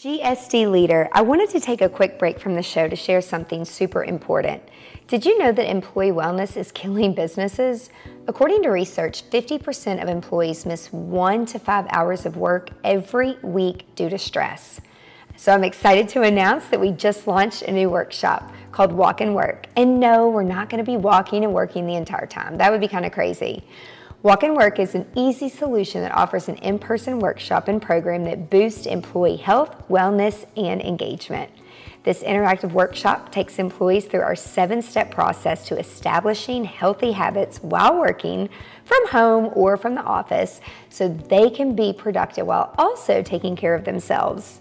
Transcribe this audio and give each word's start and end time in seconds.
GSD 0.00 0.70
leader, 0.70 1.10
I 1.12 1.20
wanted 1.20 1.50
to 1.50 1.60
take 1.60 1.82
a 1.82 1.88
quick 1.90 2.18
break 2.18 2.40
from 2.40 2.54
the 2.54 2.62
show 2.62 2.88
to 2.88 2.96
share 2.96 3.20
something 3.20 3.66
super 3.66 4.02
important. 4.02 4.62
Did 5.08 5.26
you 5.26 5.36
know 5.36 5.52
that 5.52 5.70
employee 5.70 6.10
wellness 6.10 6.56
is 6.56 6.72
killing 6.72 7.12
businesses? 7.12 7.90
According 8.26 8.62
to 8.62 8.70
research, 8.70 9.28
50% 9.28 10.02
of 10.02 10.08
employees 10.08 10.64
miss 10.64 10.90
one 10.90 11.44
to 11.44 11.58
five 11.58 11.84
hours 11.90 12.24
of 12.24 12.38
work 12.38 12.70
every 12.82 13.36
week 13.42 13.94
due 13.94 14.08
to 14.08 14.16
stress. 14.16 14.80
So 15.36 15.52
I'm 15.52 15.64
excited 15.64 16.08
to 16.10 16.22
announce 16.22 16.68
that 16.68 16.80
we 16.80 16.92
just 16.92 17.26
launched 17.26 17.60
a 17.60 17.70
new 17.70 17.90
workshop 17.90 18.50
called 18.72 18.92
Walk 18.92 19.20
and 19.20 19.34
Work. 19.34 19.66
And 19.76 20.00
no, 20.00 20.30
we're 20.30 20.44
not 20.44 20.70
going 20.70 20.82
to 20.82 20.90
be 20.90 20.96
walking 20.96 21.44
and 21.44 21.52
working 21.52 21.86
the 21.86 21.96
entire 21.96 22.26
time. 22.26 22.56
That 22.56 22.72
would 22.72 22.80
be 22.80 22.88
kind 22.88 23.04
of 23.04 23.12
crazy. 23.12 23.64
Walk 24.22 24.42
and 24.42 24.54
Work 24.54 24.78
is 24.78 24.94
an 24.94 25.06
easy 25.16 25.48
solution 25.48 26.02
that 26.02 26.12
offers 26.12 26.46
an 26.50 26.56
in 26.56 26.78
person 26.78 27.20
workshop 27.20 27.68
and 27.68 27.80
program 27.80 28.24
that 28.24 28.50
boosts 28.50 28.84
employee 28.84 29.38
health, 29.38 29.74
wellness, 29.88 30.44
and 30.58 30.82
engagement. 30.82 31.50
This 32.02 32.22
interactive 32.22 32.72
workshop 32.72 33.32
takes 33.32 33.58
employees 33.58 34.04
through 34.04 34.20
our 34.20 34.36
seven 34.36 34.82
step 34.82 35.10
process 35.10 35.66
to 35.68 35.78
establishing 35.78 36.66
healthy 36.66 37.12
habits 37.12 37.62
while 37.62 37.98
working 37.98 38.50
from 38.84 39.08
home 39.08 39.52
or 39.54 39.78
from 39.78 39.94
the 39.94 40.02
office 40.02 40.60
so 40.90 41.08
they 41.08 41.48
can 41.48 41.74
be 41.74 41.94
productive 41.94 42.46
while 42.46 42.74
also 42.76 43.22
taking 43.22 43.56
care 43.56 43.74
of 43.74 43.86
themselves. 43.86 44.60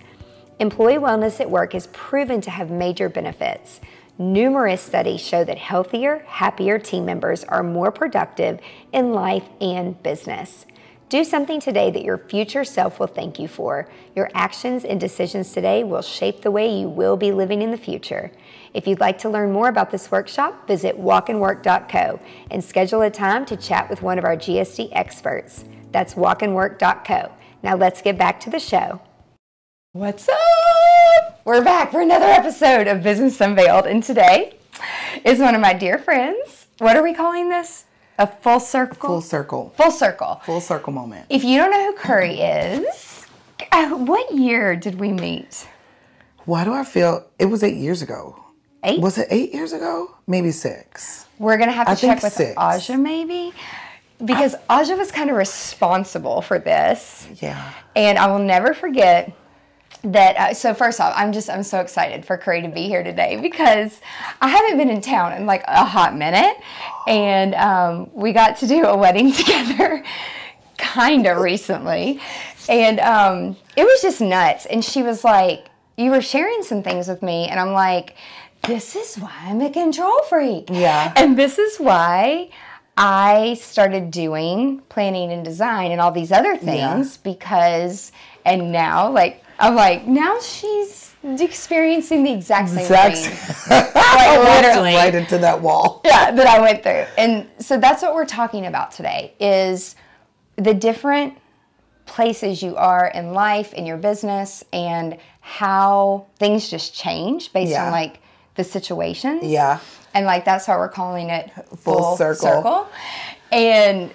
Employee 0.59 0.95
wellness 0.95 1.41
at 1.41 1.49
work 1.49 1.75
is 1.75 1.87
proven 1.87 2.39
to 2.41 2.49
have 2.49 2.71
major 2.71 3.09
benefits. 3.09 3.81
Numerous 4.21 4.81
studies 4.81 5.21
show 5.21 5.45
that 5.45 5.57
healthier, 5.57 6.25
happier 6.27 6.77
team 6.77 7.05
members 7.05 7.45
are 7.45 7.63
more 7.63 7.89
productive 7.89 8.59
in 8.91 9.13
life 9.13 9.47
and 9.61 10.03
business. 10.03 10.65
Do 11.07 11.23
something 11.23 11.61
today 11.61 11.89
that 11.89 12.03
your 12.03 12.17
future 12.17 12.65
self 12.65 12.99
will 12.99 13.07
thank 13.07 13.39
you 13.39 13.47
for. 13.47 13.89
Your 14.17 14.29
actions 14.33 14.83
and 14.83 14.99
decisions 14.99 15.53
today 15.53 15.85
will 15.85 16.01
shape 16.01 16.41
the 16.41 16.51
way 16.51 16.69
you 16.69 16.89
will 16.89 17.15
be 17.15 17.31
living 17.31 17.61
in 17.61 17.71
the 17.71 17.77
future. 17.77 18.29
If 18.73 18.87
you'd 18.87 18.99
like 18.99 19.19
to 19.19 19.29
learn 19.29 19.53
more 19.53 19.69
about 19.69 19.89
this 19.89 20.11
workshop, 20.11 20.67
visit 20.67 20.99
walkandwork.co 20.99 22.19
and 22.51 22.61
schedule 22.61 23.01
a 23.03 23.09
time 23.09 23.45
to 23.45 23.55
chat 23.55 23.89
with 23.89 24.01
one 24.01 24.19
of 24.19 24.25
our 24.25 24.35
GSD 24.35 24.89
experts. 24.91 25.63
That's 25.91 26.15
walkandwork.co. 26.15 27.31
Now 27.63 27.77
let's 27.77 28.01
get 28.01 28.17
back 28.17 28.41
to 28.41 28.49
the 28.49 28.59
show. 28.59 29.01
What's 29.93 30.27
up? 30.27 30.88
We're 31.45 31.63
back 31.63 31.91
for 31.91 32.01
another 32.01 32.25
episode 32.25 32.87
of 32.87 33.01
Business 33.01 33.41
Unveiled, 33.41 33.85
and 33.85 34.03
today 34.03 34.55
is 35.25 35.39
one 35.39 35.55
of 35.55 35.61
my 35.61 35.73
dear 35.73 35.97
friends. 35.97 36.67
What 36.77 36.95
are 36.95 37.03
we 37.03 37.13
calling 37.13 37.49
this? 37.49 37.85
A 38.17 38.27
full 38.27 38.59
circle? 38.59 39.09
Full 39.09 39.21
circle. 39.21 39.73
Full 39.75 39.91
circle. 39.91 40.41
Full 40.45 40.61
circle 40.61 40.93
moment. 40.93 41.25
If 41.29 41.43
you 41.43 41.57
don't 41.57 41.71
know 41.71 41.91
who 41.91 41.97
Curry 41.97 42.39
is, 42.41 43.25
uh, 43.71 43.89
what 43.95 44.33
year 44.33 44.75
did 44.75 44.99
we 44.99 45.11
meet? 45.11 45.67
Why 46.45 46.63
do 46.63 46.73
I 46.73 46.83
feel 46.83 47.25
it 47.39 47.45
was 47.45 47.63
eight 47.63 47.77
years 47.77 48.01
ago? 48.01 48.43
Eight? 48.83 49.01
Was 49.01 49.17
it 49.17 49.27
eight 49.31 49.53
years 49.53 49.73
ago? 49.73 50.15
Maybe 50.27 50.51
six. 50.51 51.25
We're 51.37 51.57
going 51.57 51.69
to 51.69 51.75
have 51.75 51.87
to 51.87 51.93
I 51.93 51.95
check 51.95 52.23
with 52.23 52.33
six. 52.33 52.53
Aja 52.57 52.97
maybe. 52.97 53.53
Because 54.23 54.55
Aja 54.69 54.95
was 54.95 55.11
kind 55.11 55.29
of 55.29 55.35
responsible 55.35 56.41
for 56.41 56.59
this. 56.59 57.27
Yeah. 57.41 57.73
And 57.95 58.17
I 58.17 58.27
will 58.27 58.39
never 58.43 58.73
forget 58.73 59.31
that 60.01 60.37
uh, 60.37 60.53
so 60.53 60.73
first 60.73 61.01
off 61.01 61.13
i'm 61.17 61.33
just 61.33 61.49
i'm 61.49 61.61
so 61.61 61.81
excited 61.81 62.25
for 62.25 62.37
curry 62.37 62.61
to 62.61 62.69
be 62.69 62.83
here 62.83 63.03
today 63.03 63.37
because 63.41 63.99
i 64.39 64.47
haven't 64.47 64.77
been 64.77 64.89
in 64.89 65.01
town 65.01 65.33
in 65.33 65.45
like 65.45 65.63
a 65.67 65.83
hot 65.83 66.15
minute. 66.15 66.55
And 67.07 67.55
um, 67.55 68.09
we 68.13 68.33
got 68.33 68.57
to 68.57 68.67
do 68.67 68.85
a 68.85 68.95
wedding 68.95 69.31
together 69.41 70.03
kind 70.77 71.25
of 71.25 71.39
recently. 71.39 72.21
And 72.69 72.99
um, 72.99 73.57
it 73.75 73.83
was 73.83 74.01
just 74.01 74.21
nuts. 74.21 74.67
And 74.67 74.85
she 74.85 75.01
was 75.01 75.23
like 75.23 75.65
you 75.97 76.11
were 76.11 76.21
sharing 76.21 76.63
some 76.63 76.83
things 76.83 77.07
with 77.07 77.21
me. 77.21 77.47
And 77.47 77.59
i'm 77.59 77.73
like 77.73 78.15
this 78.63 78.95
is 78.95 79.15
why 79.15 79.33
i'm 79.43 79.61
a 79.61 79.69
control 79.71 80.21
freak. 80.23 80.69
Yeah. 80.69 81.13
and 81.15 81.37
this 81.37 81.57
is 81.57 81.77
why 81.77 82.49
I 83.01 83.53
started 83.53 84.11
doing 84.11 84.81
planning 84.89 85.31
and 85.31 85.45
design 85.45 85.93
and 85.93 86.01
all 86.01 86.11
these 86.11 86.33
other 86.33 86.57
things 86.57 87.15
because, 87.15 88.11
and 88.43 88.73
now, 88.73 89.09
like, 89.09 89.41
I'm 89.59 89.75
like, 89.75 90.07
now 90.07 90.39
she's 90.39 91.13
experiencing 91.23 92.23
the 92.23 92.31
exact 92.33 92.69
same 92.69 92.79
Exact- 92.79 93.17
thing. 93.17 93.69
like, 93.95 94.39
literally. 94.63 94.95
Right 94.95 95.13
into 95.13 95.37
that 95.39 95.61
wall. 95.61 96.01
Yeah, 96.05 96.31
that 96.31 96.47
I 96.47 96.59
went 96.61 96.81
through. 96.83 97.05
And 97.17 97.47
so 97.59 97.77
that's 97.77 98.01
what 98.01 98.13
we're 98.15 98.25
talking 98.25 98.65
about 98.65 98.91
today 98.91 99.33
is 99.39 99.95
the 100.55 100.73
different 100.73 101.37
places 102.05 102.63
you 102.63 102.75
are 102.75 103.07
in 103.13 103.33
life, 103.33 103.73
in 103.73 103.85
your 103.85 103.97
business, 103.97 104.63
and 104.73 105.17
how 105.41 106.25
things 106.37 106.69
just 106.69 106.93
change 106.95 107.51
based 107.53 107.71
Yeah. 107.71 107.85
on 107.85 107.91
like 107.91 108.21
the 108.55 108.63
situations. 108.63 109.43
Yeah. 109.43 109.79
And 110.13 110.25
like 110.25 110.45
that's 110.45 110.67
why 110.67 110.77
we're 110.77 110.89
calling 110.89 111.29
it 111.29 111.51
Full 111.77 112.15
circle. 112.17 112.87
And 113.51 114.11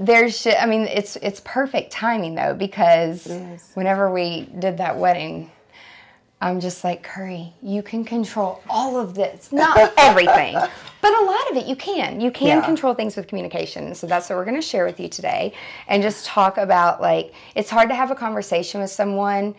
there's 0.00 0.46
I 0.46 0.66
mean 0.66 0.82
it's 0.82 1.16
it's 1.16 1.40
perfect 1.44 1.90
timing 1.90 2.34
though 2.34 2.54
because 2.54 3.26
whenever 3.74 4.10
we 4.12 4.48
did 4.58 4.78
that 4.78 4.96
wedding 4.98 5.50
I'm 6.38 6.60
just 6.60 6.84
like 6.84 7.02
Curry, 7.02 7.54
you 7.62 7.82
can 7.82 8.04
control 8.04 8.62
all 8.68 8.98
of 9.00 9.14
this, 9.14 9.52
not 9.52 9.78
everything, 9.96 10.52
but 10.52 11.14
a 11.14 11.24
lot 11.24 11.50
of 11.50 11.56
it 11.56 11.64
you 11.66 11.74
can. 11.76 12.20
You 12.20 12.30
can 12.30 12.58
Yeah. 12.58 12.64
control 12.64 12.92
things 12.92 13.16
with 13.16 13.26
communication. 13.26 13.94
So 13.94 14.06
that's 14.06 14.28
what 14.28 14.36
we're 14.36 14.44
going 14.44 14.56
to 14.60 14.60
share 14.62 14.84
with 14.84 15.00
you 15.00 15.08
today 15.08 15.54
and 15.88 16.02
just 16.02 16.26
talk 16.26 16.58
about 16.58 17.00
like 17.00 17.32
it's 17.54 17.70
hard 17.70 17.88
to 17.88 17.94
have 17.94 18.10
a 18.10 18.14
conversation 18.14 18.82
with 18.82 18.90
someone 18.90 19.54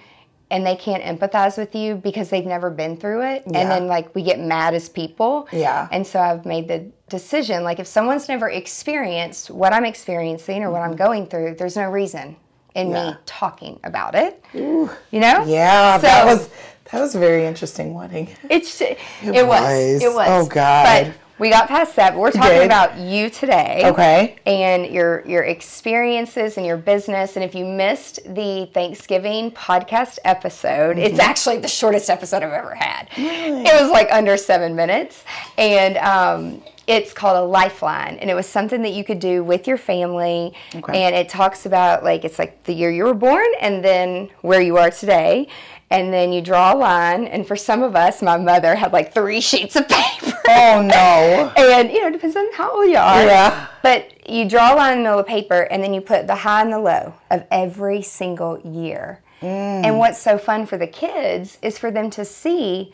and 0.49 0.65
they 0.65 0.75
can't 0.75 1.03
empathize 1.03 1.57
with 1.57 1.75
you 1.75 1.95
because 1.95 2.29
they've 2.29 2.45
never 2.45 2.69
been 2.69 2.95
through 2.97 3.21
it 3.21 3.43
and 3.45 3.55
then 3.55 3.87
like 3.87 4.13
we 4.15 4.23
get 4.23 4.39
mad 4.39 4.73
as 4.73 4.87
people. 4.89 5.47
Yeah. 5.51 5.87
And 5.91 6.05
so 6.07 6.19
I've 6.19 6.45
made 6.45 6.67
the 6.67 6.89
decision 7.09 7.63
like 7.63 7.79
if 7.79 7.87
someone's 7.87 8.27
never 8.29 8.49
experienced 8.49 9.49
what 9.49 9.73
I'm 9.73 9.85
experiencing 9.85 10.63
or 10.63 10.71
what 10.71 10.81
I'm 10.81 10.95
going 10.95 11.27
through, 11.27 11.55
there's 11.55 11.75
no 11.75 11.89
reason 11.89 12.37
in 12.75 12.87
Mm-hmm. 12.87 12.95
Yeah. 12.95 13.11
me 13.11 13.17
talking 13.25 13.79
about 13.83 14.15
it. 14.15 14.43
You 14.53 14.89
know? 15.11 15.45
Yeah, 15.45 15.97
that 15.97 16.25
was 16.25 16.49
that 16.91 17.01
was 17.01 17.15
a 17.15 17.19
very 17.19 17.45
interesting 17.45 17.93
wedding. 17.93 18.29
It's 18.49 18.79
it, 18.79 18.97
was. 19.23 19.45
was. 19.45 20.03
It 20.03 20.13
was. 20.13 20.27
Oh, 20.29 20.45
God. 20.47 21.07
But 21.07 21.26
we 21.39 21.49
got 21.49 21.67
past 21.67 21.95
that. 21.97 22.11
But 22.13 22.19
we're 22.19 22.31
talking 22.31 22.57
did. 22.59 22.65
about 22.65 22.97
you 22.97 23.29
today. 23.29 23.81
Okay. 23.85 24.37
And 24.45 24.87
your 24.87 25.25
your 25.27 25.43
experiences 25.43 26.57
and 26.57 26.65
your 26.65 26.77
business. 26.77 27.35
And 27.35 27.45
if 27.45 27.53
you 27.55 27.65
missed 27.65 28.19
the 28.25 28.69
Thanksgiving 28.73 29.51
podcast 29.51 30.19
episode, 30.25 30.97
Mm-hmm. 30.97 30.99
it's 30.99 31.19
actually 31.19 31.57
the 31.57 31.67
shortest 31.67 32.09
episode 32.09 32.43
I've 32.43 32.51
ever 32.51 32.73
had. 32.75 33.07
Really? 33.17 33.61
It 33.61 33.81
was 33.81 33.91
like 33.91 34.07
under 34.11 34.37
seven 34.37 34.75
minutes, 34.75 35.23
and 35.57 35.97
um, 35.97 36.63
it's 36.87 37.13
called 37.13 37.37
a 37.37 37.43
lifeline, 37.45 38.17
and 38.19 38.29
it 38.29 38.33
was 38.33 38.47
something 38.47 38.81
that 38.83 38.93
you 38.93 39.03
could 39.03 39.19
do 39.19 39.43
with 39.43 39.67
your 39.67 39.77
family. 39.77 40.53
Okay. 40.75 41.03
And 41.03 41.15
it 41.15 41.29
talks 41.29 41.65
about 41.65 42.03
like 42.03 42.25
it's 42.25 42.39
like 42.39 42.63
the 42.63 42.73
year 42.73 42.89
you 42.91 43.03
were 43.03 43.13
born, 43.13 43.45
and 43.59 43.83
then 43.83 44.29
where 44.41 44.61
you 44.61 44.77
are 44.77 44.89
today. 44.91 45.47
And 45.89 46.11
then 46.13 46.33
you 46.33 46.41
draw 46.41 46.73
a 46.73 46.75
line, 46.75 47.27
and 47.27 47.47
for 47.47 47.55
some 47.55 47.81
of 47.81 47.95
us, 47.95 48.21
my 48.21 48.35
mother 48.35 48.75
had 48.75 48.91
like 48.91 49.13
three 49.13 49.39
sheets 49.39 49.75
of 49.77 49.87
paper. 49.89 50.37
Oh 50.49 50.81
no. 50.81 51.53
And 51.57 51.89
you 51.91 52.01
know, 52.01 52.07
it 52.07 52.11
depends 52.11 52.35
on 52.35 52.45
how 52.53 52.75
old 52.77 52.89
you 52.89 52.97
are. 52.97 53.23
Yeah. 53.23 53.67
But 53.83 54.29
you 54.29 54.47
draw 54.49 54.73
a 54.73 54.75
line 54.75 54.93
in 54.93 54.97
the 54.99 55.03
middle 55.03 55.19
of 55.19 55.27
paper 55.27 55.61
and 55.61 55.81
then 55.83 55.93
you 55.93 56.01
put 56.01 56.27
the 56.27 56.35
high 56.35 56.61
and 56.61 56.71
the 56.73 56.79
low 56.79 57.13
of 57.31 57.45
every 57.51 58.01
single 58.01 58.59
year. 58.59 59.21
Mm. 59.41 59.85
And 59.85 59.97
what's 59.99 60.19
so 60.19 60.37
fun 60.37 60.65
for 60.65 60.77
the 60.77 60.87
kids 60.87 61.57
is 61.61 61.77
for 61.77 61.91
them 61.91 62.09
to 62.11 62.25
see 62.25 62.93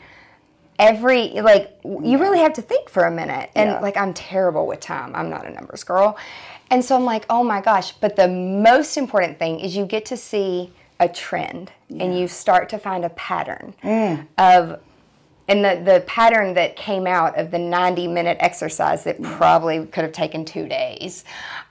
every 0.78 1.28
like 1.40 1.78
you 1.84 2.18
really 2.18 2.40
have 2.40 2.52
to 2.54 2.62
think 2.62 2.88
for 2.88 3.04
a 3.04 3.10
minute. 3.10 3.50
And 3.54 3.70
Yeah. 3.70 3.80
like 3.80 3.96
I'm 3.96 4.14
terrible 4.14 4.66
with 4.66 4.80
time. 4.80 5.14
I'm 5.14 5.30
not 5.30 5.46
a 5.46 5.50
numbers 5.50 5.84
girl. 5.84 6.16
And 6.70 6.84
so 6.84 6.96
I'm 6.96 7.04
like, 7.04 7.24
"Oh 7.30 7.44
my 7.44 7.60
gosh, 7.60 7.92
but 7.92 8.16
the 8.16 8.26
most 8.28 8.96
important 8.96 9.38
thing 9.38 9.60
is 9.60 9.76
you 9.76 9.84
get 9.86 10.04
to 10.06 10.16
see 10.16 10.72
a 11.00 11.08
a 11.08 11.08
trend 11.98 12.10
and 12.10 12.18
you 12.18 12.28
start 12.28 12.68
to 12.70 12.78
find 12.78 13.04
a 13.04 13.10
pattern 13.10 13.74
mm. 13.82 14.26
of 14.38 14.80
and 15.46 15.62
the, 15.62 15.82
the 15.84 16.00
pattern 16.06 16.54
that 16.54 16.74
came 16.74 17.06
out 17.06 17.38
of 17.38 17.50
the 17.50 17.58
90 17.58 18.08
minute 18.08 18.38
exercise 18.40 19.04
that 19.04 19.20
mm. 19.20 19.36
probably 19.36 19.84
could 19.86 20.02
have 20.02 20.12
taken 20.12 20.44
two 20.44 20.66
days 20.66 21.24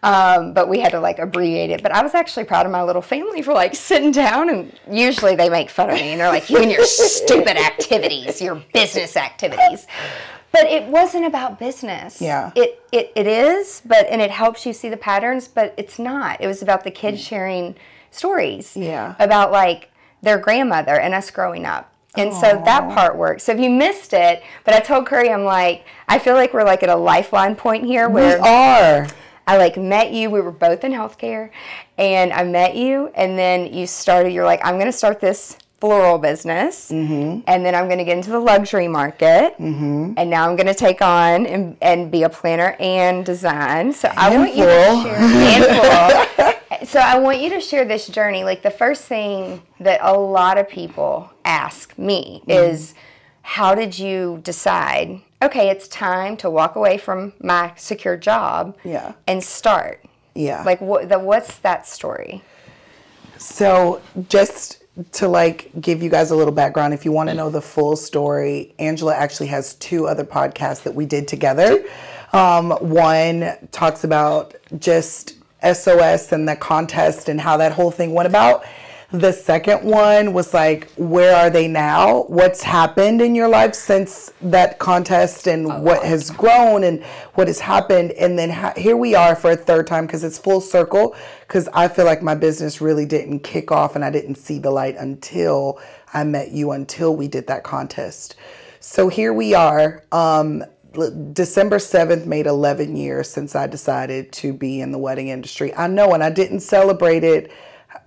um, 0.04 0.54
but 0.54 0.68
we 0.68 0.80
had 0.80 0.92
to 0.92 1.00
like 1.00 1.18
abbreviate 1.18 1.70
it. 1.70 1.81
But 1.81 1.94
i 1.94 2.04
was 2.04 2.14
actually 2.14 2.44
proud 2.44 2.66
of 2.66 2.72
my 2.72 2.84
little 2.84 3.02
family 3.02 3.42
for 3.42 3.54
like 3.54 3.74
sitting 3.75 4.12
down 4.12 4.50
and 4.50 4.80
usually 4.90 5.36
they 5.36 5.50
make 5.50 5.70
fun 5.70 5.90
of 5.90 5.96
me 5.96 6.12
and 6.12 6.22
they're 6.22 6.30
like 6.30 6.50
you 6.50 6.58
and 6.58 6.72
your 6.72 6.86
stupid 6.86 7.58
activities 7.58 8.42
your 8.42 8.56
business 8.74 9.18
activities. 9.18 9.88
But 10.52 10.66
it 10.66 10.84
wasn't 10.88 11.25
about 11.25 11.58
business. 11.58 12.22
Yeah. 12.22 12.52
it, 12.56 12.80
it 12.92 13.12
it 13.16 13.25
is 13.25 13.81
but 13.86 14.06
and 14.08 14.22
it 14.22 14.30
helps 14.30 14.66
you 14.66 14.74
see 14.74 14.90
the 14.90 14.98
patterns 14.98 15.48
but 15.48 15.74
it's 15.78 15.98
not. 15.98 16.42
It 16.42 16.48
was 16.48 16.62
about 16.62 16.84
the 16.84 16.92
kids 16.92 17.22
mm. 17.22 17.28
sharing 17.28 17.75
stories 18.12 18.78
Yeah. 18.78 19.16
about 19.20 19.52
like 19.52 19.90
their 20.24 20.40
grandmother 20.40 21.00
and 21.00 21.14
us 21.14 21.30
growing 21.30 21.66
up 21.66 21.92
and 22.16 22.31
so 22.31 22.62
that 22.66 22.94
part 22.94 23.16
works. 23.18 23.44
So 23.44 23.54
if 23.54 23.60
you 23.60 23.72
missed 23.72 24.14
it, 24.14 24.44
but 24.66 24.75
I 24.75 24.80
told 24.80 25.08
Curry, 25.08 25.31
I'm 25.31 25.44
like, 25.46 25.84
I 26.08 26.20
feel 26.20 26.36
like 26.36 26.54
we're 26.54 26.64
like 26.64 26.84
at 26.84 26.90
a 26.90 26.96
lifeline 26.96 27.56
point 27.56 27.86
here 27.86 28.08
where 28.08 28.38
We 28.40 28.48
are. 28.48 29.08
I 29.48 29.58
like 29.58 29.78
met 29.78 30.12
you. 30.12 30.30
We 30.30 30.40
were 30.40 30.52
both 30.52 30.84
in 30.84 30.92
healthcare, 30.92 31.50
and 31.98 32.31
I 32.31 32.44
met 32.44 32.75
you, 32.75 33.08
and 33.16 33.36
then 33.38 33.74
you 33.74 33.88
started. 33.88 34.31
You're 34.31 34.46
like, 34.46 34.62
I'm 34.64 34.75
going 34.75 34.86
to 34.86 34.92
start 34.92 35.20
this 35.20 35.58
floral 35.81 36.20
business, 36.20 36.92
Mm-hmm. 36.92 37.42
and 37.48 37.66
then 37.66 37.74
I'm 37.75 37.88
going 37.88 37.98
to 37.98 38.06
get 38.06 38.16
into 38.16 38.30
the 38.30 38.40
luxury 38.40 38.88
market, 38.88 39.56
and 39.60 40.16
now 40.30 40.48
I'm 40.48 40.56
going 40.56 40.68
to 40.68 40.74
take 40.75 41.02
on 41.02 41.46
and, 41.48 41.75
and 41.81 42.12
be 42.12 42.22
a 42.24 42.30
planner 42.30 42.75
and 42.80 43.25
design. 43.25 43.92
So 43.92 44.10
I 44.16 44.38
want 44.38 44.56
you 44.56 44.66
to 44.66 45.02
share 45.02 45.16
and 45.18 46.36
floral. 46.36 46.54
So 46.83 47.00
I 47.00 47.18
want 47.19 47.39
you 47.39 47.50
to 47.51 47.62
share 47.62 47.85
this 47.85 48.07
journey. 48.07 48.44
Like 48.44 48.62
the 48.62 48.71
first 48.71 49.03
thing 49.06 49.62
that 49.80 50.00
a 50.01 50.18
lot 50.18 50.57
of 50.57 50.68
people 50.69 51.31
ask 51.45 51.97
me 51.97 52.41
Mm-hmm. 52.47 52.51
is, 52.51 52.94
how 53.41 53.75
did 53.75 53.97
you 53.97 54.39
decide? 54.44 55.21
Okay, 55.41 55.69
it's 55.69 55.88
time 55.88 56.38
to 56.38 56.50
walk 56.50 56.75
away 56.75 56.97
from 56.97 57.33
my 57.41 57.74
secure 57.75 58.15
job 58.18 58.77
Yeah. 58.83 59.13
and 59.27 59.44
start. 59.44 60.03
Yeah. 60.35 60.63
Like 60.63 60.81
what 60.81 61.09
the 61.09 61.19
what's 61.19 61.57
that 61.59 61.85
story? 61.88 62.41
So 63.38 64.01
just 64.29 64.83
to 65.13 65.27
like 65.27 65.69
give 65.81 66.01
you 66.01 66.09
guys 66.09 66.31
a 66.31 66.36
little 66.36 66.53
background, 66.53 66.94
if 66.94 67.03
you 67.06 67.12
want 67.12 67.29
to 67.29 67.36
know 67.36 67.50
the 67.50 67.62
full 67.62 67.95
story, 67.95 68.74
Angela 68.79 69.15
actually 69.15 69.47
has 69.47 69.75
two 69.75 70.07
other 70.07 70.24
podcasts 70.24 70.83
that 70.83 70.95
we 70.95 71.06
did 71.06 71.27
together. 71.27 71.83
Um, 72.31 72.71
one 72.79 73.57
talks 73.71 74.03
about 74.03 74.56
just 74.79 75.36
SOS 75.63 76.31
and 76.31 76.48
the 76.48 76.56
contest 76.56 77.30
and 77.30 77.39
how 77.39 77.57
that 77.57 77.71
whole 77.71 77.92
thing 77.92 78.13
went 78.13 78.27
about. 78.27 78.65
The 79.13 79.31
second 79.31 79.83
one 79.83 80.33
was 80.33 80.56
like, 80.56 80.89
where 80.94 81.36
are 81.36 81.51
they 81.51 81.68
now? 81.68 82.24
What's 82.24 82.63
happened 82.63 83.21
in 83.21 83.36
your 83.36 83.48
life 83.48 83.75
since 83.75 84.33
that 84.42 84.80
contest 84.80 85.45
and 85.45 85.83
what 85.83 86.04
has 86.04 86.31
grown 86.31 86.83
and 86.83 87.04
what 87.36 87.48
has 87.48 87.60
happened? 87.60 88.12
And 88.13 88.39
then 88.39 88.50
ha- 88.50 88.74
here 88.75 88.98
we 88.98 89.13
are 89.13 89.36
for 89.36 89.51
a 89.51 89.56
third 89.56 89.86
time 89.86 90.07
because 90.07 90.24
it's 90.24 90.39
full 90.39 90.60
circle. 90.60 91.15
Because 91.42 91.69
I 91.75 91.89
feel 91.89 92.06
like 92.06 92.24
my 92.24 92.33
business 92.33 92.81
really 92.81 93.06
didn't 93.06 93.42
kick 93.42 93.71
off 93.71 93.95
and 93.95 94.04
I 94.04 94.10
didn't 94.10 94.33
see 94.33 94.57
the 94.57 94.71
light 94.71 94.95
until 94.95 95.80
I 96.12 96.24
met 96.24 96.50
you, 96.50 96.71
until 96.71 97.15
we 97.15 97.27
did 97.27 97.45
that 97.45 97.63
contest. 97.63 98.36
So 98.80 99.10
here 99.10 99.31
we 99.31 99.54
are. 99.54 100.04
Um, 100.12 100.63
December 101.34 101.78
7th 101.78 102.25
made 102.25 102.45
11 102.45 102.95
years 102.95 103.30
since 103.30 103.56
I 103.56 103.68
decided 103.68 104.31
to 104.34 104.54
be 104.54 104.80
in 104.80 104.92
the 104.92 104.98
wedding 104.98 105.30
industry. 105.30 105.74
I 105.75 105.88
know, 105.88 106.13
and 106.13 106.24
I 106.24 106.30
didn't 106.30 106.60
celebrate 106.60 107.24
it 107.24 107.51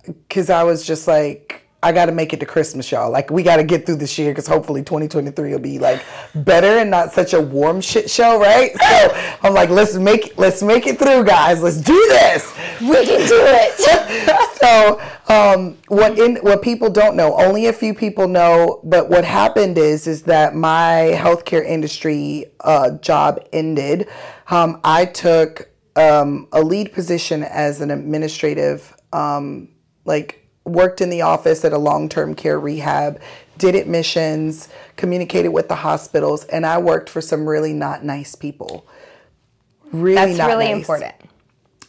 because 0.05 0.49
I 0.49 0.63
was 0.63 0.85
just 0.85 1.07
like, 1.07 1.66
I 1.83 1.91
got 1.91 2.07
to 2.07 2.11
make 2.11 2.33
it 2.33 2.39
to 2.39 2.45
Christmas, 2.45 2.91
y'all. 2.91 3.11
Like, 3.11 3.29
we 3.29 3.43
got 3.43 3.57
to 3.57 3.63
get 3.63 3.85
through 3.85 3.97
this 3.97 4.17
year 4.17 4.31
because 4.31 4.47
hopefully 4.47 4.81
2023 4.81 5.51
will 5.51 5.59
be 5.59 5.77
like 5.77 6.03
better 6.33 6.79
and 6.79 6.89
not 6.89 7.13
such 7.13 7.33
a 7.33 7.41
warm 7.41 7.81
shit 7.81 8.09
show, 8.09 8.39
right? 8.39 8.71
So 8.75 9.37
I'm 9.43 9.53
like, 9.53 9.69
let's 9.69 9.95
make 9.95 10.37
let's 10.37 10.63
make 10.63 10.87
it 10.87 10.97
through, 10.97 11.25
guys. 11.25 11.61
Let's 11.61 11.77
do 11.77 11.93
this. 11.93 12.51
We 12.81 13.05
can 13.05 13.27
do 13.27 13.41
it. 13.41 14.57
so 14.59 14.99
um, 15.27 15.77
what 15.87 16.17
in 16.17 16.37
what 16.37 16.63
people 16.63 16.89
don't 16.89 17.15
know, 17.15 17.35
only 17.37 17.67
a 17.67 17.73
few 17.73 17.93
people 17.93 18.27
know. 18.27 18.81
But 18.83 19.09
what 19.09 19.23
happened 19.23 19.77
is 19.77 20.07
is 20.07 20.23
that 20.23 20.55
my 20.55 21.13
healthcare 21.15 21.63
industry 21.63 22.45
uh, 22.61 22.91
job 22.97 23.39
ended. 23.53 24.07
Um, 24.49 24.81
I 24.83 25.05
took 25.05 25.69
um, 25.95 26.47
a 26.51 26.61
lead 26.61 26.91
position 26.91 27.43
as 27.43 27.81
an 27.81 27.91
administrative, 27.91 28.95
um, 29.13 29.69
like 30.05 30.46
worked 30.67 31.01
in 31.01 31.09
the 31.09 31.21
office 31.21 31.63
at 31.65 31.73
a 31.73 31.77
long 31.77 32.09
term 32.09 32.35
care 32.35 32.59
rehab, 32.59 33.19
did 33.57 33.75
admissions, 33.75 34.69
communicated 34.95 35.49
with 35.49 35.67
the 35.67 35.75
hospitals, 35.75 36.45
and 36.45 36.65
I 36.65 36.77
worked 36.77 37.09
for 37.09 37.21
some 37.21 37.47
really 37.47 37.73
not 37.73 38.03
nice 38.03 38.35
people. 38.35 38.85
Really 39.91 40.15
That's 40.15 40.37
not 40.37 40.47
really 40.47 40.65
nice 40.65 40.77
important. 40.77 41.15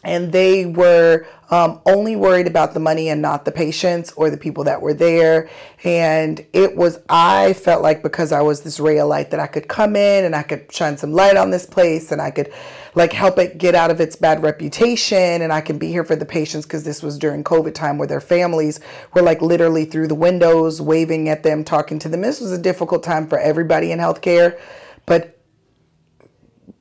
And 0.03 0.31
they 0.31 0.65
were 0.65 1.27
um, 1.51 1.81
only 1.85 2.15
worried 2.15 2.47
about 2.47 2.73
the 2.73 2.79
money 2.79 3.09
and 3.09 3.21
not 3.21 3.43
the 3.43 3.51
patients 3.51 4.11
or 4.13 4.29
the 4.29 4.37
people 4.37 4.63
that 4.63 4.81
were 4.81 4.93
there. 4.93 5.49
And 5.83 6.45
it 6.53 6.75
was, 6.75 6.99
I 7.09 7.53
felt 7.53 7.81
like 7.81 8.01
because 8.01 8.31
I 8.31 8.41
was 8.41 8.61
this 8.61 8.79
ray 8.79 8.99
of 8.99 9.09
light 9.09 9.31
that 9.31 9.39
I 9.39 9.47
could 9.47 9.67
come 9.67 9.95
in 9.95 10.25
and 10.25 10.35
I 10.35 10.43
could 10.43 10.71
shine 10.71 10.97
some 10.97 11.11
light 11.11 11.35
on 11.35 11.49
this 11.49 11.65
place 11.65 12.11
and 12.11 12.21
I 12.21 12.31
could 12.31 12.53
like 12.95 13.11
help 13.11 13.37
it 13.39 13.57
get 13.57 13.75
out 13.75 13.91
of 13.91 13.99
its 13.99 14.15
bad 14.15 14.41
reputation 14.41 15.41
and 15.41 15.51
I 15.51 15.61
can 15.61 15.77
be 15.77 15.87
here 15.87 16.03
for 16.03 16.15
the 16.15 16.25
patients 16.25 16.65
because 16.65 16.83
this 16.83 17.03
was 17.03 17.17
during 17.17 17.43
COVID 17.43 17.73
time 17.73 17.97
where 17.97 18.07
their 18.07 18.21
families 18.21 18.79
were 19.13 19.21
like 19.21 19.41
literally 19.41 19.85
through 19.85 20.07
the 20.07 20.15
windows 20.15 20.81
waving 20.81 21.29
at 21.29 21.43
them, 21.43 21.63
talking 21.63 21.99
to 21.99 22.09
them. 22.09 22.21
This 22.21 22.39
was 22.39 22.51
a 22.51 22.57
difficult 22.57 23.03
time 23.03 23.27
for 23.27 23.39
everybody 23.39 23.91
in 23.91 23.99
healthcare, 23.99 24.59
but 25.05 25.39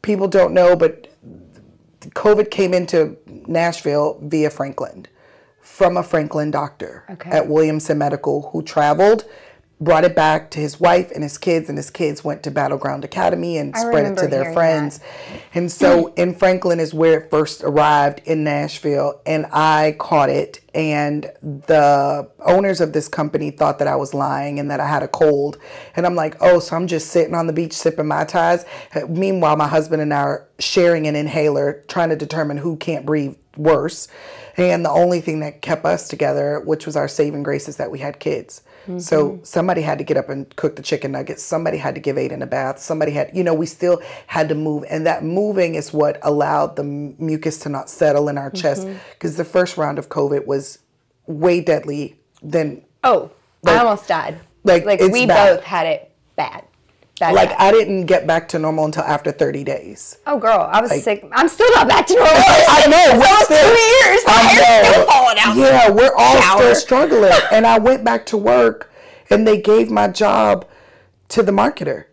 people 0.03 0.29
don't 0.29 0.55
know, 0.55 0.77
but 0.77 1.08
COVID 2.01 2.51
came 2.51 2.75
into 2.75 3.17
Nashville 3.27 4.19
via 4.23 4.51
Franklin 4.51 5.07
from 5.61 5.97
a 5.97 6.03
Franklin 6.03 6.51
doctor 6.51 7.05
Okay. 7.11 7.31
at 7.31 7.49
Williamson 7.49 7.99
Medical 7.99 8.51
who 8.51 8.63
traveled, 8.63 9.25
brought 9.81 10.05
it 10.05 10.17
back 10.17 10.51
to 10.51 10.59
his 10.59 10.81
wife 10.81 11.13
and 11.13 11.23
his 11.23 11.39
kids, 11.39 11.69
and 11.69 11.79
his 11.79 11.91
kids 11.91 12.25
went 12.25 12.43
to 12.43 12.51
Battleground 12.51 13.05
Academy 13.05 13.59
and 13.59 13.77
spread 13.77 14.07
it 14.07 14.19
to 14.19 14.27
their 14.27 14.53
friends. 14.53 15.01
And 15.55 15.71
so 15.71 16.13
in 16.15 16.35
Franklin 16.35 16.81
is 16.81 16.93
where 16.93 17.21
it 17.21 17.31
first 17.31 17.63
arrived 17.63 18.21
in 18.25 18.43
Nashville, 18.43 19.21
and 19.25 19.47
I 19.53 19.95
caught 19.99 20.31
it. 20.31 20.61
And 20.75 21.31
the 21.43 22.29
owners 22.45 22.81
of 22.81 22.93
this 22.93 23.09
company 23.09 23.51
thought 23.51 23.79
that 23.79 23.89
I 23.89 23.97
was 23.97 24.15
lying 24.15 24.59
and 24.59 24.71
that 24.71 24.81
I 24.81 24.87
had 24.87 25.03
a 25.03 25.09
cold. 25.09 25.59
And 25.97 26.07
I'm 26.07 26.15
like, 26.15 26.37
oh, 26.41 26.59
so 26.59 26.77
I'm 26.77 26.87
just 26.87 27.09
sitting 27.09 27.35
on 27.35 27.47
the 27.47 27.53
beach 27.53 27.73
sipping 27.73 28.07
mai 28.07 28.25
tais. 28.25 28.65
Uh, 28.95 29.07
meanwhile, 29.09 29.57
my 29.57 29.69
husband 29.69 30.03
and 30.03 30.13
I 30.13 30.23
are 30.23 30.49
sharing 30.59 31.07
an 31.07 31.15
inhaler, 31.15 31.85
trying 31.89 32.09
to 32.11 32.17
determine 32.17 32.59
who 32.59 32.77
can't 32.77 33.07
breathe 33.07 33.37
worse. 33.57 34.09
And 34.57 34.85
the 34.85 34.91
only 34.91 35.21
thing 35.21 35.41
that 35.41 35.63
kept 35.63 35.85
us 35.85 36.09
together, 36.09 36.61
which 36.61 36.85
was 36.85 36.97
our 36.97 37.07
saving 37.07 37.45
grace, 37.45 37.69
is 37.69 37.77
that 37.77 37.93
we 37.93 38.01
had 38.01 38.19
kids. 38.19 38.63
So 38.97 39.31
mm-hmm. 39.31 39.45
somebody 39.45 39.83
had 39.83 39.99
to 39.99 40.05
get 40.05 40.17
up 40.17 40.31
and 40.31 40.55
cook 40.57 40.77
the 40.77 40.83
chicken 40.83 41.13
nuggets. 41.13 41.43
Somebody 41.43 41.77
had 41.77 41.95
to 41.95 42.01
give 42.01 42.17
Aiden 42.17 42.43
a 42.43 42.47
bath. 42.47 42.79
Somebody 42.79 43.13
had, 43.13 43.31
you 43.35 43.45
know, 43.45 43.53
we 43.53 43.67
still 43.67 44.01
had 44.27 44.49
to 44.49 44.55
move. 44.55 44.85
And 44.89 45.07
that 45.07 45.23
moving 45.23 45.75
is 45.75 45.93
what 45.93 46.19
allowed 46.23 46.77
the 46.77 46.85
mucus 46.85 47.59
to 47.61 47.69
not 47.69 47.91
settle 47.91 48.29
in 48.29 48.39
our 48.39 48.51
chest. 48.51 48.87
Mm-hmm. 48.87 48.99
Because 49.13 49.37
the 49.37 49.45
first 49.45 49.77
round 49.77 49.99
of 49.99 50.09
COVID 50.09 50.47
was 50.47 50.79
way 51.27 51.61
deadly 51.61 52.19
than, 52.43 52.83
Oh, 53.05 53.31
I 53.67 53.77
almost 53.77 54.09
died. 54.09 54.41
like, 54.65 54.85
Like, 54.85 55.01
we 55.01 55.27
bad. 55.27 55.57
both 55.57 55.65
had 55.65 55.87
it 55.87 56.13
bad. 56.37 56.65
Like. 57.21 57.53
I 57.59 57.71
didn't 57.73 58.07
get 58.07 58.27
back 58.27 58.49
to 58.49 58.59
normal 58.59 58.85
until 58.85 59.03
after 59.05 59.33
30 59.33 59.65
days. 59.65 60.19
oh, 60.27 60.39
girl, 60.39 60.69
I 60.73 60.81
was 60.81 61.03
sick. 61.03 61.25
I'm 61.33 61.49
still 61.49 61.71
not 61.75 61.89
back 61.89 62.07
to 62.07 62.15
normal. 62.15 62.33
I 62.33 62.87
know. 62.89 63.19
We're 63.19 63.45
still- 63.45 63.75
two 63.75 63.81
years. 63.81 64.23
My 64.27 64.33
I 64.33 64.43
hair's 64.43 64.87
know. 64.87 64.93
still 64.93 65.07
falling 65.07 65.37
out. 65.41 65.57
Yeah, 65.57 65.91
we're 65.91 66.15
all 66.17 66.37
Shower. 66.41 66.61
still 66.61 66.75
struggling. 66.75 67.33
and 67.53 67.67
I 67.67 67.79
went 67.79 68.05
back 68.05 68.27
to 68.27 68.37
work, 68.37 68.91
and 69.31 69.47
they 69.47 69.61
gave 69.61 69.91
my 69.91 70.09
job 70.09 70.67
to 71.31 71.43
the 71.43 71.53
marketer. 71.53 72.05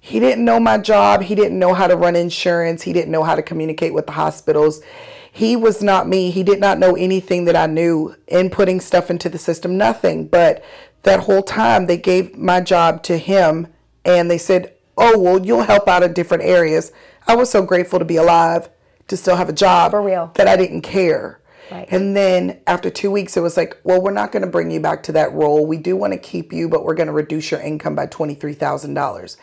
He 0.00 0.18
didn't 0.18 0.44
know 0.44 0.58
my 0.58 0.78
job. 0.78 1.22
He 1.22 1.34
didn't 1.34 1.58
know 1.58 1.74
how 1.74 1.86
to 1.86 1.96
run 1.96 2.16
insurance. 2.16 2.82
He 2.82 2.92
didn't 2.92 3.12
know 3.12 3.22
how 3.22 3.34
to 3.36 3.42
communicate 3.42 3.94
with 3.94 4.06
the 4.06 4.12
hospitals. 4.12 4.80
He 5.30 5.54
was 5.56 5.82
not 5.82 6.08
me. 6.08 6.30
He 6.30 6.42
did 6.42 6.60
not 6.60 6.78
know 6.78 6.94
anything 6.96 7.44
that 7.46 7.56
I 7.56 7.66
knew 7.66 8.14
in 8.26 8.50
putting 8.50 8.80
stuff 8.80 9.10
into 9.10 9.28
the 9.28 9.38
system, 9.38 9.78
nothing. 9.78 10.26
But 10.26 10.62
that 11.04 11.20
whole 11.20 11.42
time, 11.42 11.86
they 11.86 11.96
gave 11.96 12.36
my 12.36 12.60
job 12.60 13.02
to 13.04 13.16
him 13.16 13.68
and 14.04 14.30
they 14.30 14.38
said, 14.38 14.74
Oh, 14.96 15.18
well, 15.18 15.44
you'll 15.44 15.62
help 15.62 15.88
out 15.88 16.02
in 16.02 16.12
different 16.12 16.42
areas. 16.44 16.92
I 17.26 17.34
was 17.34 17.50
so 17.50 17.62
grateful 17.62 17.98
to 17.98 18.04
be 18.04 18.16
alive, 18.16 18.68
to 19.08 19.16
still 19.16 19.36
have 19.36 19.48
a 19.48 19.52
job 19.52 19.92
For 19.92 20.02
real. 20.02 20.30
that 20.34 20.46
I 20.46 20.56
didn't 20.56 20.82
care. 20.82 21.40
Right. 21.70 21.88
And 21.90 22.14
then 22.14 22.60
after 22.66 22.90
two 22.90 23.10
weeks, 23.10 23.36
it 23.36 23.40
was 23.40 23.56
like, 23.56 23.78
well, 23.84 24.02
we're 24.02 24.12
not 24.12 24.30
going 24.32 24.42
to 24.42 24.50
bring 24.50 24.70
you 24.70 24.80
back 24.80 25.02
to 25.04 25.12
that 25.12 25.32
role. 25.32 25.64
We 25.66 25.78
do 25.78 25.96
want 25.96 26.12
to 26.12 26.18
keep 26.18 26.52
you, 26.52 26.68
but 26.68 26.84
we're 26.84 26.94
going 26.94 27.06
to 27.06 27.12
reduce 27.14 27.50
your 27.50 27.60
income 27.60 27.94
by 27.94 28.06
$23,000. 28.06 29.36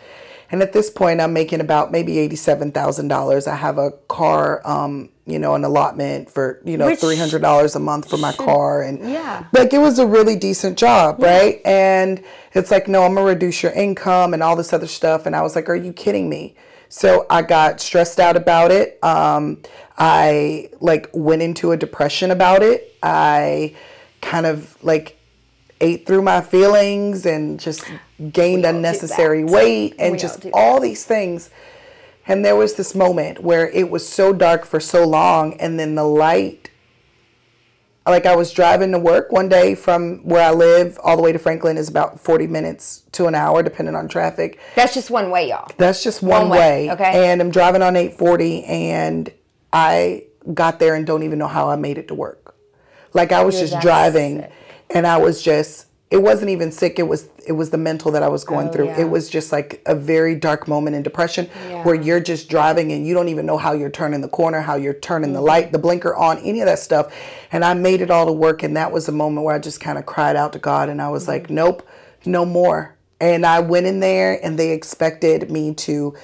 And 0.52 0.64
at 0.64 0.74
this 0.74 0.90
point, 0.90 1.22
I'm 1.22 1.32
making 1.32 1.62
about 1.62 1.92
maybe 1.92 2.14
$87,000. 2.16 3.48
I 3.48 3.56
have 3.56 3.78
a 3.78 3.92
car, 4.08 4.62
um, 4.66 5.10
you 5.28 5.38
know, 5.38 5.54
an 5.54 5.64
allotment 5.64 6.30
for, 6.30 6.60
you 6.66 6.76
know, 6.76 6.88
Which 6.88 7.00
$300 7.00 7.76
a 7.76 7.80
month 7.80 8.10
for 8.10 8.18
my 8.18 8.34
car. 8.34 8.82
And 8.82 9.00
yeah. 9.12 9.46
like 9.52 9.74
it 9.74 9.78
was 9.78 10.00
a 10.00 10.08
really 10.08 10.36
decent 10.36 10.78
job, 10.78 11.22
right? 11.22 11.62
And 11.66 12.24
it's 12.54 12.72
like, 12.72 12.88
no, 12.88 13.04
I'm 13.04 13.14
going 13.14 13.28
to 13.28 13.34
reduce 13.34 13.62
your 13.62 13.74
income 13.74 14.34
and 14.34 14.42
all 14.42 14.56
this 14.56 14.74
other 14.74 14.88
stuff. 14.88 15.28
And 15.28 15.36
I 15.36 15.44
was 15.44 15.56
like, 15.56 15.70
are 15.70 15.76
you 15.76 15.94
kidding 15.94 16.30
me? 16.30 16.56
So 16.90 17.28
I 17.30 17.44
got 17.44 17.80
stressed 17.80 18.20
out 18.20 18.36
about 18.36 18.72
it. 18.72 18.98
Um, 19.04 19.62
I 20.00 20.70
like 20.80 21.10
went 21.14 21.44
into 21.44 21.72
a 21.72 21.78
depression 21.78 22.32
about 22.32 22.64
it. 22.64 22.96
I 23.04 23.76
kind 24.22 24.48
of 24.48 24.84
like 24.84 25.18
ate 25.80 26.08
through 26.08 26.24
my 26.24 26.42
feelings 26.42 27.26
and 27.26 27.60
just 27.60 27.86
gained 28.32 28.66
unnecessary 28.66 29.44
weight 29.44 29.96
and 30.00 30.14
We 30.14 30.18
just 30.20 30.46
all 30.54 30.80
these 30.80 31.06
things. 31.06 31.50
And 32.28 32.46
there 32.46 32.56
was 32.56 32.76
this 32.76 32.94
moment 32.94 33.40
where 33.42 33.70
it 33.70 33.90
was 33.90 34.08
so 34.08 34.34
dark 34.34 34.66
for 34.66 34.80
so 34.80 35.04
long, 35.08 35.54
and 35.56 35.80
then 35.80 35.96
the 35.96 36.04
light. 36.04 36.70
Like 38.06 38.26
I 38.26 38.36
was 38.36 38.52
driving 38.52 38.92
to 38.94 39.00
work 39.00 39.32
one 39.32 39.50
day 39.50 39.76
from 39.76 40.20
where 40.24 40.44
I 40.44 40.52
live 40.52 41.00
all 41.04 41.16
the 41.16 41.22
way 41.22 41.32
to 41.32 41.38
Franklin 41.38 41.78
is 41.78 41.88
about 41.90 42.20
40 42.20 42.48
minutes 42.48 43.04
to 43.12 43.28
an 43.28 43.36
hour, 43.36 43.62
depending 43.62 43.96
on 43.96 44.08
traffic. 44.08 44.60
That's 44.76 44.96
just 44.96 45.12
one 45.12 45.30
way, 45.30 45.50
y'all. 45.50 45.70
That's 45.78 46.04
just 46.04 46.24
one, 46.24 46.50
One 46.50 46.50
way, 46.50 46.88
way. 46.88 46.92
okay. 46.92 47.30
And 47.32 47.40
I'm 47.40 47.52
driving 47.52 47.84
on 47.84 47.96
840 47.96 48.64
and 48.66 49.32
I 49.72 50.24
got 50.56 50.80
there 50.80 50.96
and 50.96 51.06
don't 51.06 51.22
even 51.22 51.38
know 51.38 51.48
how 51.48 51.70
I 51.70 51.76
made 51.76 52.00
it 52.00 52.08
to 52.08 52.16
work. 52.16 52.56
Like 53.14 53.32
I 53.32 53.44
was 53.44 53.60
You're 53.60 53.68
just 53.68 53.82
driving 53.82 54.42
sick. 54.42 54.52
and 54.90 55.06
I 55.06 55.18
was 55.18 55.42
just 55.44 55.86
it 56.10 56.18
wasn't 56.18 56.50
even 56.50 56.72
sick, 56.72 56.98
it 56.98 57.08
was 57.08 57.30
it 57.50 57.54
was 57.54 57.72
the 57.72 57.78
mental 57.78 58.12
that 58.12 58.22
I 58.24 58.28
was 58.30 58.44
going 58.46 58.70
Oh, 58.70 58.72
through. 58.72 58.86
yeah. 58.86 59.02
It 59.02 59.10
was 59.10 59.28
just 59.30 59.52
like 59.52 59.82
a 59.88 59.96
very 59.96 60.36
dark 60.36 60.68
moment 60.68 60.96
in 60.96 61.02
depression 61.04 61.50
Yeah. 61.68 61.84
where 61.84 61.96
you're 61.96 62.20
just 62.20 62.48
driving 62.48 62.92
and 62.92 63.06
you 63.08 63.14
don't 63.16 63.28
even 63.28 63.46
know 63.48 63.58
how 63.58 63.74
you're 63.74 63.90
turning 63.90 64.22
the 64.22 64.28
corner, 64.30 64.62
how 64.62 64.76
you're 64.76 64.94
turning 64.94 65.32
Mm-hmm. 65.32 65.36
the 65.36 65.42
light, 65.42 65.72
the 65.72 65.80
blinker 65.80 66.16
on, 66.16 66.38
any 66.40 66.62
of 66.62 66.68
that 66.68 66.78
stuff. 66.80 67.12
And 67.52 67.66
I 67.66 67.74
made 67.74 68.02
it 68.02 68.12
all 68.12 68.28
to 68.28 68.32
work 68.32 68.62
and 68.62 68.78
that 68.78 68.92
was 68.92 69.08
a 69.10 69.12
moment 69.12 69.46
where 69.46 69.56
I 69.56 69.60
just 69.60 69.82
kind 69.82 69.98
of 69.98 70.06
cried 70.06 70.36
out 70.36 70.54
to 70.54 70.60
God 70.60 70.90
and 70.90 71.02
I 71.02 71.10
was 71.10 71.24
Mm-hmm. 71.24 71.32
like, 71.32 71.50
Nope, 71.50 71.88
no 72.26 72.46
more. 72.46 72.96
And 73.20 73.46
I 73.46 73.60
went 73.60 73.86
in 73.88 74.00
there 74.00 74.40
and 74.46 74.58
they 74.60 74.70
expected 74.72 75.50
me 75.52 75.74
to 75.74 76.16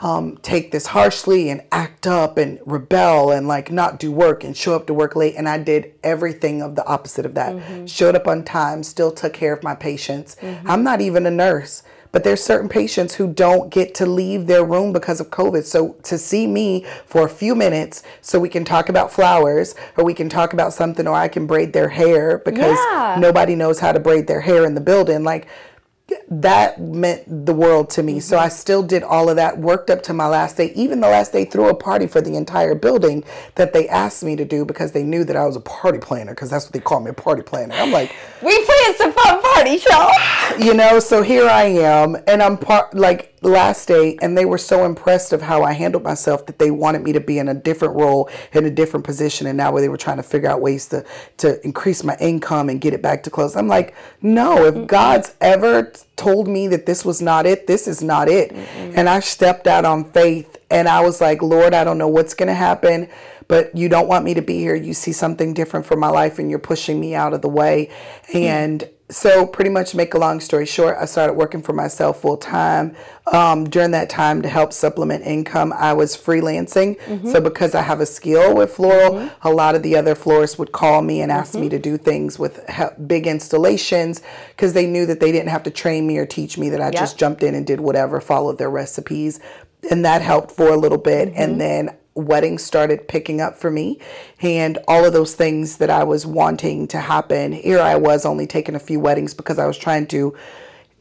um, 0.00 0.38
take 0.42 0.70
this 0.70 0.86
harshly 0.88 1.50
and 1.50 1.62
act 1.72 2.06
up 2.06 2.38
and 2.38 2.60
rebel 2.64 3.30
and 3.32 3.48
like 3.48 3.70
not 3.72 3.98
do 3.98 4.12
work 4.12 4.44
and 4.44 4.56
show 4.56 4.74
up 4.76 4.86
to 4.86 4.94
work 4.94 5.16
late. 5.16 5.34
And 5.36 5.48
I 5.48 5.58
did 5.58 5.92
everything 6.04 6.62
of 6.62 6.76
the 6.76 6.86
opposite 6.86 7.26
of 7.26 7.34
that. 7.34 7.88
Showed 7.90 8.14
up 8.14 8.28
on 8.28 8.44
time, 8.44 8.82
still 8.82 9.10
took 9.10 9.32
care 9.32 9.52
of 9.52 9.62
my 9.62 9.74
patients. 9.74 10.36
I'm 10.66 10.84
not 10.84 11.00
even 11.00 11.26
a 11.26 11.30
nurse. 11.30 11.82
But 12.10 12.24
there's 12.24 12.42
certain 12.42 12.70
patients 12.70 13.16
who 13.16 13.30
don't 13.30 13.70
get 13.70 13.94
to 13.96 14.06
leave 14.06 14.46
their 14.46 14.64
room 14.64 14.94
because 14.94 15.20
of 15.20 15.28
COVID. 15.28 15.64
So 15.64 15.92
to 16.04 16.16
see 16.16 16.46
me 16.46 16.86
for 17.04 17.26
a 17.26 17.28
few 17.28 17.54
minutes 17.54 18.02
so 18.22 18.40
we 18.40 18.48
can 18.48 18.64
talk 18.64 18.88
about 18.88 19.12
flowers 19.12 19.74
or 19.94 20.04
we 20.04 20.14
can 20.14 20.30
talk 20.30 20.54
about 20.54 20.72
something 20.72 21.06
or 21.06 21.12
I 21.14 21.28
can 21.28 21.46
braid 21.46 21.74
their 21.74 21.90
hair 21.90 22.38
because 22.38 22.78
Yeah. 22.90 23.16
nobody 23.20 23.54
knows 23.54 23.80
how 23.80 23.92
to 23.92 24.00
braid 24.00 24.26
their 24.26 24.40
hair 24.40 24.64
in 24.64 24.74
the 24.74 24.80
building. 24.80 25.22
Like 25.22 25.48
that 26.28 26.80
meant 26.80 27.46
the 27.46 27.52
world 27.52 27.90
to 27.90 28.02
me. 28.02 28.20
So 28.20 28.38
I 28.38 28.46
mm-hmm. 28.46 28.54
still 28.54 28.82
did 28.82 29.02
all 29.02 29.28
of 29.28 29.36
that, 29.36 29.58
worked 29.58 29.90
up 29.90 30.02
to 30.04 30.12
my 30.12 30.26
last 30.26 30.56
day, 30.56 30.72
even 30.74 31.00
the 31.00 31.08
last 31.08 31.32
day 31.32 31.44
threw 31.44 31.68
a 31.68 31.74
party 31.74 32.06
for 32.06 32.20
the 32.20 32.34
entire 32.34 32.74
building 32.74 33.24
that 33.56 33.72
they 33.72 33.88
asked 33.88 34.22
me 34.22 34.36
to 34.36 34.44
do 34.44 34.64
because 34.64 34.92
they 34.92 35.02
knew 35.02 35.24
that 35.24 35.36
I 35.36 35.44
was 35.44 35.56
a 35.56 35.60
party 35.60 35.98
planner 35.98 36.32
because 36.32 36.50
that's 36.50 36.64
what 36.64 36.72
they 36.72 36.80
call 36.80 37.00
me 37.00 37.10
a 37.10 37.14
party 37.14 37.42
planner. 37.42 37.74
I'm 37.74 37.92
like, 37.92 38.14
We 38.42 38.64
planned 38.64 38.96
some 38.96 39.12
fun 39.12 39.42
party, 39.42 39.80
y'all. 39.90 40.58
you 40.58 40.74
know, 40.74 40.98
so 40.98 41.22
here 41.22 41.48
I 41.48 41.64
am 41.64 42.16
and 42.26 42.42
I'm 42.42 42.56
part 42.56 42.94
like 42.94 43.36
last 43.42 43.86
day 43.86 44.18
and 44.20 44.36
they 44.36 44.44
were 44.44 44.58
so 44.58 44.84
impressed 44.84 45.32
of 45.32 45.42
how 45.42 45.62
I 45.62 45.72
handled 45.72 46.02
myself 46.02 46.46
that 46.46 46.58
they 46.58 46.70
wanted 46.70 47.02
me 47.02 47.12
to 47.12 47.20
be 47.20 47.38
in 47.38 47.48
a 47.48 47.54
different 47.54 47.94
role 47.94 48.28
in 48.52 48.64
a 48.64 48.70
different 48.70 49.06
position 49.06 49.46
and 49.46 49.56
now 49.56 49.70
they 49.78 49.88
were 49.88 49.96
trying 49.96 50.16
to 50.16 50.22
figure 50.22 50.48
out 50.48 50.60
ways 50.60 50.88
to 50.88 51.04
to 51.36 51.64
increase 51.64 52.02
my 52.02 52.16
income 52.20 52.68
and 52.68 52.80
get 52.80 52.94
it 52.94 53.02
back 53.02 53.22
to 53.24 53.30
close. 53.30 53.54
I'm 53.54 53.68
like, 53.68 53.94
no, 54.22 54.64
if 54.64 54.74
mm-hmm. 54.74 54.86
God's 54.86 55.34
ever 55.40 55.92
told 56.16 56.48
me 56.48 56.68
that 56.68 56.86
this 56.86 57.04
was 57.04 57.22
not 57.22 57.46
it, 57.46 57.66
this 57.66 57.88
is 57.88 58.02
not 58.02 58.28
it. 58.28 58.52
And 58.52 59.08
I 59.08 59.20
stepped 59.20 59.66
out 59.66 59.84
on 59.84 60.04
faith 60.12 60.58
and 60.70 60.88
I 60.88 61.00
was 61.00 61.20
like, 61.20 61.42
Lord, 61.42 61.74
I 61.74 61.84
don't 61.84 61.98
know 61.98 62.08
what's 62.08 62.34
going 62.34 62.48
to 62.48 62.54
happen, 62.54 63.08
but 63.46 63.74
you 63.76 63.88
don't 63.88 64.08
want 64.08 64.24
me 64.24 64.34
to 64.34 64.42
be 64.42 64.58
here. 64.58 64.74
You 64.74 64.94
see 64.94 65.12
something 65.12 65.54
different 65.54 65.86
for 65.86 65.96
my 65.96 66.08
life 66.08 66.38
and 66.38 66.50
you're 66.50 66.58
pushing 66.58 67.00
me 67.00 67.14
out 67.14 67.32
of 67.32 67.42
the 67.42 67.48
way. 67.48 67.90
Hmm. 68.30 68.36
And 68.38 68.88
so, 69.10 69.46
pretty 69.46 69.70
much, 69.70 69.94
make 69.94 70.12
a 70.12 70.18
long 70.18 70.38
story 70.38 70.66
short, 70.66 70.98
I 71.00 71.06
started 71.06 71.32
working 71.32 71.62
for 71.62 71.72
myself 71.72 72.20
full 72.20 72.36
time. 72.36 72.94
Um, 73.32 73.68
during 73.68 73.90
that 73.92 74.10
time, 74.10 74.42
to 74.42 74.48
help 74.48 74.72
supplement 74.72 75.24
income, 75.24 75.72
I 75.72 75.94
was 75.94 76.14
freelancing. 76.14 76.98
Mm-hmm. 77.00 77.30
So, 77.30 77.40
because 77.40 77.74
I 77.74 77.80
have 77.80 78.00
a 78.00 78.06
skill 78.06 78.54
with 78.54 78.74
floral, 78.74 79.12
mm-hmm. 79.12 79.48
a 79.48 79.50
lot 79.50 79.74
of 79.74 79.82
the 79.82 79.96
other 79.96 80.14
florists 80.14 80.58
would 80.58 80.72
call 80.72 81.00
me 81.00 81.22
and 81.22 81.32
ask 81.32 81.54
me 81.54 81.62
mm-hmm. 81.62 81.70
to 81.70 81.78
do 81.78 81.96
things 81.96 82.38
with 82.38 82.60
big 83.06 83.26
installations 83.26 84.20
because 84.50 84.74
they 84.74 84.86
knew 84.86 85.06
that 85.06 85.20
they 85.20 85.32
didn't 85.32 85.48
have 85.48 85.62
to 85.62 85.70
train 85.70 86.06
me 86.06 86.18
or 86.18 86.26
teach 86.26 86.58
me, 86.58 86.68
that 86.68 86.82
I 86.82 86.90
just 86.90 87.18
jumped 87.18 87.42
in 87.42 87.54
and 87.54 87.66
did 87.66 87.80
whatever, 87.80 88.20
followed 88.20 88.58
their 88.58 88.70
recipes. 88.70 89.40
And 89.90 90.04
that 90.04 90.20
helped 90.20 90.52
for 90.52 90.68
a 90.68 90.76
little 90.76 90.98
bit. 90.98 91.32
And 91.34 91.58
then 91.58 91.96
weddings 92.18 92.62
started 92.62 93.08
picking 93.08 93.40
up 93.40 93.56
for 93.56 93.70
me 93.70 93.98
and 94.40 94.78
all 94.88 95.04
of 95.04 95.12
those 95.12 95.34
things 95.34 95.78
that 95.78 95.90
I 95.90 96.04
was 96.04 96.26
wanting 96.26 96.88
to 96.88 96.98
happen. 96.98 97.52
Here 97.52 97.80
I 97.80 97.96
was 97.96 98.26
only 98.26 98.46
taking 98.46 98.74
a 98.74 98.80
few 98.80 99.00
weddings 99.00 99.34
because 99.34 99.58
I 99.58 99.66
was 99.66 99.78
trying 99.78 100.06
to 100.08 100.36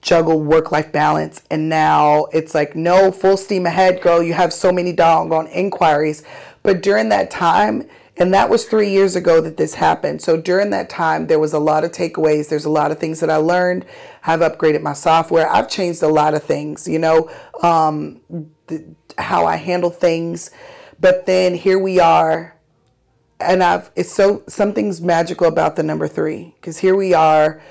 juggle 0.01 0.41
work 0.41 0.71
life 0.71 0.91
balance 0.91 1.41
and 1.50 1.67
now 1.69 2.25
it's 2.25 2.53
like 2.53 2.75
no 2.75 3.12
full 3.12 3.36
steam 3.36 3.65
ahead 3.65 4.00
girl 4.00 4.21
you 4.21 4.33
have 4.33 4.53
so 4.53 4.71
many 4.71 4.93
doggone 4.93 5.47
inquiries. 5.47 6.24
But 6.63 6.81
during 6.81 7.09
that 7.09 7.31
time 7.31 7.88
and 8.19 8.33
that 8.33 8.50
was 8.50 8.65
three 8.65 8.89
years 8.89 9.15
ago 9.15 9.41
that 9.41 9.57
this 9.57 9.75
happened. 9.75 10.24
So 10.24 10.41
during 10.41 10.71
that 10.71 10.89
time 10.89 11.27
there 11.27 11.39
was 11.39 11.53
a 11.53 11.59
lot 11.59 11.83
of 11.83 11.91
takeaways. 11.91 12.50
There's 12.50 12.65
a 12.65 12.69
lot 12.69 12.91
of 12.91 13.00
things 13.00 13.19
that 13.19 13.29
i 13.29 13.36
learned. 13.36 13.86
I've 14.25 14.39
upgraded 14.39 14.81
my 14.81 14.93
software. 14.93 15.47
I've 15.50 15.69
changed 15.69 16.01
a 16.01 16.07
lot 16.07 16.33
of 16.33 16.43
things 16.43 16.88
you 16.88 17.00
know 17.00 17.29
um, 17.63 18.21
th- 18.67 18.83
how 19.17 19.45
i 19.45 19.55
handle 19.55 19.89
things 19.89 20.51
but 20.99 21.25
then 21.25 21.55
here 21.55 21.79
we 21.79 21.99
are 21.99 22.57
and 23.39 23.63
I've 23.63 23.91
it's 23.95 24.11
so 24.11 24.43
something's 24.47 25.01
magical 25.01 25.47
about 25.47 25.75
the 25.75 25.83
number 25.83 26.07
three 26.07 26.55
because 26.59 26.79
here 26.79 26.95
we 26.95 27.13
are, 27.13 27.61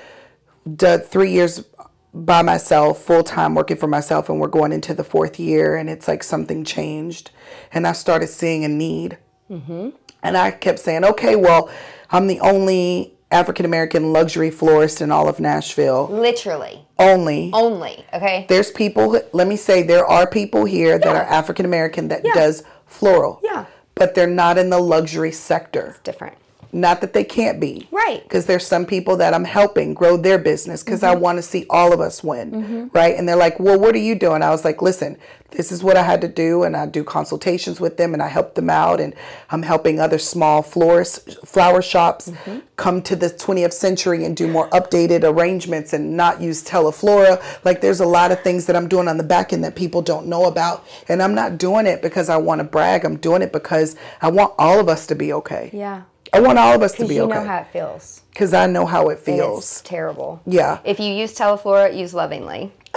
the 0.65 0.99
three 0.99 1.31
years 1.31 1.65
by 2.13 2.41
myself, 2.41 3.01
full 3.01 3.23
time 3.23 3.53
working 3.55 3.77
for 3.77 3.87
myself, 3.87 4.29
and 4.29 4.39
we're 4.39 4.47
going 4.47 4.71
into 4.71 4.93
the 4.93 5.03
fourth 5.03 5.39
year, 5.39 5.75
and 5.75 5.89
it's 5.89 6.07
like 6.07 6.23
something 6.23 6.63
changed, 6.63 7.31
and 7.71 7.85
I 7.85 7.91
started 7.91 8.27
seeing 8.27 8.63
a 8.63 8.67
need, 8.67 9.17
mm-hmm. 9.49 9.89
and 10.23 10.37
I 10.37 10.51
kept 10.51 10.79
saying, 10.79 11.03
okay, 11.05 11.35
well, 11.35 11.69
I'm 12.09 12.27
the 12.27 12.39
only 12.39 13.13
African 13.29 13.65
American 13.65 14.13
luxury 14.13 14.49
florist 14.49 15.01
in 15.01 15.11
all 15.11 15.27
of 15.27 15.39
Nashville, 15.41 16.07
Literally. 16.07 16.87
only. 16.97 17.51
Only. 17.53 18.05
Okay. 18.13 18.45
There's 18.47 18.71
people. 18.71 19.19
Let 19.33 19.47
me 19.47 19.57
say, 19.57 19.83
there 19.83 20.05
are 20.05 20.25
people 20.25 20.63
here 20.63 20.97
that 20.97 21.15
are 21.15 21.23
African 21.23 21.65
American 21.65 22.07
that 22.07 22.23
does 22.23 22.63
floral. 22.97 23.39
Yeah. 23.43 23.65
But 23.95 24.15
they're 24.15 24.27
not 24.27 24.57
in 24.57 24.69
the 24.69 24.79
luxury 24.79 25.31
sector. 25.31 25.97
Different. 26.03 26.37
Not 26.71 27.01
that 27.01 27.13
they 27.13 27.23
can't 27.23 27.59
be. 27.59 27.87
Right. 27.91 28.21
Because 28.23 28.45
there's 28.45 28.67
some 28.67 28.85
people 28.85 29.17
that 29.17 29.33
I'm 29.33 29.45
helping 29.45 29.93
grow 29.93 30.17
their 30.17 30.37
business 30.37 30.83
because 30.83 31.03
I 31.03 31.13
mm-hmm. 31.13 31.23
want 31.23 31.37
to 31.37 31.41
see 31.41 31.65
all 31.69 31.93
of 31.93 32.01
us 32.01 32.23
win. 32.23 32.51
Mm-hmm. 32.51 32.87
Right. 32.93 33.17
And 33.17 33.27
they're 33.27 33.35
like, 33.35 33.59
well, 33.59 33.79
what 33.79 33.95
are 33.95 33.99
you 33.99 34.15
doing? 34.15 34.43
I 34.43 34.49
was 34.49 34.65
like, 34.65 34.81
listen, 34.81 35.17
this 35.51 35.71
is 35.71 35.81
what 35.81 35.95
I 35.95 36.03
had 36.03 36.21
to 36.21 36.27
do. 36.27 36.63
And 36.63 36.75
I 36.75 36.85
do 36.85 37.03
consultations 37.03 37.79
with 37.79 37.97
them 37.97 38.13
and 38.13 38.21
I 38.21 38.27
help 38.27 38.55
them 38.55 38.69
out. 38.69 38.99
And 38.99 39.13
I'm 39.49 39.63
helping 39.63 39.99
other 39.99 40.17
small 40.17 40.61
florists, 40.61 41.35
flower 41.45 41.81
shops 41.81 42.29
mm-hmm. 42.29 42.59
come 42.75 43.01
to 43.03 43.15
the 43.15 43.29
20th 43.29 43.73
century 43.73 44.25
and 44.25 44.35
do 44.35 44.47
more 44.47 44.69
updated 44.69 45.23
arrangements 45.23 45.93
and 45.93 46.17
not 46.17 46.41
use 46.41 46.63
teleflora. 46.63 47.41
Like 47.63 47.81
there's 47.81 48.01
a 48.01 48.05
lot 48.05 48.31
of 48.31 48.41
things 48.41 48.65
that 48.65 48.75
I'm 48.75 48.87
doing 48.87 49.07
on 49.07 49.17
the 49.17 49.23
back 49.23 49.53
end 49.53 49.63
that 49.63 49.75
people 49.75 50.01
don't 50.01 50.27
know 50.27 50.45
about. 50.45 50.85
And 51.07 51.23
I'm 51.23 51.33
not 51.33 51.57
doing 51.57 51.85
it 51.85 52.01
because 52.01 52.29
I 52.29 52.37
want 52.37 52.59
to 52.59 52.65
brag. 52.65 53.05
I'm 53.05 53.17
doing 53.17 53.41
it 53.41 53.53
because 53.53 53.95
I 54.21 54.29
want 54.29 54.53
all 54.57 54.79
of 54.79 54.89
us 54.89 55.07
to 55.07 55.15
be 55.15 55.31
okay. 55.31 55.69
Yeah. 55.73 56.03
I 56.33 56.39
want 56.39 56.57
all 56.59 56.73
of 56.75 56.81
us 56.81 56.93
to 56.95 57.07
be 57.07 57.15
you 57.15 57.23
okay 57.23 57.33
know 57.35 57.43
how 57.45 57.57
it 57.59 57.67
feels. 57.67 58.21
because 58.31 58.53
I 58.53 58.67
know 58.67 58.85
how 58.85 59.09
it 59.09 59.19
feels. 59.19 59.63
It's 59.63 59.81
terrible. 59.81 60.41
Yeah. 60.45 60.79
If 60.83 60.99
you 60.99 61.13
use 61.13 61.35
Teleflora, 61.37 61.97
use 61.97 62.13
Lovingly. 62.13 62.71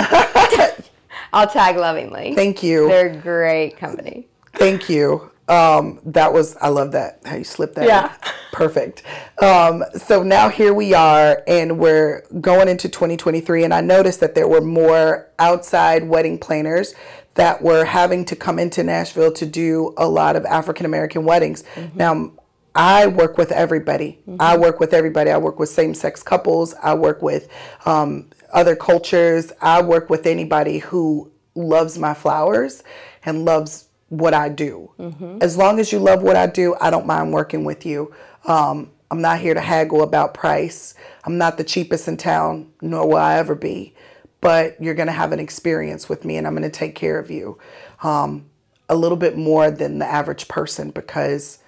I'll 1.33 1.47
tag 1.47 1.77
Lovingly. 1.77 2.35
Thank 2.35 2.63
you. 2.63 2.89
They're 2.89 3.11
a 3.13 3.17
great 3.17 3.77
company. 3.77 4.27
Thank 4.55 4.89
you. 4.89 5.31
Um, 5.49 5.99
that 6.05 6.33
was 6.33 6.57
I 6.61 6.69
love 6.69 6.93
that 6.93 7.21
how 7.25 7.37
you 7.37 7.45
slipped 7.45 7.75
that. 7.75 7.87
Yeah. 7.87 8.13
in. 8.13 8.33
Perfect. 8.53 9.03
Um, 9.43 9.85
so 9.97 10.23
now 10.23 10.49
here 10.49 10.75
we 10.75 10.93
are, 10.95 11.43
and 11.47 11.79
we're 11.79 12.23
going 12.41 12.69
into 12.69 12.89
2023, 12.89 13.65
and 13.65 13.73
I 13.73 13.81
noticed 13.81 14.21
that 14.21 14.35
there 14.35 14.49
were 14.49 14.61
more 14.61 15.29
outside 15.39 16.09
wedding 16.09 16.37
planners 16.39 16.95
that 17.35 17.63
were 17.63 17.85
having 17.85 18.25
to 18.27 18.37
come 18.37 18.59
into 18.59 18.83
Nashville 18.83 19.33
to 19.33 19.47
do 19.47 19.95
a 19.97 20.09
lot 20.09 20.37
of 20.37 20.45
African 20.47 20.85
American 20.87 21.25
weddings. 21.25 21.65
Now. 21.95 22.33
I 22.75 23.07
work 23.09 23.37
with 23.37 23.51
everybody. 23.53 24.21
I 24.39 24.57
work 24.57 24.79
with 24.81 24.95
everybody. 24.95 25.31
I 25.31 25.39
work 25.39 25.59
with 25.59 25.69
same 25.69 25.95
sex 25.95 26.23
couples. 26.23 26.75
I 26.83 26.95
work 26.95 27.21
with 27.23 27.49
um, 27.85 28.31
other 28.53 28.77
cultures. 28.77 29.53
I 29.61 29.83
work 29.83 30.09
with 30.09 30.27
anybody 30.27 30.79
who 30.79 31.31
loves 31.55 31.99
my 31.99 32.15
flowers 32.15 32.83
and 33.25 33.45
loves 33.45 33.89
what 34.09 34.35
I 34.35 34.49
do. 34.49 34.93
As 35.43 35.57
long 35.57 35.79
as 35.81 35.93
you 35.93 35.99
love 35.99 36.23
what 36.23 36.37
I 36.37 36.47
do, 36.47 36.77
I 36.81 36.91
don't 36.91 37.07
mind 37.07 37.33
working 37.33 37.65
with 37.65 37.85
you. 37.85 38.15
Um, 38.47 38.91
I'm 39.11 39.21
not 39.21 39.41
here 39.41 39.55
to 39.55 39.61
haggle 39.61 40.03
about 40.03 40.35
price. 40.35 40.95
I'm 41.25 41.39
not 41.39 41.59
the 41.59 41.65
cheapest 41.65 42.07
in 42.07 42.17
town, 42.17 42.73
nor 42.81 43.07
will 43.09 43.17
I 43.17 43.39
ever 43.39 43.55
be. 43.57 43.95
But 44.41 44.81
you're 44.81 44.95
going 44.95 45.09
to 45.09 45.13
have 45.13 45.33
an 45.33 45.41
experience 45.41 46.09
with 46.09 46.25
me, 46.25 46.37
and 46.37 46.47
I'm 46.47 46.55
going 46.55 46.63
to 46.63 46.71
take 46.71 46.95
care 46.95 47.19
of 47.19 47.31
you 47.31 47.59
um, 48.03 48.47
a 48.89 48.95
little 48.97 49.19
bit 49.19 49.37
more 49.37 49.71
than 49.71 49.99
the 49.99 50.07
average 50.07 50.49
person 50.49 50.91
because 50.91 51.59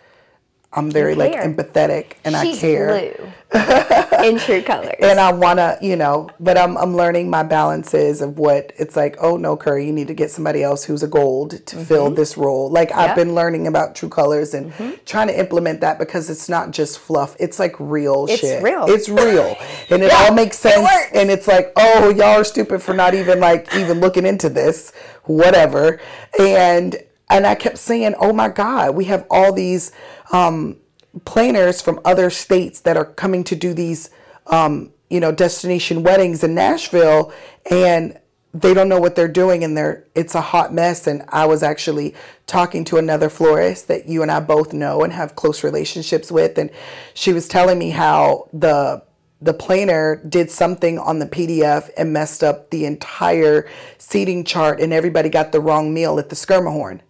I'm 0.75 0.91
very 0.91 1.15
like 1.15 1.33
empathetic 1.33 2.13
and 2.25 2.35
I 2.35 2.45
She's 2.45 2.61
care 2.61 2.87
blue 2.89 3.33
in 4.25 4.39
true 4.39 4.63
colors. 4.63 4.95
and 5.01 5.21
I 5.21 5.31
want 5.33 5.59
to, 5.59 5.79
you 5.83 5.97
know, 5.97 6.31
but 6.41 6.57
I'm 6.57 6.79
I'm 6.79 6.97
learning 6.97 7.29
my 7.29 7.43
balances 7.43 8.23
of 8.23 8.39
what 8.39 8.73
it's 8.79 8.97
like. 8.97 9.17
Oh 9.21 9.37
no, 9.37 9.55
Curry, 9.55 9.85
you 9.85 9.93
need 9.93 10.09
to 10.09 10.15
get 10.15 10.31
somebody 10.31 10.63
else 10.63 10.85
who's 10.85 11.03
a 11.03 11.09
gold 11.09 11.51
to 11.51 11.77
mm-hmm. 11.77 11.85
fill 11.85 12.11
this 12.11 12.39
role. 12.39 12.71
Like 12.71 12.91
I've 12.93 13.15
been 13.15 13.35
learning 13.35 13.67
about 13.67 13.95
True 13.95 14.09
Colors 14.09 14.55
and 14.55 14.73
mm-hmm. 14.73 14.93
trying 15.05 15.29
to 15.29 15.39
implement 15.39 15.83
that 15.83 15.99
because 15.99 16.31
it's 16.31 16.49
not 16.49 16.71
just 16.71 16.99
fluff. 16.99 17.37
It's 17.39 17.59
like 17.59 17.79
real 17.79 18.27
It's 18.29 18.41
shit. 18.41 18.55
It's 18.55 18.65
real. 18.65 18.85
It's 18.89 19.09
real, 19.11 19.57
and 19.91 20.03
it 20.03 20.11
Yeah, 20.11 20.25
all 20.29 20.35
makes 20.35 20.59
sense. 20.59 20.81
works. 20.81 21.11
and 21.13 21.31
it's 21.31 21.47
like, 21.47 21.73
oh, 21.77 22.09
y'all 22.09 22.41
are 22.41 22.45
stupid 22.45 22.83
for 22.83 22.95
not 22.95 23.13
even 23.13 23.41
like 23.41 23.75
even 23.75 24.01
looking 24.01 24.25
into 24.25 24.49
this, 24.49 24.93
whatever. 25.25 26.01
And 26.41 26.97
and 27.33 27.47
I 27.47 27.55
kept 27.57 27.79
saying, 27.79 28.15
oh 28.21 28.33
my 28.33 28.49
God, 28.49 28.95
we 28.95 29.07
have 29.07 29.27
all 29.31 29.53
these. 29.53 29.93
um 30.33 30.79
planners 31.25 31.83
from 31.83 32.01
other 32.05 32.31
states 32.31 32.81
that 32.81 32.97
are 32.97 33.05
coming 33.05 33.45
to 33.45 33.57
do 33.57 33.75
these 33.75 34.11
um, 34.47 34.93
you 35.11 35.21
know 35.21 35.33
destination 35.33 36.03
weddings 36.03 36.43
in 36.43 36.55
Nashville 36.55 37.33
and 37.71 38.19
they 38.55 38.75
don't 38.75 38.89
know 38.89 39.01
what 39.01 39.15
they're 39.15 39.29
doing 39.29 39.65
and 39.65 39.77
they're 39.77 40.07
it's 40.15 40.35
a 40.35 40.41
hot 40.41 40.73
mess 40.73 41.07
and 41.07 41.23
I 41.29 41.47
was 41.47 41.63
actually 41.63 42.15
talking 42.47 42.85
to 42.87 42.97
another 42.99 43.29
florist 43.29 43.89
that 43.89 44.09
you 44.09 44.23
and 44.23 44.31
I 44.31 44.41
both 44.41 44.73
know 44.73 45.03
and 45.03 45.13
have 45.13 45.37
close 45.37 45.63
relationships 45.65 46.33
with 46.33 46.59
and 46.59 46.71
she 47.15 47.33
was 47.33 47.49
telling 47.49 47.79
me 47.79 47.91
how 47.91 48.49
the 48.53 49.03
the 49.41 49.55
planner 49.55 50.17
did 50.29 50.51
something 50.51 50.99
on 50.99 51.19
the 51.19 51.27
PDF 51.27 51.91
and 51.97 52.13
messed 52.13 52.43
up 52.45 52.71
the 52.71 52.87
entire 52.87 53.69
seating 53.99 54.45
chart 54.45 54.81
and 54.81 54.93
everybody 54.93 55.29
got 55.29 55.53
the 55.53 55.61
wrong 55.61 55.93
meal 55.93 56.19
at 56.19 56.29
the 56.31 56.37
Schermerhorn. 56.37 57.01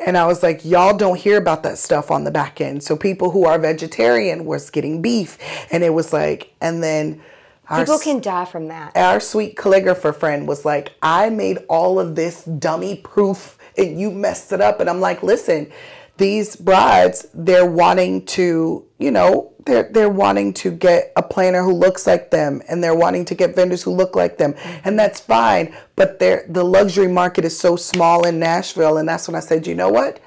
And 0.00 0.18
I 0.18 0.26
was 0.26 0.42
like, 0.42 0.64
y'all 0.64 0.96
don't 0.96 1.18
hear 1.18 1.38
about 1.38 1.62
that 1.62 1.78
stuff 1.78 2.10
on 2.10 2.24
the 2.24 2.30
back 2.30 2.60
end. 2.60 2.82
So 2.82 2.96
people 2.96 3.30
who 3.30 3.46
are 3.46 3.58
vegetarian 3.58 4.44
was 4.44 4.70
getting 4.70 5.00
beef. 5.00 5.38
And 5.70 5.82
it 5.82 5.94
was 5.94 6.12
like, 6.12 6.52
and 6.60 6.82
then 6.82 7.22
our, 7.68 7.80
People 7.80 7.98
can 7.98 8.20
die 8.20 8.44
from 8.44 8.68
that. 8.68 8.94
our 8.96 9.20
sweet 9.20 9.56
calligrapher 9.56 10.14
friend 10.14 10.46
was 10.46 10.64
like, 10.64 10.92
I 11.02 11.30
made 11.30 11.58
all 11.68 11.98
of 11.98 12.14
this 12.14 12.44
dummy 12.44 12.96
proof 12.96 13.56
and 13.78 13.98
you 13.98 14.10
messed 14.10 14.52
it 14.52 14.60
up. 14.60 14.80
And 14.80 14.90
I'm 14.90 15.00
like, 15.00 15.22
listen, 15.22 15.72
these 16.18 16.56
brides, 16.56 17.26
they're 17.32 17.66
wanting 17.66 18.26
to, 18.26 18.84
you 18.98 19.10
know, 19.10 19.53
they're 19.64 19.84
they're 19.84 20.08
wanting 20.08 20.52
to 20.54 20.70
get 20.70 21.12
a 21.16 21.22
planner 21.22 21.62
who 21.62 21.72
looks 21.72 22.06
like 22.06 22.30
them 22.30 22.62
and 22.68 22.82
they're 22.82 22.94
wanting 22.94 23.24
to 23.26 23.34
get 23.34 23.54
vendors 23.54 23.82
who 23.82 23.90
look 23.90 24.14
like 24.14 24.38
them. 24.38 24.54
And 24.54 24.84
mm-hmm. 24.84 24.96
that's 24.96 25.20
fine. 25.20 25.74
But 25.96 26.18
they're 26.18 26.44
the 26.48 26.64
luxury 26.64 27.08
market 27.08 27.44
is 27.44 27.58
so 27.58 27.76
small 27.76 28.26
in 28.26 28.38
Nashville. 28.38 28.98
And 28.98 29.08
that's 29.08 29.28
when 29.28 29.34
I 29.34 29.40
said, 29.40 29.66
you 29.66 29.74
know 29.74 29.88
what? 29.88 30.20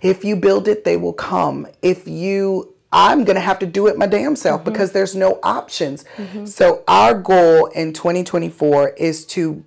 If 0.00 0.24
you 0.24 0.36
build 0.36 0.68
it, 0.68 0.84
they 0.84 0.96
will 0.96 1.12
come. 1.12 1.66
If 1.82 2.06
you 2.06 2.74
I'm 2.92 3.24
going 3.24 3.34
to 3.34 3.40
have 3.40 3.58
to 3.58 3.66
do 3.66 3.88
it 3.88 3.98
my 3.98 4.06
damn 4.06 4.36
self 4.36 4.60
mm-hmm. 4.60 4.72
because 4.72 4.92
there's 4.92 5.16
no 5.16 5.40
options. 5.42 6.04
Mm-hmm. 6.16 6.46
So 6.46 6.84
our 6.86 7.14
goal 7.14 7.66
in 7.66 7.92
2024 7.92 8.90
is 8.90 9.26
to 9.26 9.64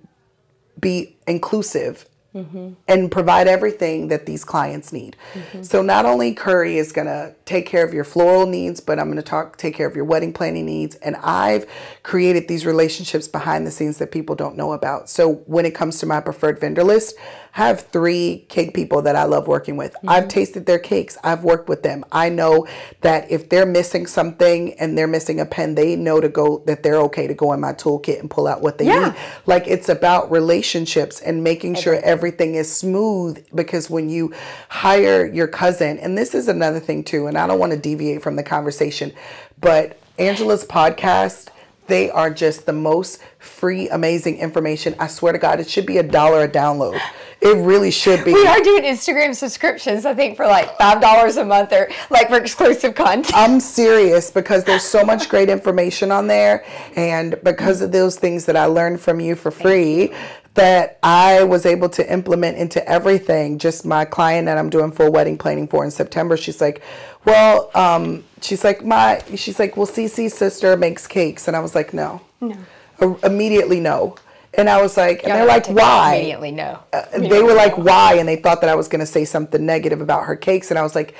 be 0.80 1.16
inclusive 1.26 2.06
Mm-hmm. 2.34 2.74
and 2.86 3.10
provide 3.10 3.48
everything 3.48 4.08
that 4.08 4.26
these 4.26 4.44
clients 4.44 4.92
need. 4.92 5.16
Mm-hmm. 5.32 5.62
So 5.62 5.80
not 5.80 6.04
only 6.04 6.34
Curry 6.34 6.76
is 6.76 6.92
going 6.92 7.06
to 7.06 7.34
take 7.46 7.64
care 7.64 7.84
of 7.86 7.94
your 7.94 8.04
floral 8.04 8.44
needs, 8.46 8.80
but 8.80 8.98
I'm 8.98 9.06
going 9.06 9.16
to 9.16 9.22
talk 9.22 9.56
take 9.56 9.74
care 9.74 9.86
of 9.86 9.96
your 9.96 10.04
wedding 10.04 10.34
planning 10.34 10.66
needs. 10.66 10.94
And 10.96 11.16
I've 11.16 11.66
created 12.08 12.48
these 12.48 12.64
relationships 12.64 13.28
behind 13.28 13.66
the 13.66 13.70
scenes 13.70 13.98
that 13.98 14.10
people 14.10 14.34
don't 14.34 14.56
know 14.56 14.72
about. 14.72 15.10
So 15.10 15.42
when 15.44 15.66
it 15.66 15.74
comes 15.74 15.98
to 15.98 16.06
my 16.06 16.20
preferred 16.22 16.58
vendor 16.58 16.82
list, 16.82 17.14
I 17.54 17.66
have 17.66 17.82
3 17.82 18.46
cake 18.48 18.72
people 18.72 19.02
that 19.02 19.14
I 19.14 19.24
love 19.24 19.46
working 19.46 19.76
with. 19.76 19.92
Mm-hmm. 19.92 20.08
I've 20.08 20.26
tasted 20.26 20.64
their 20.64 20.78
cakes. 20.78 21.18
I've 21.22 21.44
worked 21.44 21.68
with 21.68 21.82
them. 21.82 22.06
I 22.10 22.30
know 22.30 22.66
that 23.02 23.30
if 23.30 23.50
they're 23.50 23.66
missing 23.66 24.06
something 24.06 24.72
and 24.80 24.96
they're 24.96 25.06
missing 25.06 25.38
a 25.38 25.44
pen, 25.44 25.74
they 25.74 25.96
know 25.96 26.18
to 26.18 26.30
go 26.30 26.62
that 26.64 26.82
they're 26.82 26.96
okay 27.08 27.26
to 27.26 27.34
go 27.34 27.52
in 27.52 27.60
my 27.60 27.74
toolkit 27.74 28.20
and 28.20 28.30
pull 28.30 28.46
out 28.46 28.62
what 28.62 28.78
they 28.78 28.86
Yeah. 28.86 29.08
need. 29.08 29.14
Like 29.44 29.68
it's 29.68 29.90
about 29.90 30.30
relationships 30.30 31.20
and 31.20 31.44
making 31.44 31.74
sure 31.74 32.00
everything 32.02 32.54
is 32.54 32.74
smooth 32.74 33.44
because 33.54 33.90
when 33.90 34.08
you 34.08 34.32
hire 34.70 35.26
your 35.26 35.46
cousin, 35.46 35.98
and 35.98 36.16
this 36.16 36.34
is 36.34 36.48
another 36.48 36.80
thing 36.80 37.04
too, 37.04 37.26
and 37.26 37.36
I 37.36 37.46
don't 37.46 37.58
want 37.58 37.72
to 37.72 37.78
deviate 37.78 38.22
from 38.22 38.36
the 38.36 38.42
conversation, 38.42 39.12
but 39.60 39.98
Angela's 40.18 40.64
podcast, 40.64 41.48
they 41.88 42.10
are 42.10 42.30
just 42.30 42.66
the 42.66 42.72
most 42.72 43.20
free, 43.38 43.88
amazing 43.88 44.38
information. 44.38 44.94
I 44.98 45.08
swear 45.08 45.32
to 45.32 45.38
God, 45.38 45.58
it 45.58 45.68
should 45.68 45.86
be 45.86 45.98
a 45.98 46.02
dollar 46.02 46.44
a 46.44 46.48
download. 46.48 47.00
It 47.40 47.56
really 47.56 47.90
should 47.90 48.24
be. 48.24 48.32
We 48.32 48.46
are 48.46 48.60
doing 48.60 48.82
Instagram 48.82 49.34
subscriptions, 49.34 50.04
I 50.04 50.14
think, 50.14 50.36
for 50.36 50.46
like 50.46 50.76
five 50.76 51.00
dollars 51.00 51.36
a 51.36 51.44
month 51.44 51.72
or 51.72 51.88
like 52.10 52.28
for 52.28 52.36
exclusive 52.36 52.94
content. 52.94 53.32
I'm 53.34 53.60
serious 53.60 54.30
because 54.30 54.64
there's 54.64 54.82
so 54.82 55.04
much 55.04 55.28
great 55.28 55.48
information 55.48 56.10
on 56.12 56.26
there, 56.26 56.64
and 56.96 57.36
because 57.42 57.80
of 57.80 57.92
those 57.92 58.16
things 58.16 58.44
that 58.46 58.56
I 58.56 58.66
learned 58.66 59.00
from 59.00 59.20
you 59.20 59.34
for 59.34 59.50
free, 59.50 60.12
that 60.54 60.98
I 61.02 61.44
was 61.44 61.64
able 61.64 61.88
to 61.90 62.12
implement 62.12 62.58
into 62.58 62.86
everything. 62.88 63.58
Just 63.58 63.86
my 63.86 64.04
client 64.04 64.46
that 64.46 64.58
I'm 64.58 64.68
doing 64.68 64.90
full 64.90 65.12
wedding 65.12 65.38
planning 65.38 65.68
for 65.68 65.84
in 65.84 65.92
September, 65.92 66.36
she's 66.36 66.60
like, 66.60 66.82
"Well, 67.24 67.70
um, 67.74 68.24
she's 68.40 68.64
like 68.64 68.84
my, 68.84 69.22
she's 69.34 69.58
like, 69.58 69.76
well, 69.76 69.86
Cece's 69.86 70.34
sister 70.34 70.76
makes 70.76 71.06
cakes," 71.06 71.48
and 71.48 71.56
I 71.56 71.60
was 71.60 71.74
like, 71.74 71.92
"No, 71.92 72.20
no, 72.40 73.18
immediately 73.22 73.80
no." 73.80 74.16
And 74.54 74.68
I 74.68 74.80
was 74.82 74.96
like, 74.96 75.22
and 75.24 75.32
they're 75.32 75.46
like, 75.46 75.66
"Why?" 75.66 76.14
Immediately, 76.16 76.50
no. 76.52 76.80
Uh, 76.92 77.02
they 77.18 77.42
were 77.42 77.54
like, 77.54 77.76
why? 77.78 78.14
And 78.14 78.28
they 78.28 78.36
thought 78.36 78.60
that 78.62 78.70
I 78.70 78.74
was 78.74 78.88
going 78.88 79.00
to 79.00 79.06
say 79.06 79.24
something 79.24 79.64
negative 79.64 80.00
about 80.00 80.24
her 80.24 80.34
cakes. 80.34 80.70
And 80.70 80.78
I 80.78 80.82
was 80.82 80.94
like, 80.94 81.14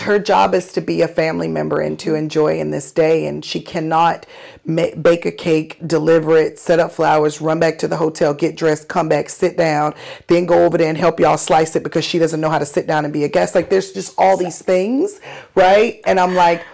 her 0.00 0.18
job 0.18 0.54
is 0.54 0.72
to 0.72 0.80
be 0.80 1.02
a 1.02 1.08
family 1.08 1.48
member 1.48 1.80
and 1.80 1.98
to 2.00 2.14
enjoy 2.14 2.58
in 2.58 2.70
this 2.70 2.92
day. 2.92 3.26
And 3.26 3.44
she 3.44 3.60
cannot 3.60 4.26
bake 4.66 5.24
a 5.24 5.32
cake, 5.32 5.78
deliver 5.86 6.36
it, 6.36 6.58
set 6.58 6.78
up 6.78 6.92
flowers, 6.92 7.40
run 7.40 7.58
back 7.58 7.78
to 7.78 7.88
the 7.88 7.96
hotel, 7.96 8.34
get 8.34 8.56
dressed, 8.56 8.88
come 8.88 9.08
back, 9.08 9.28
sit 9.28 9.56
down, 9.56 9.94
then 10.26 10.46
go 10.46 10.64
over 10.64 10.76
there 10.76 10.88
and 10.88 10.98
help 10.98 11.18
y'all 11.18 11.38
slice 11.38 11.74
it 11.76 11.82
because 11.82 12.04
she 12.04 12.18
doesn't 12.18 12.40
know 12.40 12.50
how 12.50 12.58
to 12.58 12.66
sit 12.66 12.86
down 12.86 13.04
and 13.04 13.12
be 13.12 13.24
a 13.24 13.28
guest. 13.28 13.54
Like, 13.54 13.70
there's 13.70 13.92
just 13.92 14.14
all 14.18 14.36
these 14.36 14.60
things, 14.60 15.20
right? 15.54 16.00
And 16.04 16.20
I'm 16.20 16.34
like, 16.34 16.64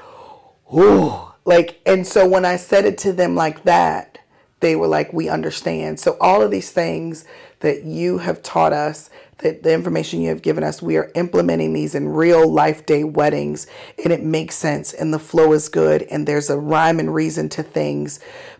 ooh. 0.74 1.12
Like, 1.44 1.80
and 1.86 2.04
so 2.04 2.26
when 2.26 2.44
I 2.44 2.56
said 2.56 2.84
it 2.84 2.98
to 2.98 3.12
them 3.12 3.36
like 3.36 3.62
that, 3.64 4.18
they 4.60 4.74
were 4.74 4.88
like, 4.88 5.12
we 5.12 5.28
understand. 5.28 6.00
So 6.00 6.16
all 6.20 6.42
of 6.42 6.50
these 6.50 6.72
things 6.72 7.24
that 7.60 7.84
you 7.84 8.18
have 8.18 8.42
taught 8.42 8.72
us, 8.72 9.10
the 9.38 9.72
information 9.72 10.20
you 10.20 10.30
have 10.30 10.42
given 10.42 10.64
us, 10.64 10.80
we 10.80 10.96
are 10.96 11.10
implementing 11.14 11.72
these 11.72 11.94
in 11.94 12.08
real 12.08 12.50
life 12.50 12.86
day 12.86 13.04
weddings 13.04 13.66
and 14.02 14.12
it 14.12 14.22
makes 14.22 14.54
sense 14.54 14.92
and 14.92 15.12
the 15.12 15.18
flow 15.18 15.52
is 15.52 15.68
good 15.68 16.02
and 16.04 16.26
there's 16.26 16.48
a 16.48 16.58
rhyme 16.58 16.98
and 16.98 17.14
reason 17.14 17.48
to 17.50 17.62
things. 17.62 18.18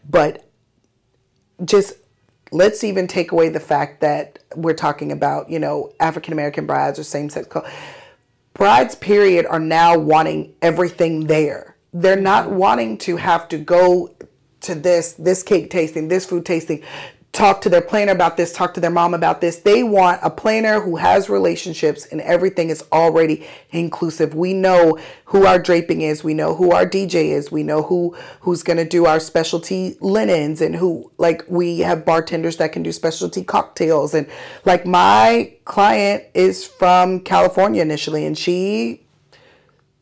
But 0.08 0.48
just 1.64 1.94
let's 2.52 2.84
even 2.84 3.06
take 3.06 3.32
away 3.32 3.48
the 3.48 3.60
fact 3.60 4.00
that 4.02 4.38
we're 4.54 4.74
talking 4.74 5.12
about, 5.12 5.50
you 5.50 5.58
know, 5.58 5.92
African 5.98 6.32
American 6.32 6.66
brides 6.66 6.98
or 6.98 7.04
same 7.04 7.30
sex 7.30 7.48
brides 8.54 8.94
period 8.94 9.46
are 9.46 9.60
now 9.60 9.98
wanting 9.98 10.54
everything 10.62 11.26
there. 11.26 11.76
They're 11.92 12.20
not 12.20 12.50
wanting 12.50 12.98
to 12.98 13.16
have 13.16 13.48
to 13.48 13.58
go 13.58 14.14
to 14.62 14.74
this 14.74 15.12
this 15.14 15.42
cake 15.42 15.70
tasting, 15.70 16.08
this 16.08 16.26
food 16.26 16.44
tasting, 16.44 16.82
talk 17.36 17.60
to 17.60 17.68
their 17.68 17.82
planner 17.82 18.12
about 18.12 18.38
this, 18.38 18.50
talk 18.50 18.72
to 18.72 18.80
their 18.80 18.90
mom 18.90 19.12
about 19.12 19.42
this. 19.42 19.58
They 19.58 19.82
want 19.82 20.20
a 20.22 20.30
planner 20.30 20.80
who 20.80 20.96
has 20.96 21.28
relationships 21.28 22.06
and 22.06 22.22
everything 22.22 22.70
is 22.70 22.82
already 22.90 23.46
inclusive. 23.70 24.34
We 24.34 24.54
know 24.54 24.98
who 25.26 25.44
our 25.44 25.58
draping 25.58 26.00
is, 26.00 26.24
we 26.24 26.32
know 26.32 26.54
who 26.54 26.72
our 26.72 26.86
DJ 26.86 27.32
is, 27.32 27.52
we 27.52 27.62
know 27.62 27.82
who 27.82 28.16
who's 28.40 28.62
going 28.62 28.78
to 28.78 28.88
do 28.88 29.04
our 29.04 29.20
specialty 29.20 29.98
linens 30.00 30.62
and 30.62 30.74
who 30.74 31.12
like 31.18 31.44
we 31.46 31.80
have 31.80 32.06
bartenders 32.06 32.56
that 32.56 32.72
can 32.72 32.82
do 32.82 32.90
specialty 32.90 33.44
cocktails 33.44 34.14
and 34.14 34.26
like 34.64 34.86
my 34.86 35.52
client 35.66 36.24
is 36.32 36.66
from 36.66 37.20
California 37.20 37.82
initially 37.82 38.24
and 38.24 38.38
she 38.38 39.04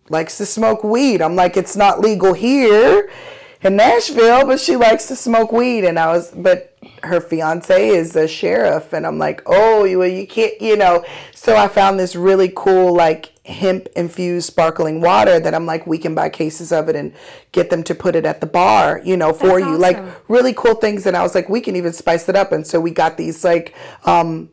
likes 0.09 0.39
to 0.39 0.47
smoke 0.47 0.85
weed. 0.85 1.21
I'm 1.21 1.35
like, 1.35 1.57
it's 1.57 1.75
not 1.75 1.99
legal 1.99 2.33
here 2.33 3.11
in 3.65 3.77
Nashville, 3.77 4.47
but 4.47 4.61
she 4.61 4.77
likes 4.77 5.09
to 5.09 5.17
smoke 5.17 5.51
weed. 5.51 5.85
And 5.85 5.99
I 5.99 6.09
was, 6.09 6.31
but 6.31 6.74
her 7.07 7.21
fiance 7.21 7.89
is 7.89 8.17
a 8.17 8.27
sheriff 8.27 8.93
and 8.93 9.07
i'm 9.07 9.19
like 9.19 9.43
oh 9.47 9.85
you, 9.85 10.03
you 10.05 10.27
can't 10.27 10.61
you 10.61 10.77
know. 10.77 11.05
So 11.35 11.57
i 11.57 11.69
found 11.69 12.01
this 12.01 12.17
really 12.17 12.51
cool 12.55 12.95
like 12.95 13.33
hemp 13.47 13.89
infused 13.95 14.47
sparkling 14.47 15.01
water 15.01 15.39
that 15.39 15.55
i'm 15.55 15.67
like 15.67 15.87
we 15.87 15.99
can 15.99 16.15
buy 16.15 16.31
cases 16.31 16.73
of 16.73 16.89
it 16.89 16.97
and 16.97 17.13
get 17.53 17.69
them 17.69 17.83
to 17.85 17.95
put 17.95 18.17
it 18.17 18.25
at 18.25 18.41
the 18.41 18.47
bar 18.47 19.01
you 19.05 19.17
know 19.17 19.33
for 19.35 19.61
That's 19.61 19.71
you. 19.71 19.77
Like 19.77 19.99
really 20.29 20.55
cool 20.55 20.75
things 20.75 21.05
and 21.07 21.17
i 21.17 21.23
was 21.23 21.35
like 21.35 21.49
we 21.49 21.61
can 21.61 21.77
even 21.77 21.93
spice 21.93 22.29
it 22.29 22.37
up. 22.37 22.53
And 22.53 22.67
so 22.67 22.81
we 22.81 22.91
got 22.91 23.17
these 23.17 23.45
like 23.45 23.75
um 24.05 24.49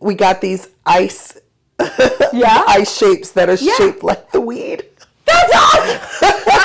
we 0.00 0.14
got 0.14 0.40
these 0.40 0.68
ice 0.86 1.36
Yeah. 2.32 2.64
ice 2.68 2.96
shapes 2.96 3.32
that 3.32 3.48
are 3.48 3.56
shaped 3.56 4.02
like 4.02 4.30
the 4.32 4.40
weed. 4.40 4.84
That's 5.26 5.54
awesome. 5.54 6.64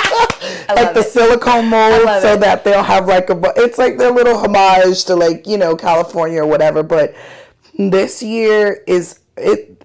like 0.74 0.94
the 0.94 1.02
silicone 1.02 1.66
mold 1.68 2.02
so 2.22 2.34
it. 2.34 2.40
that 2.40 2.64
they'll 2.64 2.82
have 2.82 3.06
like 3.06 3.30
a 3.30 3.40
it's 3.56 3.78
like 3.78 3.98
their 3.98 4.10
little 4.12 4.36
homage 4.38 5.04
to 5.04 5.14
like 5.16 5.46
you 5.46 5.56
know 5.58 5.74
california 5.76 6.42
or 6.42 6.46
whatever 6.46 6.82
but 6.82 7.14
this 7.78 8.22
year 8.22 8.82
is 8.86 9.20
it 9.36 9.84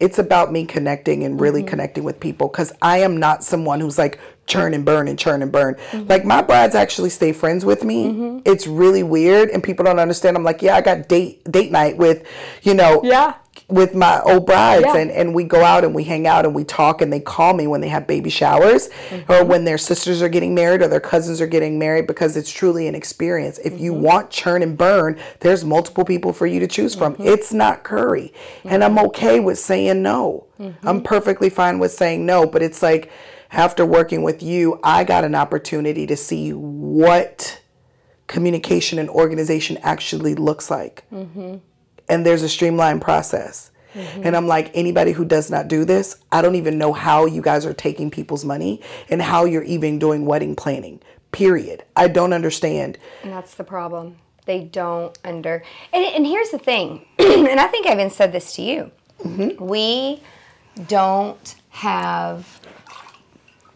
it's 0.00 0.18
about 0.18 0.52
me 0.52 0.66
connecting 0.66 1.22
and 1.24 1.40
really 1.40 1.60
Mm-hmm. 1.60 1.68
connecting 1.70 2.04
with 2.04 2.20
people 2.20 2.48
because 2.48 2.72
i 2.82 2.98
am 2.98 3.16
not 3.18 3.42
someone 3.44 3.80
who's 3.80 3.96
like 3.98 4.18
churn 4.46 4.74
and 4.74 4.84
burn 4.84 5.08
and 5.08 5.18
churn 5.18 5.40
and 5.40 5.50
burn 5.50 5.74
Mm-hmm. 5.74 6.08
like 6.08 6.24
my 6.24 6.42
brides 6.42 6.74
actually 6.74 7.10
stay 7.10 7.32
friends 7.32 7.64
with 7.64 7.84
me 7.84 8.42
it's 8.44 8.66
really 8.66 9.02
weird 9.02 9.48
and 9.50 9.62
people 9.62 9.84
don't 9.84 9.98
understand 10.00 10.36
i'm 10.36 10.44
like 10.44 10.60
yeah 10.62 10.76
i 10.76 10.80
got 10.80 11.08
date 11.08 11.42
date 11.50 11.70
night 11.72 11.96
with 11.96 12.26
you 12.62 12.74
know 12.74 13.00
Yeah. 13.04 13.34
With 13.68 13.94
my 13.94 14.20
old 14.20 14.44
brides 14.44 14.84
Yeah. 14.84 14.96
and, 14.98 15.10
and 15.10 15.34
we 15.34 15.44
go 15.44 15.64
out 15.64 15.84
and 15.84 15.94
we 15.94 16.04
hang 16.04 16.26
out 16.26 16.44
and 16.44 16.54
we 16.54 16.64
talk 16.64 17.00
and 17.00 17.10
they 17.10 17.18
call 17.20 17.54
me 17.54 17.66
when 17.66 17.80
they 17.80 17.88
have 17.88 18.06
baby 18.06 18.28
showers 18.28 18.88
Mm-hmm. 19.08 19.32
or 19.32 19.42
when 19.44 19.64
their 19.64 19.78
sisters 19.78 20.20
are 20.20 20.28
getting 20.28 20.54
married 20.54 20.82
or 20.82 20.88
their 20.88 21.00
cousins 21.00 21.40
are 21.40 21.46
getting 21.46 21.78
married 21.78 22.06
because 22.06 22.36
it's 22.36 22.50
truly 22.50 22.86
an 22.88 22.94
experience. 22.94 23.58
If 23.64 23.80
you 23.80 23.92
Mm-hmm. 23.92 24.02
want 24.02 24.30
churn 24.30 24.62
and 24.62 24.76
burn, 24.76 25.18
there's 25.40 25.64
multiple 25.64 26.04
people 26.04 26.32
for 26.34 26.46
you 26.46 26.60
to 26.60 26.66
choose 26.66 26.94
from. 26.94 27.14
Mm-hmm. 27.14 27.26
It's 27.26 27.52
not 27.54 27.84
curry. 27.84 28.32
And 28.64 28.84
I'm 28.84 28.98
okay 28.98 29.40
with 29.40 29.58
saying 29.58 30.02
no. 30.02 30.46
Mm-hmm. 30.60 30.86
I'm 30.86 31.02
perfectly 31.02 31.48
fine 31.50 31.78
with 31.78 31.92
saying 31.92 32.24
no, 32.26 32.46
but 32.46 32.62
it's 32.62 32.82
like 32.82 33.10
after 33.50 33.86
working 33.86 34.22
with 34.22 34.42
you, 34.42 34.78
I 34.84 35.04
got 35.04 35.24
an 35.24 35.34
opportunity 35.34 36.06
to 36.08 36.16
see 36.16 36.52
what 36.52 37.60
communication 38.26 38.98
and 38.98 39.08
organization 39.08 39.78
actually 39.82 40.34
looks 40.34 40.70
like 40.70 41.04
and 42.08 42.24
there's 42.24 42.42
a 42.42 42.48
streamlined 42.48 43.02
process. 43.02 43.70
And 43.94 44.36
I'm 44.36 44.48
like, 44.48 44.72
anybody 44.74 45.12
who 45.12 45.24
does 45.24 45.52
not 45.52 45.68
do 45.68 45.84
this, 45.84 46.16
I 46.32 46.42
don't 46.42 46.56
even 46.56 46.78
know 46.78 46.92
how 46.92 47.26
you 47.26 47.40
guys 47.40 47.64
are 47.64 47.72
taking 47.72 48.10
people's 48.10 48.44
money 48.44 48.80
and 49.08 49.22
how 49.22 49.44
you're 49.44 49.62
even 49.62 50.00
doing 50.00 50.26
wedding 50.26 50.56
planning. 50.56 51.00
Period. 51.30 51.84
I 51.94 52.08
don't 52.08 52.32
understand. 52.32 52.98
And 53.22 53.30
that's 53.32 53.54
the 53.54 53.62
problem. 53.62 54.16
They 54.46 54.64
don't 54.64 55.16
under. 55.24 55.62
And, 55.92 56.04
and 56.04 56.26
here's 56.26 56.50
the 56.50 56.58
thing, 56.58 57.06
and 57.20 57.60
I 57.60 57.68
think 57.68 57.86
I 57.86 57.92
even 57.92 58.10
said 58.10 58.32
this 58.32 58.56
to 58.56 58.62
you. 58.62 58.90
Mm-hmm. 59.22 59.64
We 59.64 60.20
don't 60.88 61.54
have 61.70 62.60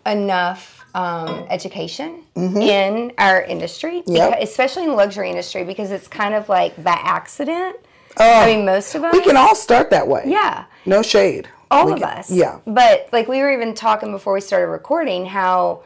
enough 0.05 0.85
um, 0.95 1.47
education 1.49 2.25
in 2.35 3.13
our 3.19 3.43
industry, 3.43 4.01
Mm-hmm. 4.01 4.17
Yep. 4.17 4.33
beca- 4.33 4.43
especially 4.43 4.83
in 4.85 4.89
the 4.91 4.97
luxury 4.97 5.31
industry, 5.31 5.63
because 5.65 5.91
it's 5.93 6.09
kind 6.09 6.35
of 6.35 6.49
like 6.49 6.83
by 6.83 6.99
accident. 7.03 7.77
Oh, 8.21 8.41
I 8.41 8.47
mean, 8.47 8.65
most 8.65 8.95
of 8.95 9.05
us. 9.05 9.13
We 9.13 9.23
can 9.23 9.37
all 9.37 9.55
start 9.55 9.91
that 9.91 10.07
way. 10.09 10.25
Yeah. 10.27 10.65
No 10.87 11.03
shade. 11.03 11.49
all 11.71 11.87
We 11.87 11.93
of 11.93 11.99
can- 12.01 12.09
us. 12.19 12.31
Yeah. 12.31 12.61
But 12.67 13.09
like 13.13 13.29
we 13.29 13.41
were 13.41 13.51
even 13.53 13.75
talking 13.75 14.11
before 14.13 14.33
we 14.33 14.41
started 14.41 14.67
recording 14.69 15.27
how 15.27 15.83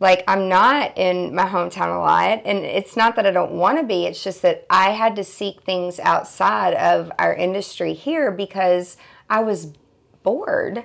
like 0.00 0.22
I'm 0.28 0.48
not 0.48 0.96
in 0.96 1.34
my 1.34 1.44
hometown 1.46 1.94
a 1.96 1.98
lot 1.98 2.42
and 2.44 2.58
it's 2.60 2.96
not 2.96 3.16
that 3.16 3.26
I 3.26 3.32
don't 3.32 3.52
want 3.52 3.78
to 3.78 3.84
be 3.84 4.06
it's 4.06 4.22
just 4.22 4.42
that 4.42 4.64
I 4.70 4.90
had 4.90 5.16
to 5.16 5.24
seek 5.24 5.62
things 5.62 5.98
outside 5.98 6.74
of 6.74 7.10
our 7.18 7.34
industry 7.34 7.94
here 7.94 8.30
because 8.30 8.96
I 9.28 9.40
was 9.42 9.72
bored. 10.22 10.84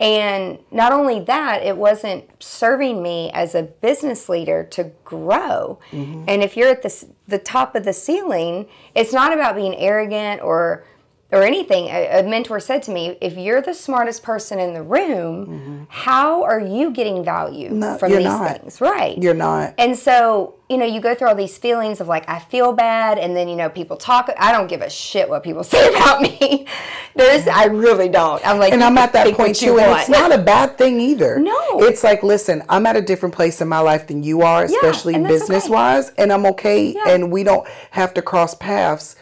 And 0.00 0.58
not 0.70 0.92
only 0.92 1.20
that, 1.20 1.62
it 1.62 1.76
wasn't 1.76 2.24
serving 2.42 3.02
me 3.02 3.30
as 3.32 3.54
a 3.54 3.62
business 3.62 4.28
leader 4.28 4.62
to 4.70 4.92
grow. 5.04 5.80
Mm-hmm. 5.90 6.24
And 6.28 6.42
if 6.42 6.56
you're 6.56 6.68
at 6.68 6.82
the, 6.82 7.06
the 7.26 7.38
top 7.38 7.74
of 7.74 7.84
the 7.84 7.92
ceiling, 7.92 8.68
it's 8.94 9.12
not 9.12 9.32
about 9.32 9.56
being 9.56 9.74
arrogant 9.74 10.40
or 10.42 10.84
or 11.30 11.42
anything. 11.42 11.86
A, 11.88 12.20
a 12.20 12.22
mentor 12.22 12.58
said 12.60 12.82
to 12.84 12.90
me, 12.90 13.16
"If 13.20 13.36
you're 13.36 13.60
the 13.60 13.74
smartest 13.74 14.22
person 14.22 14.58
in 14.58 14.72
the 14.74 14.82
room, 14.82 15.46
mm-hmm. 15.46 15.84
how 15.88 16.42
are 16.44 16.60
you 16.60 16.90
getting 16.90 17.24
value 17.24 17.70
No, 17.70 17.98
from 17.98 18.12
these 18.12 18.24
not. 18.24 18.60
things?" 18.60 18.80
Right. 18.80 19.16
You're 19.18 19.34
not. 19.34 19.74
And 19.78 19.96
so, 19.96 20.54
you 20.70 20.78
know, 20.78 20.86
you 20.86 21.00
go 21.00 21.14
through 21.14 21.28
all 21.28 21.34
these 21.34 21.58
feelings 21.58 22.00
of 22.00 22.08
like, 22.08 22.28
I 22.28 22.38
feel 22.38 22.72
bad. 22.72 23.18
And 23.18 23.36
then, 23.36 23.48
you 23.48 23.56
know, 23.56 23.68
people 23.68 23.96
talk. 23.96 24.30
I 24.38 24.52
don't 24.52 24.68
give 24.68 24.80
a 24.80 24.90
shit 24.90 25.28
what 25.28 25.42
people 25.42 25.64
say 25.74 25.88
about 25.88 26.22
me. 26.22 26.66
There's, 27.14 27.48
I 27.48 27.64
really 27.64 28.08
don't. 28.08 28.46
I'm 28.46 28.58
like, 28.58 28.72
and 28.72 28.82
I'm 28.82 28.96
at 28.96 29.12
that 29.12 29.34
point 29.34 29.56
too, 29.56 29.78
and 29.78 29.98
it's 29.98 30.08
not 30.08 30.32
a 30.32 30.38
bad 30.38 30.78
thing 30.78 31.00
either. 31.00 31.38
No. 31.48 31.80
it's 31.80 32.04
like, 32.04 32.22
listen, 32.22 32.62
I'm 32.68 32.84
at 32.84 32.94
a 32.96 33.00
different 33.00 33.34
place 33.34 33.60
in 33.62 33.68
my 33.68 33.78
life 33.78 34.06
than 34.06 34.22
you 34.22 34.42
are, 34.42 34.64
especially 34.64 35.14
and 35.14 35.24
that's 35.24 35.42
okay. 35.42 35.54
business 35.54 35.68
wise, 35.68 36.10
and 36.18 36.30
I'm 36.32 36.44
okay, 36.46 36.92
Yeah. 36.92 37.08
and 37.08 37.32
we 37.32 37.42
don't 37.42 37.66
have 37.92 38.12
to 38.14 38.22
cross 38.22 38.54
paths. 38.54 39.16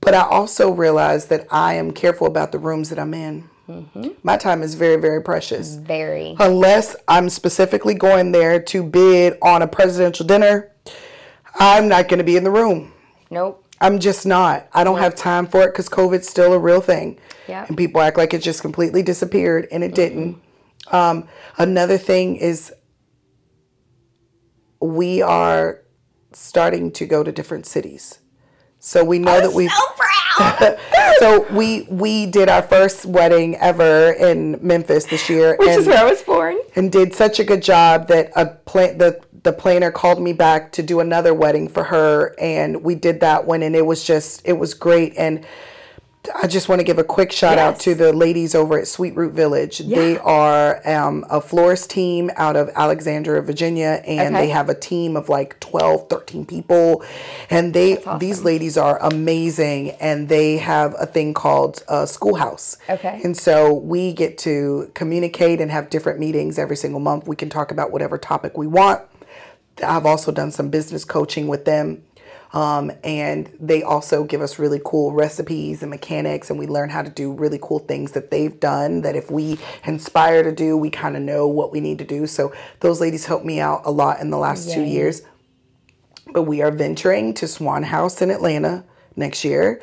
But 0.00 0.14
I 0.14 0.22
also 0.22 0.70
realize 0.70 1.26
that 1.26 1.46
I 1.50 1.74
am 1.74 1.92
careful 1.92 2.26
about 2.26 2.52
the 2.52 2.58
rooms 2.58 2.90
that 2.90 2.98
I'm 2.98 3.14
in. 3.14 3.48
Mm-hmm. 3.68 4.08
My 4.22 4.36
time 4.36 4.62
is 4.62 4.74
very, 4.74 4.96
very 4.96 5.22
precious. 5.22 5.74
Very. 5.74 6.34
Unless 6.38 6.96
I'm 7.06 7.28
specifically 7.28 7.94
going 7.94 8.32
there 8.32 8.60
to 8.60 8.82
bid 8.82 9.36
on 9.42 9.60
a 9.62 9.68
presidential 9.68 10.26
dinner, 10.26 10.72
I'm 11.56 11.88
not 11.88 12.08
going 12.08 12.18
to 12.18 12.24
be 12.24 12.36
in 12.36 12.44
the 12.44 12.50
room. 12.50 12.92
Nope. 13.30 13.64
I'm 13.80 13.98
just 13.98 14.26
not. 14.26 14.68
I 14.72 14.84
don't 14.84 14.98
have 14.98 15.14
time 15.14 15.46
for 15.46 15.62
it 15.62 15.72
because 15.72 15.88
COVID's 15.88 16.28
still 16.28 16.52
a 16.52 16.58
real 16.58 16.80
thing. 16.80 17.18
Yeah. 17.46 17.64
And 17.68 17.76
people 17.76 18.00
act 18.00 18.16
like 18.16 18.34
it 18.34 18.42
just 18.42 18.60
completely 18.62 19.02
disappeared, 19.02 19.68
and 19.70 19.84
it 19.84 19.94
didn't. 19.94 20.40
Um, 20.90 21.28
another 21.58 21.98
thing 21.98 22.36
is 22.36 22.72
we 24.80 25.22
are 25.22 25.82
starting 26.32 26.90
to 26.92 27.06
go 27.06 27.22
to 27.22 27.32
different 27.32 27.66
cities. 27.66 28.17
So 28.80 29.04
we 29.04 29.18
know 29.18 29.40
that 29.40 29.52
we've. 29.52 29.70
So 29.70 29.84
proud. 29.96 30.78
so 31.18 31.46
we 31.52 31.86
we 31.90 32.26
did 32.26 32.48
our 32.48 32.62
first 32.62 33.06
wedding 33.06 33.56
ever 33.56 34.12
in 34.12 34.58
Memphis 34.62 35.06
this 35.06 35.28
year, 35.28 35.56
Which 35.58 35.68
and, 35.68 35.80
is 35.80 35.86
where 35.86 35.98
I 35.98 36.04
was 36.04 36.22
born. 36.22 36.58
and 36.76 36.92
did 36.92 37.14
such 37.14 37.40
a 37.40 37.44
good 37.44 37.62
job 37.62 38.08
that 38.08 38.30
a 38.36 38.46
plan 38.46 38.98
the 38.98 39.20
the 39.42 39.52
planner 39.52 39.90
called 39.90 40.20
me 40.20 40.32
back 40.32 40.72
to 40.72 40.82
do 40.82 41.00
another 41.00 41.34
wedding 41.34 41.68
for 41.68 41.84
her, 41.84 42.34
and 42.40 42.82
we 42.82 42.94
did 42.94 43.20
that 43.20 43.46
one, 43.46 43.62
and 43.62 43.74
it 43.74 43.86
was 43.86 44.04
just 44.04 44.42
it 44.44 44.54
was 44.54 44.74
great, 44.74 45.14
and 45.16 45.44
I 46.34 46.46
just 46.46 46.68
want 46.68 46.80
to 46.80 46.84
give 46.84 46.98
a 46.98 47.04
quick 47.04 47.32
shout 47.32 47.58
out 47.58 47.80
to 47.80 47.94
the 47.94 48.12
ladies 48.12 48.54
over 48.54 48.78
at 48.78 48.86
Sweet 48.88 49.14
Root 49.16 49.32
Village. 49.32 49.78
They 49.78 50.18
are 50.18 50.80
um, 50.88 51.24
a 51.30 51.40
florist 51.40 51.90
team 51.90 52.30
out 52.36 52.56
of 52.56 52.70
Alexandria, 52.74 53.40
Virginia, 53.42 54.02
and 54.06 54.34
Okay. 54.34 54.46
they 54.46 54.50
have 54.50 54.68
a 54.68 54.74
team 54.74 55.16
of 55.16 55.28
like 55.28 55.58
12, 55.60 56.08
13 56.08 56.44
people. 56.46 57.04
And 57.50 57.72
they 57.74 58.02
these 58.18 58.42
ladies 58.44 58.76
are 58.76 58.98
amazing, 59.02 59.90
and 59.92 60.28
they 60.28 60.58
have 60.58 60.94
a 60.98 61.06
thing 61.06 61.34
called 61.34 61.82
uh, 61.88 62.06
Schoolhouse. 62.06 62.76
Okay. 62.88 63.20
And 63.24 63.36
so 63.36 63.72
we 63.74 64.12
get 64.12 64.38
to 64.38 64.90
communicate 64.94 65.60
and 65.60 65.70
have 65.70 65.90
different 65.90 66.18
meetings 66.18 66.58
every 66.58 66.76
single 66.76 67.00
month. 67.00 67.26
We 67.26 67.36
can 67.36 67.48
talk 67.50 67.70
about 67.70 67.90
whatever 67.90 68.18
topic 68.18 68.56
we 68.56 68.66
want. 68.66 69.02
I've 69.84 70.06
also 70.06 70.32
done 70.32 70.50
some 70.50 70.70
business 70.70 71.04
coaching 71.04 71.46
with 71.46 71.64
them. 71.64 72.02
Um, 72.52 72.90
and 73.04 73.50
they 73.60 73.82
also 73.82 74.24
give 74.24 74.40
us 74.40 74.58
really 74.58 74.80
cool 74.84 75.12
recipes 75.12 75.82
and 75.82 75.90
mechanics, 75.90 76.50
and 76.50 76.58
we 76.58 76.66
learn 76.66 76.88
how 76.88 77.02
to 77.02 77.10
do 77.10 77.32
really 77.32 77.58
cool 77.60 77.78
things 77.78 78.12
that 78.12 78.30
they've 78.30 78.58
done. 78.58 79.02
That 79.02 79.16
if 79.16 79.30
we 79.30 79.58
inspire 79.84 80.42
to 80.42 80.52
do, 80.52 80.76
we 80.76 80.90
kind 80.90 81.16
of 81.16 81.22
know 81.22 81.46
what 81.46 81.72
we 81.72 81.80
need 81.80 81.98
to 81.98 82.04
do. 82.04 82.26
So 82.26 82.52
those 82.80 83.00
ladies 83.00 83.26
helped 83.26 83.44
me 83.44 83.60
out 83.60 83.82
a 83.84 83.90
lot 83.90 84.20
in 84.20 84.30
the 84.30 84.38
last 84.38 84.72
two 84.72 84.82
years. 84.82 85.22
But 86.32 86.42
we 86.42 86.62
are 86.62 86.70
venturing 86.70 87.34
to 87.34 87.48
Swan 87.48 87.82
House 87.82 88.20
in 88.22 88.30
Atlanta 88.30 88.84
next 89.16 89.44
year 89.44 89.82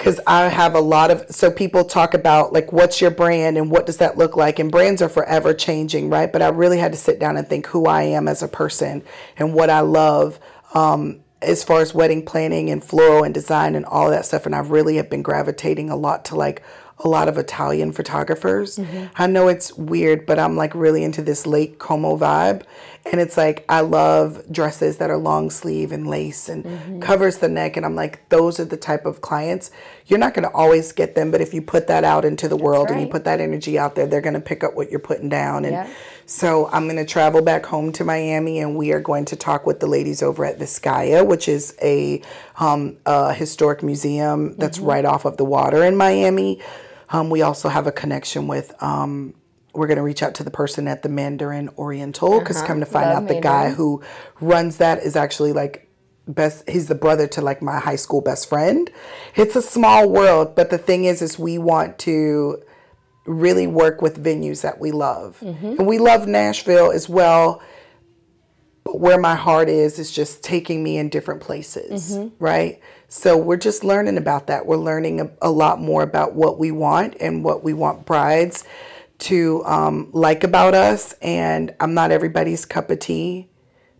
because 0.00 0.18
I 0.26 0.48
have 0.48 0.74
a 0.74 0.80
lot 0.80 1.10
of 1.10 1.26
so 1.28 1.50
people 1.50 1.84
talk 1.84 2.14
about 2.14 2.54
like 2.54 2.72
what's 2.72 3.02
your 3.02 3.10
brand 3.10 3.58
and 3.58 3.70
what 3.70 3.84
does 3.84 3.98
that 3.98 4.16
look 4.16 4.34
like 4.34 4.58
and 4.58 4.70
brands 4.70 5.02
are 5.02 5.10
forever 5.10 5.52
changing 5.52 6.08
right 6.08 6.32
but 6.32 6.40
I 6.40 6.48
really 6.48 6.78
had 6.78 6.92
to 6.92 6.98
sit 6.98 7.20
down 7.20 7.36
and 7.36 7.46
think 7.46 7.66
who 7.66 7.84
I 7.84 8.04
am 8.04 8.26
as 8.26 8.42
a 8.42 8.48
person 8.48 9.02
and 9.36 9.52
what 9.52 9.68
I 9.68 9.80
love 9.80 10.40
um, 10.72 11.20
as 11.42 11.64
far 11.64 11.80
as 11.80 11.94
wedding 11.94 12.24
planning 12.24 12.70
and 12.70 12.84
floral 12.84 13.24
and 13.24 13.32
design 13.32 13.74
and 13.74 13.84
all 13.86 14.10
that 14.10 14.26
stuff 14.26 14.46
and 14.46 14.54
I 14.54 14.58
really 14.58 14.96
have 14.96 15.08
been 15.08 15.22
gravitating 15.22 15.90
a 15.90 15.96
lot 15.96 16.24
to 16.26 16.36
like 16.36 16.62
a 17.02 17.08
lot 17.08 17.28
of 17.28 17.38
Italian 17.38 17.92
photographers. 17.92 18.76
Mm-hmm. 18.76 19.06
I 19.16 19.26
know 19.26 19.48
it's 19.48 19.72
weird, 19.74 20.26
but 20.26 20.38
I'm 20.38 20.56
like 20.56 20.74
really 20.74 21.02
into 21.02 21.22
this 21.22 21.46
Lake 21.46 21.78
Como 21.78 22.16
vibe. 22.16 22.62
And 23.10 23.20
it's 23.20 23.38
like 23.38 23.64
I 23.68 23.80
love 23.80 24.42
dresses 24.52 24.98
that 24.98 25.10
are 25.10 25.16
long 25.16 25.48
sleeve 25.48 25.90
and 25.92 26.06
lace 26.06 26.50
and 26.50 26.64
mm-hmm. 26.64 27.00
covers 27.00 27.38
the 27.38 27.48
neck. 27.48 27.78
And 27.78 27.86
I'm 27.86 27.94
like, 27.94 28.28
those 28.28 28.60
are 28.60 28.66
the 28.66 28.76
type 28.76 29.06
of 29.06 29.22
clients. 29.22 29.70
You're 30.06 30.18
not 30.18 30.34
going 30.34 30.46
to 30.46 30.54
always 30.54 30.92
get 30.92 31.14
them, 31.14 31.30
but 31.30 31.40
if 31.40 31.54
you 31.54 31.62
put 31.62 31.86
that 31.86 32.04
out 32.04 32.26
into 32.26 32.48
the 32.48 32.56
world 32.56 32.90
and 32.90 33.00
you 33.00 33.06
put 33.06 33.24
that 33.24 33.40
energy 33.40 33.78
out 33.78 33.94
there, 33.94 34.06
they're 34.06 34.20
going 34.20 34.34
to 34.34 34.40
pick 34.40 34.62
up 34.62 34.74
what 34.74 34.90
you're 34.90 35.00
putting 35.00 35.30
down. 35.30 35.64
And 35.64 35.72
Yeah. 35.72 35.90
So 36.30 36.68
I'm 36.70 36.84
going 36.84 36.94
to 36.96 37.04
travel 37.04 37.42
back 37.42 37.66
home 37.66 37.90
to 37.94 38.04
Miami, 38.04 38.60
and 38.60 38.76
we 38.76 38.92
are 38.92 39.00
going 39.00 39.24
to 39.26 39.36
talk 39.36 39.66
with 39.66 39.80
the 39.80 39.88
ladies 39.88 40.22
over 40.22 40.44
at 40.44 40.60
Vizcaya, 40.60 41.26
which 41.26 41.48
is 41.48 41.76
a, 41.82 42.22
um, 42.60 42.98
a 43.04 43.34
historic 43.34 43.82
museum 43.82 44.54
that's 44.56 44.78
Mm-hmm. 44.78 44.86
right 44.86 45.04
off 45.04 45.24
of 45.24 45.38
the 45.38 45.44
water 45.44 45.82
in 45.84 45.96
Miami. 45.96 46.60
Um, 47.08 47.30
we 47.30 47.42
also 47.42 47.68
have 47.68 47.88
a 47.88 47.92
connection 47.92 48.46
with. 48.46 48.72
Um, 48.80 49.34
we're 49.74 49.88
going 49.88 49.96
to 49.96 50.04
reach 50.04 50.22
out 50.22 50.36
to 50.36 50.44
the 50.44 50.52
person 50.52 50.86
at 50.86 51.02
the 51.02 51.08
Mandarin 51.08 51.68
Oriental 51.76 52.38
because 52.38 52.62
come 52.62 52.78
to 52.78 52.86
find 52.86 53.06
Uh-huh. 53.06 53.14
Love 53.14 53.22
out, 53.24 53.28
the 53.34 53.40
guy 53.40 53.70
who 53.70 54.00
runs 54.40 54.76
that 54.76 55.02
is 55.02 55.16
actually 55.16 55.52
like 55.52 55.88
best 56.28 56.68
he's 56.70 56.86
the 56.86 56.94
brother 56.94 57.26
to 57.26 57.40
like 57.40 57.60
my 57.60 57.80
high 57.80 57.96
school 57.96 58.20
best 58.20 58.48
friend 58.48 58.88
it's 59.34 59.56
a 59.56 59.62
small 59.62 60.08
world 60.08 60.54
but 60.54 60.70
the 60.70 60.78
thing 60.78 61.04
is 61.06 61.22
is 61.22 61.38
we 61.40 61.58
want 61.58 61.98
to 61.98 62.62
really 63.26 63.66
work 63.66 64.00
with 64.02 64.22
venues 64.22 64.62
that 64.62 64.80
we 64.80 64.92
love. 64.92 65.36
And 65.42 65.86
we 65.86 65.98
love 65.98 66.26
nashville 66.26 66.90
as 66.90 67.08
well 67.08 67.62
but 68.82 68.98
where 68.98 69.18
my 69.18 69.34
heart 69.34 69.68
is 69.68 69.98
is 69.98 70.10
just 70.10 70.42
taking 70.42 70.82
me 70.82 70.96
in 70.96 71.08
different 71.10 71.40
places 71.42 72.16
right? 72.38 72.80
So 73.08 73.36
we're 73.36 73.56
just 73.56 73.84
learning 73.84 74.16
about 74.16 74.46
that. 74.46 74.66
We're 74.66 74.76
learning 74.76 75.20
a, 75.20 75.30
a 75.42 75.50
lot 75.50 75.80
more 75.80 76.02
about 76.02 76.34
what 76.34 76.58
we 76.58 76.70
want 76.70 77.16
and 77.20 77.44
what 77.44 77.62
we 77.64 77.72
want 77.74 78.06
brides 78.06 78.64
to 79.18 79.64
um, 79.66 80.08
like 80.12 80.44
about 80.44 80.74
us. 80.74 81.12
And 81.20 81.74
i'm 81.80 81.94
not 81.94 82.10
everybody's 82.10 82.64
cup 82.64 82.90
of 82.90 82.98
tea 83.00 83.48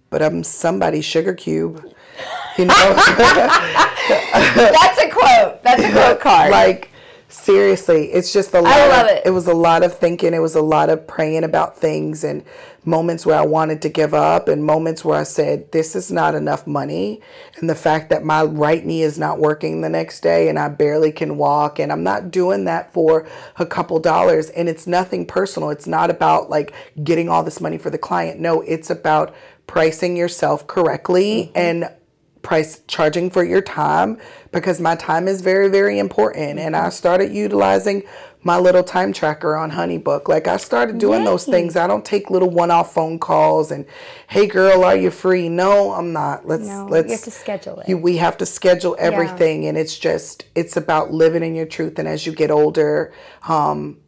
but 0.09 0.23
i'm 0.23 0.43
somebody's 0.43 1.05
sugar 1.05 1.35
cube 1.35 1.85
you 2.59 2.65
know? 2.67 2.75
That's 4.55 4.99
a 4.99 5.09
quote. 5.11 5.63
That's 5.63 5.83
a 5.83 5.91
quote 5.93 6.21
card. 6.29 6.51
like 6.51 6.90
seriously 7.31 8.13
it's 8.13 8.33
just 8.33 8.53
a 8.55 8.61
lot 8.61 8.89
love 8.89 9.07
of, 9.07 9.23
it. 9.25 9.31
was 9.31 9.47
a 9.47 9.55
lot 9.55 9.83
of 9.83 9.97
thinking 9.97 10.35
it 10.35 10.41
was 10.41 10.55
a 10.55 10.63
lot 10.63 10.91
of 10.91 11.07
praying 11.07 11.45
about 11.45 11.77
things 11.77 12.25
and 12.25 12.45
moments 12.85 13.25
where 13.27 13.39
i 13.39 13.45
wanted 13.45 13.81
to 13.83 13.89
give 13.89 14.15
up 14.15 14.49
and 14.49 14.65
moments 14.65 15.05
where 15.05 15.21
i 15.21 15.23
said 15.23 15.71
this 15.71 15.95
is 15.95 16.11
not 16.11 16.35
enough 16.35 16.67
money 16.67 17.21
and 17.57 17.69
the 17.69 17.75
fact 17.75 18.11
that 18.11 18.25
my 18.25 18.43
right 18.43 18.85
knee 18.85 19.03
is 19.03 19.19
not 19.19 19.39
working 19.39 19.81
the 19.81 19.89
next 19.89 20.21
day 20.21 20.49
and 20.49 20.59
i 20.59 20.69
barely 20.69 21.13
can 21.13 21.37
walk 21.37 21.79
and 21.79 21.93
i'm 21.93 22.03
not 22.03 22.31
doing 22.31 22.65
that 22.65 22.93
for 22.93 23.27
a 23.57 23.67
couple 23.67 23.99
dollars 24.01 24.51
and 24.51 24.69
it's 24.69 24.87
nothing 24.87 25.27
personal. 25.27 25.71
It's 25.71 25.87
not 25.87 26.11
about 26.11 26.51
like 26.51 26.73
getting 27.03 27.29
all 27.29 27.43
this 27.43 27.61
money 27.61 27.79
for 27.79 27.91
the 27.91 27.99
client. 27.99 28.41
No 28.41 28.61
it's 28.63 28.91
about 28.91 29.35
pricing 29.67 30.17
yourself 30.17 30.67
correctly 30.67 31.53
mm-hmm. 31.55 31.59
and 31.59 31.91
price 32.43 32.81
charging 32.87 33.31
for 33.31 33.45
your 33.45 33.61
time 33.61 34.19
because 34.53 34.81
my 34.81 34.97
time 34.97 35.29
is 35.29 35.41
very 35.43 35.69
very 35.69 35.99
important. 35.99 36.59
And 36.59 36.75
i 36.77 36.89
started 36.89 37.33
utilizing 37.33 38.03
my 38.43 38.59
little 38.59 38.83
time 38.83 39.13
tracker 39.13 39.55
on 39.55 39.73
honeybook. 39.73 40.29
Like 40.29 40.47
i 40.49 40.57
started 40.57 40.99
doing 40.99 41.25
those 41.25 41.45
things. 41.45 41.77
I 41.77 41.87
don't 41.87 42.05
take 42.05 42.31
little 42.31 42.51
one-off 42.51 42.95
phone 42.95 43.19
calls 43.19 43.71
and 43.71 43.85
hey 44.29 44.47
girl 44.47 44.85
are 44.85 44.97
you 44.97 45.11
free? 45.11 45.49
No 45.49 45.93
i'm 45.93 46.13
not. 46.13 46.47
Let's 46.47 46.67
No, 46.67 46.87
let's 46.91 47.07
you 47.07 47.13
have 47.13 47.25
to 47.25 47.31
schedule 47.31 47.81
it. 47.81 47.89
you, 47.89 47.99
we 47.99 48.17
have 48.17 48.39
to 48.39 48.47
schedule 48.47 48.97
everything. 48.99 49.67
And 49.67 49.77
it's 49.77 49.99
just 49.99 50.45
it's 50.55 50.77
about 50.77 51.13
living 51.13 51.43
in 51.43 51.55
your 51.55 51.67
truth. 51.67 51.99
And 51.99 52.09
as 52.09 52.27
you 52.27 52.33
get 52.33 52.51
older 52.51 53.13
um 53.47 53.99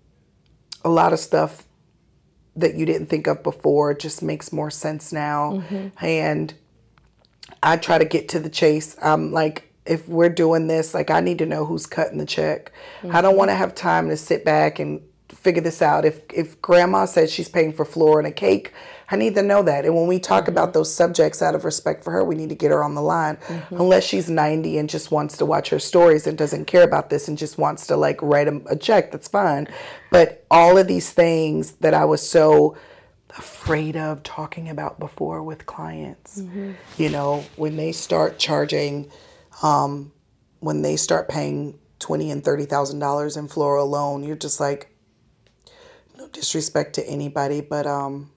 a 0.85 0.89
lot 0.89 1.13
of 1.13 1.19
stuff 1.19 1.65
that 2.57 2.75
you 2.75 2.85
didn't 2.85 3.07
think 3.07 3.27
of 3.27 3.43
before 3.43 3.95
just 3.95 4.23
makes 4.23 4.53
more 4.53 4.71
sense 4.71 5.13
now. 5.13 5.53
Mm-hmm. 5.53 6.05
and 6.05 6.55
I 7.63 7.77
try 7.77 7.99
to 7.99 8.05
get 8.05 8.29
to 8.31 8.41
the 8.41 8.51
chase. 8.51 8.97
I'm 9.03 9.33
like, 9.33 9.73
if 9.85 10.09
we're 10.09 10.29
doing 10.29 10.67
this, 10.67 10.95
like 10.95 11.11
I 11.11 11.21
need 11.21 11.39
to 11.39 11.47
know 11.47 11.65
who's 11.65 11.87
cutting 11.87 12.19
the 12.19 12.27
check. 12.27 12.73
I 13.11 13.21
don't 13.21 13.37
want 13.37 13.51
to 13.51 13.55
have 13.55 13.75
time 13.75 14.09
to 14.09 14.17
sit 14.17 14.45
back 14.45 14.79
and 14.79 15.01
figure 15.29 15.63
this 15.63 15.83
out. 15.83 16.05
If 16.05 16.21
if 16.33 16.61
grandma 16.63 17.05
says 17.05 17.33
she's 17.33 17.49
paying 17.49 17.73
for 17.73 17.85
flour 17.85 18.19
and 18.19 18.29
a 18.29 18.33
cake, 18.33 18.73
I 19.11 19.17
need 19.17 19.35
to 19.35 19.43
know 19.43 19.63
that. 19.65 19.85
And 19.85 19.95
when 19.95 20.07
we 20.07 20.21
talk 20.21 20.47
about 20.47 20.69
mm-hmm. 20.69 20.79
those 20.79 20.95
subjects 20.95 21.43
out 21.43 21.55
of 21.55 21.65
respect 21.65 22.05
for 22.05 22.13
her, 22.13 22.25
we 22.25 22.37
need 22.37 22.49
to 22.51 22.55
get 22.55 22.71
her 22.71 22.85
on 22.85 22.95
the 22.95 23.03
line. 23.03 23.37
Mm-hmm. 23.37 23.77
Unless 23.77 24.05
she's 24.05 24.31
90 24.31 24.79
and 24.79 24.89
just 24.89 25.11
wants 25.11 25.37
to 25.39 25.47
watch 25.47 25.69
her 25.71 25.79
stories 25.79 26.27
and 26.27 26.39
doesn't 26.39 26.67
care 26.67 26.85
about 26.85 27.11
this 27.11 27.27
and 27.29 27.37
just 27.37 27.59
wants 27.59 27.87
to 27.89 27.97
like 27.97 28.23
write 28.23 28.49
a, 28.49 28.63
a 28.67 28.77
check, 28.77 29.11
that's 29.11 29.29
fine. 29.29 29.67
But 30.11 30.45
all 30.51 30.79
of 30.79 30.87
these 30.87 31.11
things 31.11 31.73
that 31.73 31.93
I 31.93 32.05
was 32.05 32.27
so 32.27 32.77
afraid 33.39 33.97
of 33.97 34.23
talking 34.23 34.69
about 34.69 34.99
before 35.01 35.43
with 35.43 35.67
clients. 35.67 36.43
You 36.99 37.09
know, 37.11 37.45
when 37.57 37.77
they 37.77 37.93
start 37.93 38.39
charging, 38.39 39.11
um, 39.63 40.13
when 40.61 40.83
they 40.83 40.97
start 40.97 41.29
paying 41.29 41.79
twenty 41.99 42.31
and 42.31 42.45
thirty 42.45 42.65
thousand 42.67 42.99
dollars 42.99 43.37
in 43.37 43.49
floral 43.49 43.85
alone, 43.87 44.23
you're 44.23 44.37
just 44.37 44.61
like, 44.61 44.95
no 46.19 46.29
disrespect 46.29 46.95
to 46.95 47.07
anybody, 47.09 47.61
but 47.61 47.87
um, 47.87 48.31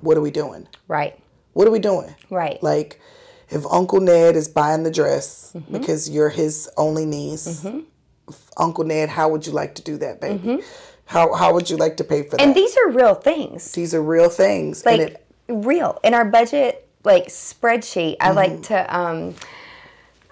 what 0.00 0.16
are 0.16 0.20
we 0.22 0.30
doing? 0.30 0.66
right. 0.88 1.18
What 1.52 1.66
are 1.66 1.72
we 1.72 1.80
doing? 1.80 2.14
Right. 2.30 2.62
Like, 2.62 3.00
if 3.48 3.66
Uncle 3.66 4.00
Ned 4.00 4.36
is 4.36 4.46
buying 4.48 4.84
the 4.84 4.90
dress 4.90 5.52
Mm-hmm. 5.56 5.72
because 5.78 6.08
you're 6.08 6.28
his 6.28 6.70
only 6.76 7.04
niece, 7.04 7.66
Uncle 8.56 8.84
Ned, 8.84 9.08
how 9.08 9.28
would 9.30 9.44
you 9.46 9.52
like 9.52 9.74
to 9.74 9.82
do 9.82 9.96
that, 9.98 10.20
baby? 10.20 10.62
How 11.10 11.34
how 11.34 11.52
would 11.54 11.68
you 11.68 11.76
like 11.76 11.96
to 11.96 12.04
pay 12.04 12.22
for 12.22 12.36
that? 12.36 12.38
Mm-hmm. 12.38 12.48
And 12.50 12.54
these 12.56 12.76
are 12.76 12.88
real 12.90 13.14
things. 13.16 13.72
These 13.72 13.94
are 13.94 14.02
real 14.02 14.28
things. 14.28 14.86
like 14.86 15.00
and 15.00 15.10
it, 15.10 15.26
real 15.48 15.98
in 16.04 16.14
our 16.14 16.24
budget 16.24 16.86
like 17.02 17.26
spreadsheet 17.26 18.16
i 18.20 18.28
Mm-hmm. 18.28 18.36
like 18.42 18.62
to 18.70 18.78
um 18.96 19.34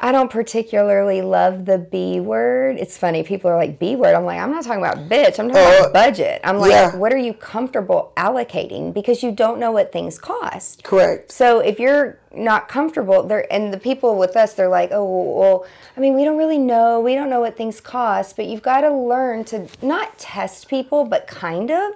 i 0.01 0.13
don't 0.13 0.31
particularly 0.31 1.23
love 1.23 1.65
the 1.65 1.79
b 1.79 2.21
word. 2.21 2.77
It's 2.79 2.97
funny 2.97 3.23
people 3.23 3.51
are 3.51 3.57
like 3.57 3.79
b 3.79 3.97
word? 3.97 4.15
I'm 4.15 4.25
like 4.25 4.41
i'm 4.41 4.51
not 4.51 4.65
talking 4.65 4.83
about 4.85 5.09
bitch 5.09 5.39
i'm 5.39 5.49
talking 5.49 5.57
Uh, 5.57 5.79
about 5.81 5.93
budget. 5.93 6.41
I'm 6.45 6.59
like 6.59 6.71
yeah. 6.71 6.97
what 6.97 7.13
are 7.13 7.19
you 7.19 7.33
comfortable 7.35 8.13
allocating? 8.17 8.93
Because 8.95 9.23
you 9.23 9.33
don't 9.33 9.59
know 9.59 9.73
what 9.73 9.93
things 9.93 10.19
cost. 10.19 10.85
Correct. 10.85 11.33
so 11.33 11.61
if 11.61 11.79
you're 11.81 12.19
not 12.35 12.69
comfortable 12.69 13.23
there 13.23 13.51
and 13.53 13.73
the 13.73 13.79
people 13.79 14.19
with 14.19 14.37
us 14.37 14.53
they're 14.53 14.69
like 14.69 14.91
oh 14.93 15.05
well 15.39 15.67
i 15.97 16.01
mean 16.01 16.15
we 16.15 16.25
don't 16.25 16.37
really 16.37 16.59
know 16.59 17.01
we 17.01 17.15
don't 17.15 17.31
know 17.31 17.41
what 17.41 17.57
things 17.57 17.81
cost 17.81 18.37
but 18.37 18.45
you've 18.47 18.61
got 18.63 18.83
to 18.83 18.93
learn 18.93 19.45
to 19.45 19.67
not 19.81 20.17
test 20.19 20.69
people 20.69 21.05
but 21.07 21.27
kind 21.27 21.71
of 21.71 21.93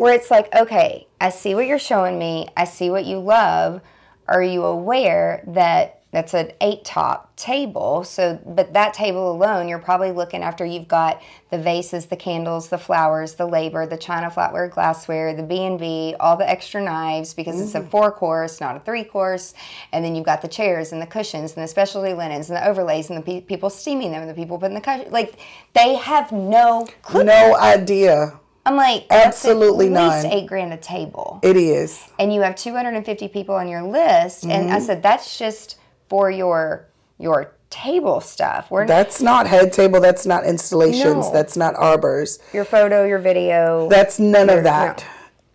where 0.00 0.14
it's 0.14 0.30
like 0.30 0.52
okay 0.54 1.06
i 1.20 1.28
see 1.28 1.54
what 1.54 1.66
you're 1.66 1.78
showing 1.78 2.18
me 2.18 2.48
i 2.56 2.64
see 2.64 2.90
what 2.90 3.04
you 3.04 3.18
love. 3.18 3.80
Are 4.26 4.42
you 4.42 4.64
aware 4.64 5.44
that 5.48 6.00
that's 6.14 6.32
an 6.34 6.52
eight 6.60 6.84
top 6.84 7.34
table 7.36 8.04
so 8.04 8.38
but 8.46 8.72
that 8.72 8.94
table 8.94 9.32
alone 9.32 9.68
you're 9.68 9.78
probably 9.78 10.12
looking 10.12 10.42
after 10.42 10.64
you've 10.64 10.86
got 10.88 11.20
the 11.50 11.58
vases 11.58 12.06
the 12.06 12.16
candles 12.16 12.68
the 12.68 12.78
flowers 12.78 13.34
the 13.34 13.44
labor 13.46 13.84
the 13.86 13.96
china 13.96 14.30
flatware 14.30 14.70
glassware 14.70 15.34
the 15.34 15.42
b&b 15.42 16.14
all 16.20 16.36
the 16.36 16.48
extra 16.48 16.80
knives 16.80 17.34
because 17.34 17.60
it's 17.60 17.74
a 17.74 17.82
four 17.82 18.12
course 18.12 18.60
not 18.60 18.76
a 18.76 18.80
three 18.80 19.04
course 19.04 19.52
and 19.92 20.04
then 20.04 20.14
you've 20.14 20.24
got 20.24 20.40
the 20.40 20.48
chairs 20.48 20.92
and 20.92 21.02
the 21.02 21.06
cushions 21.06 21.54
and 21.54 21.62
the 21.64 21.68
specialty 21.68 22.12
linens 22.14 22.48
and 22.48 22.56
the 22.56 22.66
overlays 22.66 23.10
and 23.10 23.18
the 23.18 23.22
pe- 23.22 23.40
people 23.40 23.68
steaming 23.68 24.12
them 24.12 24.20
and 24.22 24.30
the 24.30 24.34
people 24.34 24.56
putting 24.58 24.74
the 24.74 24.80
cushion 24.80 25.10
like 25.10 25.36
they 25.74 25.94
have 25.96 26.30
no 26.32 26.86
clue 27.02 27.24
No 27.24 27.56
idea. 27.56 28.38
i'm 28.66 28.76
like 28.76 29.06
Absolutely 29.10 29.86
at 29.86 29.92
least 29.92 30.24
none. 30.24 30.32
eight 30.32 30.46
grand 30.46 30.72
a 30.72 30.76
table 30.76 31.40
It 31.42 31.56
is. 31.56 32.00
and 32.20 32.32
you 32.32 32.40
have 32.42 32.54
250 32.54 33.28
people 33.28 33.54
on 33.56 33.66
your 33.68 33.82
list 33.82 34.44
and 34.44 34.66
Mm-hmm. 34.66 34.76
i 34.76 34.78
said 34.78 35.02
that's 35.02 35.36
just 35.38 35.78
for 36.08 36.30
your 36.30 36.86
your 37.18 37.54
table 37.70 38.20
stuff 38.20 38.70
we're 38.70 38.86
That's 38.86 39.20
not 39.20 39.48
head 39.48 39.72
table. 39.72 40.00
That's 40.00 40.26
not 40.26 40.44
installations. 40.44 41.26
No. 41.26 41.32
That's 41.32 41.56
not 41.56 41.74
arbors. 41.74 42.38
your 42.52 42.64
photo 42.64 43.04
your 43.04 43.18
video 43.18 43.88
That's 43.88 44.18
none 44.20 44.48
of 44.48 44.62
that. 44.64 45.04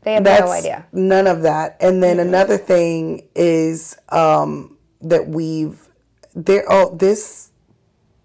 they 0.02 0.16
have 0.16 0.24
That's 0.24 0.42
no 0.42 0.52
idea 0.52 0.86
none 0.92 1.28
of 1.28 1.44
that. 1.44 1.78
And 1.80 2.04
then 2.04 2.20
another 2.20 2.58
thing 2.58 3.28
is 3.36 3.96
um, 4.10 4.78
that 5.02 5.28
we've 5.30 5.88
there. 6.36 6.66
Oh, 6.70 6.96
this 6.96 7.52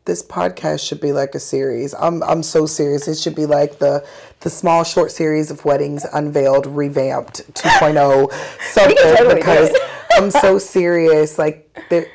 this 0.06 0.22
podcast 0.22 0.86
should 0.86 1.00
be 1.00 1.12
like 1.12 1.34
a 1.34 1.40
series. 1.40 1.94
I'm 1.94 2.22
I'm 2.24 2.42
so 2.42 2.66
serious. 2.66 3.06
It 3.06 3.16
should 3.18 3.34
be 3.36 3.46
like 3.46 3.78
the 3.78 4.04
the 4.40 4.50
small 4.50 4.84
short 4.84 5.12
series 5.12 5.50
of 5.50 5.64
weddings 5.64 6.04
unveiled, 6.12 6.66
revamped 6.66 7.54
2.0 7.54 8.32
something 8.72 8.96
totally 8.96 9.34
because. 9.36 9.70
I'm 10.12 10.30
so 10.30 10.58
serious. 10.58 11.38
Like 11.38 11.76
there, 11.90 12.06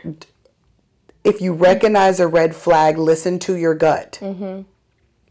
if 1.23 1.41
you 1.41 1.53
recognize 1.53 2.19
a 2.19 2.27
red 2.27 2.55
flag, 2.55 2.97
listen 2.97 3.39
to 3.39 3.55
your 3.55 3.75
gut. 3.75 4.19
Mm-hmm. 4.21 4.63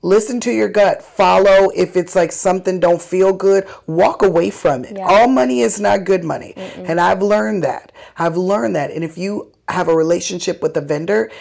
Listen 0.01 0.39
to 0.41 0.53
your 0.53 0.69
gut. 0.69 1.03
Follow 1.03 1.71
if 1.75 1.97
it's 1.97 2.15
like 2.15 2.31
something 2.31 2.79
don't 2.79 3.03
feel 3.03 3.33
good, 3.33 3.67
walk 3.87 4.23
away 4.23 4.51
from 4.51 4.85
it. 4.85 4.97
All 4.99 5.27
money 5.27 5.61
is 5.61 5.81
not 5.81 6.05
good 6.05 6.23
money. 6.23 6.55
And 6.57 7.01
I've 7.01 7.21
learned 7.21 7.65
that. 7.65 7.91
I've 8.17 8.37
learned 8.37 8.77
that. 8.77 8.93
And 8.93 9.03
if 9.03 9.19
you 9.19 9.53
have 9.69 9.89
a 9.89 9.97
relationship 9.97 10.63
with 10.63 10.77
a 10.77 10.81
vendor 10.81 11.33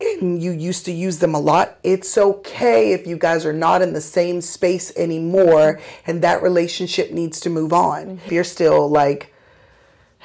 and 0.00 0.40
you 0.40 0.52
used 0.52 0.84
to 0.84 0.92
use 0.92 1.18
them 1.18 1.34
a 1.34 1.40
lot, 1.40 1.78
it's 1.82 2.16
okay 2.16 2.92
if 2.92 3.08
you 3.08 3.16
guys 3.16 3.44
are 3.44 3.52
not 3.52 3.82
in 3.82 3.92
the 3.92 4.00
same 4.00 4.40
space 4.40 4.92
anymore 4.96 5.80
and 6.06 6.22
that 6.22 6.42
relationship 6.42 7.10
needs 7.10 7.40
to 7.40 7.50
move 7.50 7.72
on. 7.72 8.20
If 8.24 8.30
you're 8.30 8.44
still 8.44 8.88
like 8.88 9.34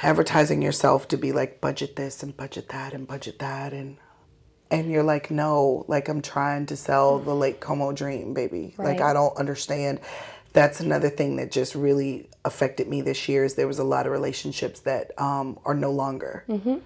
advertising 0.01 0.61
yourself 0.61 1.07
to 1.09 1.17
be 1.17 1.31
like 1.31 1.61
budget 1.61 1.95
this 1.95 2.23
and 2.23 2.35
budget 2.35 2.69
that 2.69 2.93
and 2.93 3.07
budget 3.07 3.39
that. 3.39 3.73
And 3.73 3.97
and 4.69 4.89
you're 4.89 5.03
like 5.03 5.29
no 5.29 5.83
like 5.89 6.07
i'm 6.07 6.21
trying 6.21 6.65
to 6.65 6.77
sell 6.77 7.19
the 7.19 7.35
lake 7.35 7.59
como 7.59 7.91
dream 7.91 8.33
baby. 8.33 8.73
Like 8.77 9.01
i 9.01 9.13
don't 9.13 9.37
understand. 9.37 9.99
That's 10.53 10.81
another 10.81 11.09
thing 11.09 11.37
that 11.37 11.49
just 11.49 11.75
really 11.75 12.29
affected 12.43 12.87
me 12.89 13.01
this 13.01 13.29
year 13.29 13.45
is 13.45 13.55
there 13.55 13.67
was 13.67 13.79
a 13.79 13.85
lot 13.85 14.05
of 14.05 14.11
relationships 14.11 14.81
that 14.81 15.11
um, 15.17 15.57
are 15.63 15.73
no 15.73 15.91
longer. 15.91 16.43
Mm-hmm. 16.49 16.79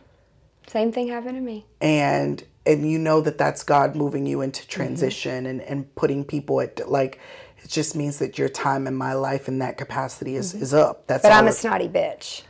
Same 0.67 0.91
thing 0.91 1.07
happened 1.07 1.35
to 1.35 1.41
me. 1.41 1.65
and 1.81 2.43
and 2.67 2.89
you 2.89 2.97
know 2.97 3.21
that 3.21 3.37
that's 3.37 3.63
god 3.63 3.95
moving 3.95 4.25
you 4.25 4.41
into 4.41 4.61
mm-hmm. 4.61 4.71
transition 4.71 5.45
and 5.45 5.61
and 5.61 5.93
putting 5.95 6.23
people 6.23 6.61
at 6.61 6.89
like 6.89 7.19
it 7.65 7.71
just 7.71 7.95
means 7.95 8.19
that 8.19 8.37
your 8.37 8.47
time 8.47 8.85
in 8.85 8.95
my 8.95 9.13
life 9.13 9.47
in 9.47 9.57
that 9.59 9.77
capacity 9.77 10.35
is 10.35 10.53
mm-hmm. 10.53 10.63
is 10.63 10.73
up. 10.73 11.07
That's 11.07 11.23
But 11.23 11.31
I'm 11.31 11.47
a 11.47 11.51
snotty 11.51 11.89
bitch. 11.89 12.43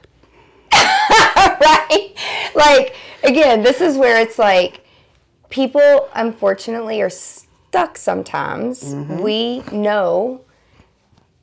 right? 1.61 2.13
Like, 2.55 2.95
again, 3.23 3.63
this 3.63 3.81
is 3.81 3.97
where 3.97 4.19
it's 4.19 4.39
like 4.39 4.81
people, 5.49 6.09
unfortunately, 6.13 7.01
are 7.01 7.09
stuck 7.09 7.97
sometimes. 7.97 8.83
Mm-hmm. 8.93 9.21
We 9.21 9.59
know 9.71 10.41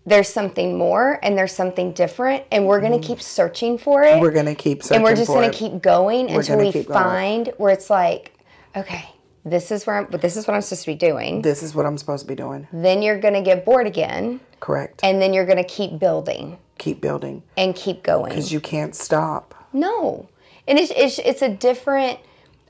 there's 0.04 0.28
something 0.28 0.76
more 0.76 1.20
and 1.22 1.38
there's 1.38 1.52
something 1.52 1.92
different, 1.92 2.44
and 2.50 2.66
we're 2.66 2.80
going 2.80 3.00
to 3.00 3.06
keep 3.06 3.22
searching 3.22 3.78
for 3.78 4.02
it. 4.02 4.12
Mm-hmm. 4.12 4.20
we're 4.20 4.32
gonna 4.32 4.54
keep 4.54 4.82
searching 4.82 4.96
and 4.96 5.04
we're 5.04 5.14
just 5.14 5.28
going 5.28 5.50
to 5.50 5.56
keep 5.56 5.80
going 5.80 6.28
until 6.30 6.56
gonna 6.56 6.66
we 6.66 6.72
keep 6.72 6.88
going. 6.88 7.02
find 7.02 7.52
where 7.58 7.72
it's 7.72 7.88
like, 7.88 8.32
okay, 8.76 9.08
this 9.44 9.70
is 9.70 9.86
where 9.86 9.98
I'm, 9.98 10.06
but 10.06 10.20
this 10.20 10.36
is 10.36 10.46
what 10.46 10.54
I'm 10.54 10.60
supposed 10.60 10.82
to 10.84 10.90
be 10.90 10.96
doing. 10.96 11.42
this 11.42 11.62
is 11.62 11.74
what 11.74 11.84
i'm 11.86 11.98
supposed 11.98 12.24
to 12.24 12.28
be 12.28 12.34
doing 12.34 12.66
Then 12.72 13.02
you're 13.02 13.18
going 13.18 13.34
to 13.34 13.42
get 13.42 13.64
bored 13.64 13.86
again, 13.86 14.40
correct 14.60 15.00
and 15.02 15.20
then 15.20 15.32
you're 15.32 15.46
going 15.46 15.58
to 15.58 15.64
keep 15.64 15.98
building 15.98 16.58
keep 16.78 17.00
building 17.00 17.42
and 17.56 17.74
keep 17.74 18.02
going. 18.02 18.28
because 18.28 18.52
you 18.52 18.60
can't 18.60 18.94
stop 18.94 19.54
No, 19.72 20.28
and 20.66 20.78
it's 20.78 20.92
it's, 20.94 21.18
it's 21.18 21.42
a 21.42 21.48
different. 21.48 22.18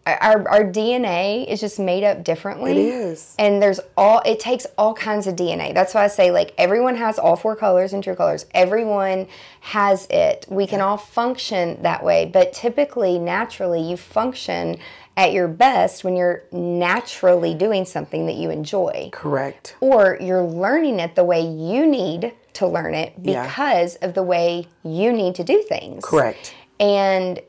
Our, 0.04 0.48
our 0.48 0.64
DNA 0.64 1.46
is 1.46 1.60
just 1.60 1.78
made 1.78 2.02
up 2.02 2.24
differently. 2.24 2.72
It 2.72 2.76
is. 2.78 3.36
And 3.38 3.62
there's 3.62 3.78
all, 3.96 4.20
it 4.26 4.40
takes 4.40 4.66
all 4.76 4.94
kinds 4.94 5.28
of 5.28 5.36
DNA. 5.36 5.72
That's 5.72 5.94
why 5.94 6.02
I 6.02 6.08
say, 6.08 6.32
like, 6.32 6.52
everyone 6.58 6.96
has 6.96 7.20
all 7.20 7.36
four 7.36 7.54
colors 7.54 7.92
and 7.92 8.02
true 8.02 8.16
colors. 8.16 8.46
Everyone 8.52 9.28
has 9.60 10.08
it. 10.10 10.44
We 10.48 10.66
can 10.66 10.80
all 10.80 10.96
function 10.96 11.80
that 11.82 12.02
way. 12.02 12.24
But 12.26 12.52
typically, 12.52 13.16
naturally, 13.20 13.80
you 13.80 13.96
function 13.96 14.78
at 15.16 15.32
your 15.32 15.48
best 15.48 16.04
when 16.04 16.16
you're 16.16 16.42
naturally 16.52 17.54
doing 17.54 17.84
something 17.84 18.26
that 18.26 18.34
you 18.36 18.50
enjoy 18.50 19.10
correct 19.12 19.76
or 19.80 20.16
you're 20.20 20.42
learning 20.42 20.98
it 21.00 21.14
the 21.14 21.24
way 21.24 21.40
you 21.40 21.86
need 21.86 22.32
to 22.54 22.66
learn 22.66 22.94
it 22.94 23.12
Yeah. 23.22 23.46
because 23.46 23.96
of 23.96 24.14
the 24.14 24.22
way 24.22 24.66
you 24.82 25.12
need 25.12 25.34
to 25.36 25.44
do 25.44 25.62
things. 25.62 26.04
correct 26.04 26.54
And 26.80 27.40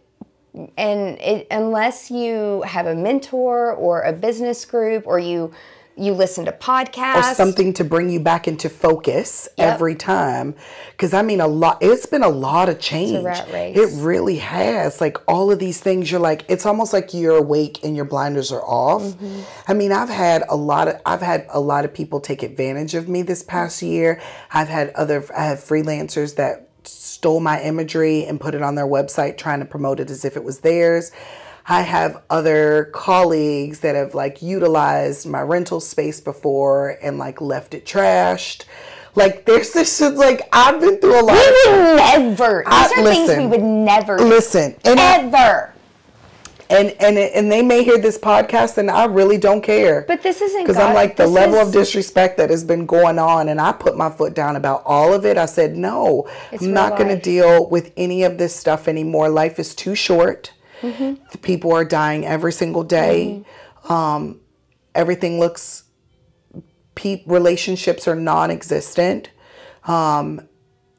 and 0.78 1.18
it, 1.20 1.48
unless 1.50 2.12
you 2.12 2.62
have 2.68 2.86
a 2.86 2.94
mentor 2.94 3.74
or 3.74 4.02
a 4.04 4.14
business 4.14 4.66
group 4.66 5.08
or 5.08 5.18
you 5.18 5.52
you 5.96 6.14
listen 6.14 6.46
to 6.46 6.52
podcasts, 6.52 7.32
or 7.34 7.36
something 7.36 7.74
to 7.74 7.84
bring 7.84 8.10
you 8.10 8.20
back 8.20 8.48
into 8.48 8.70
focus 8.70 9.48
Yep. 9.58 9.74
every 9.74 9.96
time. 9.96 10.56
Because 10.92 11.14
i 11.14 11.22
mean 11.22 11.40
a 11.42 11.48
lot 11.48 11.78
it's 11.82 12.06
been 12.06 12.24
a 12.24 12.30
lot 12.30 12.70
of 12.70 12.80
change 12.80 13.24
rat 13.24 13.48
race. 13.52 13.78
it 13.78 13.90
really 14.04 14.38
has. 14.38 15.00
Like 15.02 15.18
all 15.28 15.52
of 15.52 15.60
these 15.60 15.80
things 15.80 16.10
you're 16.12 16.20
like 16.20 16.46
it's 16.50 16.66
almost 16.66 16.94
like 16.94 17.14
you're 17.14 17.36
awake 17.38 17.84
and 17.84 17.96
your 17.96 18.06
blinders 18.06 18.52
are 18.52 18.64
off. 18.64 19.04
Mm-hmm. 19.04 19.42
i 19.68 19.74
mean 19.74 19.92
i've 19.92 20.10
had 20.10 20.44
a 20.50 20.56
lot 20.56 20.88
of 20.88 21.00
i've 21.06 21.22
had 21.22 21.46
a 21.50 21.60
lot 21.60 21.86
of 21.86 21.94
people 21.94 22.20
take 22.20 22.44
advantage 22.44 22.96
of 22.96 23.08
me 23.08 23.22
this 23.22 23.44
past 23.44 23.82
year. 23.82 24.22
I've 24.52 24.70
had 24.70 24.90
other 24.92 25.24
i 25.38 25.46
have 25.46 25.60
freelancers 25.60 26.36
that 26.36 26.70
stole 26.86 27.40
my 27.40 27.62
imagery 27.62 28.26
and 28.26 28.40
put 28.42 28.56
it 28.56 28.62
on 28.62 28.76
their 28.76 28.88
website 28.88 29.38
trying 29.38 29.60
to 29.60 29.66
promote 29.66 30.00
it 30.00 30.10
as 30.10 30.26
if 30.26 30.36
it 30.36 30.44
was 30.44 30.60
theirs 30.60 31.12
I 31.68 31.82
have 31.82 32.22
other 32.30 32.90
colleagues 32.94 33.80
that 33.80 33.96
have 33.96 34.14
like 34.14 34.42
utilized 34.42 35.26
my 35.28 35.42
rental 35.42 35.80
space 35.80 36.20
before 36.20 36.98
and 37.02 37.18
like 37.18 37.40
left 37.40 37.74
it 37.74 37.86
trashed. 37.86 38.66
Like 39.16 39.46
there's 39.46 39.72
this 39.72 39.98
shit 39.98 40.16
like 40.16 40.42
I've 40.52 40.82
been 40.82 40.98
through 41.00 41.22
a 41.22 41.24
lot. 41.24 41.36
we 41.36 41.72
of 41.72 41.78
would 41.78 41.96
never. 41.96 42.64
These 42.66 42.74
I- 42.74 42.86
are 42.86 42.90
things 42.90 43.04
listen. 43.04 43.40
we 43.44 43.46
would 43.48 43.64
never. 43.64 44.18
Listen, 44.20 44.76
and 44.84 45.00
I- 45.00 45.70
and 46.70 46.90
and 47.00 47.18
and 47.18 47.52
they 47.52 47.62
may 47.62 47.84
hear 47.84 47.98
this 48.00 48.18
podcast 48.18 48.78
and 48.78 48.90
I 48.90 49.06
really 49.06 49.38
don't 49.38 49.62
care. 49.62 50.04
But 50.08 50.24
this 50.24 50.42
isn't 50.42 50.64
because 50.64 50.78
I'm 50.78 50.96
like 50.96 51.16
the 51.16 51.24
this 51.24 51.32
level 51.32 51.56
is- 51.60 51.68
of 51.68 51.74
disrespect 51.74 52.38
that 52.38 52.50
has 52.50 52.64
been 52.64 52.86
going 52.86 53.20
on, 53.20 53.48
and 53.50 53.62
I 53.62 53.72
put 53.74 53.96
my 53.96 54.10
foot 54.10 54.34
down 54.34 54.56
about 54.56 54.82
all 54.86 55.14
of 55.14 55.26
it. 55.26 55.38
I 55.38 55.46
said 55.46 55.78
no, 55.78 56.28
It's 56.52 56.64
I'm 56.64 56.74
not 56.74 56.98
going 56.98 57.10
to 57.10 57.20
deal 57.20 57.70
with 57.70 57.92
any 57.96 58.24
of 58.24 58.38
this 58.38 58.56
stuff 58.56 58.88
anymore. 58.88 59.30
Life 59.30 59.60
is 59.60 59.76
too 59.76 59.94
short. 59.96 60.52
Mm-hmm. 60.84 61.24
The 61.32 61.38
people 61.40 61.72
are 61.74 61.86
dying 61.86 62.26
every 62.26 62.52
single 62.52 62.84
day. 62.84 63.44
Um, 63.90 64.40
everything 64.94 65.40
looks. 65.40 65.84
Pe- 66.96 67.24
relationships 67.26 68.08
are 68.08 68.16
non-existent. 68.16 69.30
Um, 69.86 70.48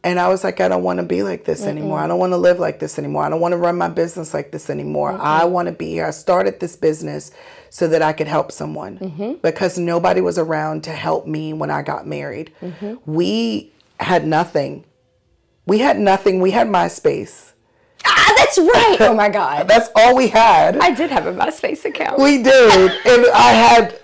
and 0.03 0.19
I 0.21 0.29
was 0.29 0.43
like, 0.45 0.61
I 0.61 0.69
don't 0.69 0.83
want 0.83 0.99
to 0.99 1.03
be 1.05 1.23
like 1.23 1.45
this 1.45 1.65
anymore. 1.65 1.99
I 1.99 2.07
don't 2.07 2.19
want 2.19 2.33
to 2.33 2.37
live 2.37 2.59
like 2.59 2.79
this 2.79 2.99
anymore. 2.99 3.23
I 3.25 3.31
don't 3.31 3.41
want 3.41 3.53
to 3.53 3.57
run 3.57 3.79
my 3.79 3.89
business 3.89 4.35
like 4.35 4.51
this 4.53 4.69
anymore. 4.69 5.13
I 5.13 5.45
want 5.47 5.67
to 5.69 5.73
be 5.73 5.91
here. 5.91 6.05
I 6.05 6.11
started 6.11 6.61
this 6.61 6.77
business 6.77 7.31
so 7.71 7.89
that 7.89 8.03
I 8.03 8.13
could 8.13 8.27
help 8.29 8.53
someone 8.53 8.99
because 9.43 9.79
nobody 9.79 10.21
was 10.21 10.37
around 10.37 10.85
to 10.85 10.91
help 10.93 11.27
me 11.27 11.53
when 11.55 11.71
I 11.71 11.81
got 11.83 12.07
married. 12.07 12.53
We 13.07 13.73
had 13.99 14.27
nothing. 14.27 14.85
We 15.65 15.79
had 15.79 15.99
nothing. 15.99 16.41
We 16.41 16.51
had 16.51 16.67
MySpace. 16.69 17.53
Ah, 18.07 18.35
that's 18.37 18.59
right. 18.59 18.97
Oh 19.01 19.15
my 19.15 19.29
God. 19.29 19.67
That's 19.69 19.89
all 19.97 20.15
we 20.17 20.29
had. 20.29 20.77
I 20.79 20.91
did 20.95 21.11
have 21.11 21.27
a 21.27 21.33
MySpace 21.33 21.85
account. 21.85 22.19
We 22.21 22.43
did. 22.43 22.91
And 23.07 23.27
I 23.35 23.53
had, 23.53 24.01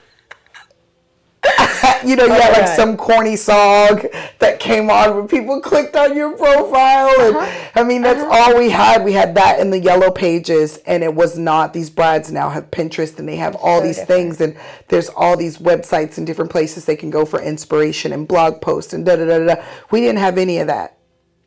you 2.06 2.16
know, 2.16 2.24
you 2.26 2.32
had 2.32 2.52
like 2.52 2.66
God. 2.66 2.76
some 2.76 2.96
corny 2.96 3.36
song 3.36 4.02
that 4.38 4.58
came 4.60 4.90
on 4.90 5.16
when 5.16 5.28
people 5.28 5.60
clicked 5.60 5.96
on 5.96 6.16
your 6.16 6.36
profile. 6.36 7.08
And 7.20 7.36
I 7.74 7.82
mean, 7.82 8.02
that's 8.02 8.22
all 8.22 8.56
we 8.58 8.70
had. 8.70 9.04
We 9.04 9.12
had 9.12 9.34
that 9.36 9.60
in 9.60 9.70
the 9.70 9.78
yellow 9.78 10.10
pages, 10.10 10.78
and 10.86 11.02
it 11.02 11.14
was 11.14 11.38
not. 11.38 11.72
These 11.72 11.90
brides 11.90 12.30
now 12.32 12.50
have 12.50 12.70
Pinterest 12.70 13.18
and 13.18 13.28
they 13.28 13.36
have 13.36 13.54
all 13.56 13.80
So 13.80 13.86
these 13.86 13.96
different. 13.98 14.36
things, 14.36 14.40
and 14.40 14.56
there's 14.88 15.08
all 15.10 15.36
these 15.36 15.58
websites 15.58 16.18
and 16.18 16.26
different 16.26 16.50
places 16.50 16.84
they 16.84 16.96
can 16.96 17.10
go 17.10 17.24
for 17.24 17.40
inspiration 17.40 18.12
and 18.12 18.26
blog 18.28 18.60
posts 18.60 18.92
and 18.92 19.04
da 19.04 19.16
da 19.16 19.26
da. 19.26 19.54
da. 19.54 19.62
We 19.90 20.00
didn't 20.00 20.18
have 20.20 20.38
any 20.38 20.58
of 20.58 20.66
that. 20.68 20.96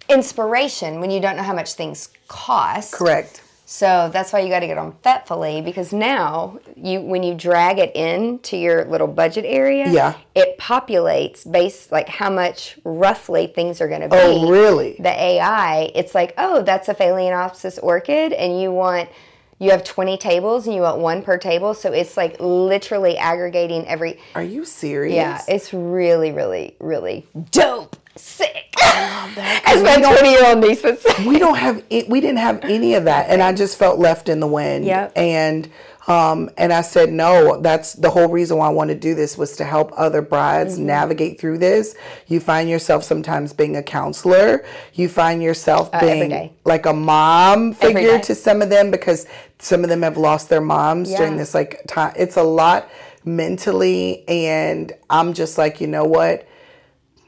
Inspiration 0.09 0.99
when 0.99 1.11
you 1.11 1.19
don't 1.19 1.37
know 1.37 1.43
how 1.43 1.53
much 1.53 1.73
things 1.73 2.09
cost. 2.27 2.93
Correct. 2.93 3.41
So 3.65 4.09
that's 4.13 4.31
why 4.33 4.41
you 4.41 4.49
got 4.49 4.59
to 4.59 4.67
get 4.67 4.77
on 4.77 4.91
Fetfully 5.03 5.61
because 5.61 5.93
now 5.93 6.59
you 6.75 7.01
when 7.01 7.23
you 7.23 7.33
drag 7.33 7.79
it 7.79 7.95
into 7.95 8.57
your 8.57 8.85
little 8.85 9.07
budget 9.07 9.45
area, 9.47 9.89
Yeah. 9.89 10.13
it 10.35 10.59
populates 10.59 11.49
based 11.49 11.91
like 11.91 12.09
how 12.09 12.29
much 12.29 12.77
roughly 12.83 13.47
things 13.47 13.81
are 13.81 13.87
going 13.87 14.01
to 14.01 14.09
be. 14.09 14.17
Oh, 14.17 14.49
really? 14.49 14.97
The 14.99 15.09
AI, 15.09 15.91
it's 15.95 16.13
like, 16.13 16.33
oh, 16.37 16.61
that's 16.61 16.89
a 16.89 16.93
Phalaenopsis 16.93 17.79
orchid, 17.81 18.33
and 18.33 18.61
you 18.61 18.71
want 18.71 19.09
you 19.59 19.71
have 19.71 19.83
20 19.85 20.17
tables 20.17 20.65
and 20.67 20.75
you 20.75 20.81
want 20.81 20.99
one 20.99 21.21
per 21.21 21.37
table, 21.37 21.73
so 21.73 21.93
it's 21.93 22.17
like 22.17 22.35
literally 22.39 23.17
aggregating 23.17 23.87
every. 23.87 24.19
Are 24.35 24.43
you 24.43 24.65
serious? 24.65 25.15
Yeah, 25.15 25.41
it's 25.47 25.73
really, 25.73 26.31
really, 26.33 26.75
really 26.79 27.25
dope. 27.51 27.95
Sick. 28.15 28.73
As 28.77 29.81
my 29.81 29.95
20 29.99 30.29
year 30.29 30.45
old 30.45 30.59
niece 30.59 30.83
would 30.83 30.99
say. 30.99 31.27
we 31.27 31.39
don't 31.39 31.55
have 31.57 31.83
it, 31.89 32.07
we 32.09 32.21
didn't 32.21 32.37
have 32.37 32.63
any 32.63 32.93
of 32.93 33.05
that 33.05 33.29
and 33.29 33.41
i 33.41 33.51
just 33.53 33.77
felt 33.79 33.97
left 33.97 34.29
in 34.29 34.39
the 34.39 34.47
wind. 34.47 34.85
Yep. 34.85 35.13
and 35.15 35.69
um 36.07 36.49
and 36.57 36.71
i 36.73 36.81
said 36.81 37.11
no 37.11 37.59
that's 37.61 37.93
the 37.93 38.09
whole 38.09 38.27
reason 38.27 38.57
why 38.57 38.67
i 38.67 38.69
want 38.69 38.89
to 38.89 38.95
do 38.95 39.15
this 39.15 39.37
was 39.37 39.55
to 39.57 39.63
help 39.63 39.91
other 39.97 40.21
brides 40.21 40.75
Mm-hmm. 40.75 40.85
navigate 40.85 41.39
through 41.39 41.57
this. 41.59 41.95
You 42.27 42.39
find 42.39 42.69
yourself 42.69 43.03
sometimes 43.03 43.53
being 43.53 43.75
a 43.77 43.83
counselor. 43.83 44.63
You 44.93 45.07
find 45.09 45.41
yourself 45.41 45.89
Uh, 45.93 45.99
being 46.01 46.51
like 46.65 46.85
a 46.85 46.93
mom 46.93 47.73
figure 47.73 48.19
to 48.19 48.35
some 48.35 48.61
of 48.61 48.69
them 48.69 48.91
because 48.91 49.25
some 49.59 49.83
of 49.83 49.89
them 49.89 50.01
have 50.03 50.17
lost 50.17 50.49
their 50.49 50.61
moms 50.61 51.11
during 51.13 51.37
this 51.37 51.53
like 51.55 51.81
time 51.87 52.13
it's 52.17 52.37
a 52.37 52.43
lot 52.43 52.89
mentally 53.25 54.27
and 54.27 54.91
i'm 55.09 55.33
just 55.33 55.57
like 55.57 55.79
you 55.81 55.87
know 55.87 56.03
what 56.03 56.47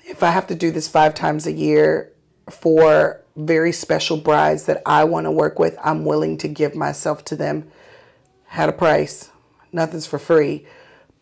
if 0.08 0.24
I 0.24 0.32
have 0.32 0.48
to 0.48 0.56
do 0.56 0.72
this 0.72 0.88
five 0.88 1.14
times 1.16 1.46
a 1.48 1.52
year 1.52 2.12
for 2.50 3.22
very 3.36 3.72
special 3.72 4.18
brides 4.18 4.66
that 4.66 4.82
I 4.86 5.04
want 5.04 5.26
to 5.26 5.32
work 5.32 5.60
with, 5.60 5.78
I'm 5.84 6.06
willing 6.06 6.38
to 6.40 6.48
give 6.48 6.76
myself 6.76 7.26
to 7.26 7.36
them 7.36 7.68
at 8.54 8.70
a 8.70 8.72
price. 8.74 9.30
Nothing's 9.74 10.06
for 10.08 10.20
free, 10.20 10.66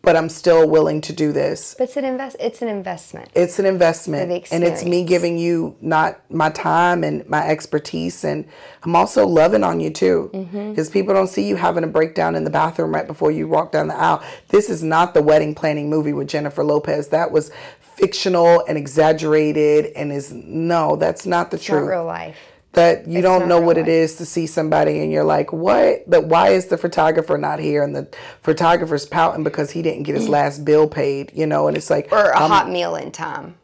but 0.02 0.14
I'm 0.14 0.28
still 0.28 0.68
willing 0.68 1.00
to 1.00 1.12
do 1.12 1.32
this. 1.32 1.74
But 1.76 1.84
it's 1.88 1.96
an 1.96 2.04
invest. 2.04 2.36
It's 2.38 2.62
an 2.62 2.68
investment. 2.68 3.30
It's 3.34 3.58
an 3.58 3.66
investment, 3.66 4.30
and 4.52 4.62
it's 4.62 4.84
me 4.84 5.02
giving 5.02 5.38
you 5.38 5.76
not 5.80 6.20
my 6.30 6.50
time 6.50 7.02
and 7.02 7.26
my 7.28 7.44
expertise, 7.48 8.22
and 8.22 8.46
I'm 8.84 8.94
also 8.94 9.26
loving 9.26 9.64
on 9.64 9.80
you 9.80 9.90
too, 9.90 10.30
Mm-hmm. 10.32 10.70
because 10.70 10.90
people 10.90 11.14
don't 11.14 11.26
see 11.28 11.48
you 11.48 11.56
having 11.56 11.82
a 11.82 11.88
breakdown 11.88 12.36
in 12.36 12.44
the 12.44 12.50
bathroom 12.50 12.94
right 12.94 13.06
before 13.08 13.32
you 13.32 13.48
walk 13.48 13.72
down 13.72 13.88
the 13.88 13.96
aisle. 13.96 14.22
This 14.50 14.68
is 14.70 14.82
not 14.84 15.14
the 15.14 15.22
wedding 15.22 15.54
planning 15.54 15.88
movie 15.90 16.12
with 16.12 16.28
Jennifer 16.28 16.62
Lopez. 16.62 17.08
That 17.08 17.32
was 17.32 17.50
fictional 17.96 18.64
and 18.66 18.76
exaggerated, 18.78 19.92
and 19.96 20.12
is 20.12 20.32
no, 20.32 20.96
that's 20.96 21.26
not 21.26 21.50
the 21.50 21.56
It's 21.56 21.68
not 21.68 21.78
real 21.78 22.04
life. 22.04 22.36
That 22.72 23.06
you 23.06 23.18
It's 23.18 23.22
don't 23.22 23.46
know 23.46 23.60
what 23.60 23.78
it 23.78 23.82
life. 23.82 23.88
is 23.88 24.16
to 24.16 24.26
see 24.26 24.48
somebody 24.48 24.98
and 25.00 25.12
you're 25.12 25.22
like, 25.22 25.52
what? 25.52 26.10
But 26.10 26.24
why 26.26 26.48
is 26.48 26.66
the 26.66 26.76
photographer 26.76 27.38
not 27.38 27.60
here? 27.60 27.84
And 27.84 27.94
the 27.94 28.08
photographer's 28.42 29.06
pouting 29.06 29.44
because 29.44 29.70
he 29.70 29.80
didn't 29.80 30.02
get 30.02 30.16
his 30.16 30.26
mm. 30.26 30.30
last 30.30 30.64
bill 30.64 30.88
paid, 30.88 31.30
you 31.34 31.46
know? 31.46 31.68
And 31.68 31.76
it's 31.76 31.88
like, 31.88 32.10
Or 32.10 32.30
a 32.30 32.36
I'm- 32.36 32.50
hot 32.50 32.68
meal 32.68 32.96
in 32.96 33.12
time. 33.12 33.54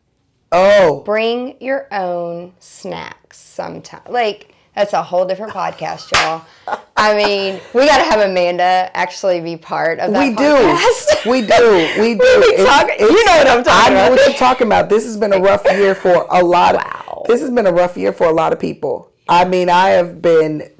Oh, 0.52 1.02
Bring 1.04 1.56
your 1.60 1.86
own 1.92 2.54
snacks 2.60 3.38
sometime. 3.38 4.02
Like 4.08 4.54
that's 4.74 4.92
a 4.92 5.02
whole 5.02 5.24
different 5.26 5.52
podcast, 5.52 6.10
y'all. 6.12 6.44
I 6.96 7.14
mean, 7.16 7.60
we 7.74 7.86
got 7.86 7.98
to 7.98 8.04
have 8.04 8.20
Amanda 8.20 8.90
actually 8.94 9.40
be 9.40 9.56
part 9.56 9.98
of 9.98 10.12
that 10.12 10.18
we 10.28 10.34
podcast. 10.34 11.24
do. 11.24 11.30
We 11.30 11.40
do. 11.42 12.00
We 12.00 12.14
do. 12.14 12.22
It's- 12.24 12.66
talking- 12.66 12.94
it's- 12.94 13.10
you 13.10 13.24
know 13.26 13.36
what 13.38 13.46
I'm 13.48 13.64
talking 13.64 13.70
about. 13.72 13.86
I 13.86 13.88
know 13.94 14.00
about. 14.06 14.10
what 14.12 14.26
you're 14.28 14.36
talking 14.38 14.66
about. 14.66 14.88
This 14.88 15.04
has 15.04 15.16
been 15.16 15.32
a 15.32 15.40
rough 15.40 15.64
year 15.64 15.94
for 15.94 16.26
a 16.30 16.42
lot 16.44 16.74
of. 16.76 16.82
Wow. 16.82 17.24
This 17.26 17.40
has 17.40 17.50
been 17.50 17.66
a 17.66 17.72
rough 17.72 17.96
year 17.96 18.12
for 18.12 18.26
a 18.26 18.32
lot 18.32 18.52
of 18.52 18.60
people. 18.60 19.10
I 19.28 19.44
mean, 19.44 19.68
I 19.68 19.90
have 19.90 20.20
been, 20.22 20.70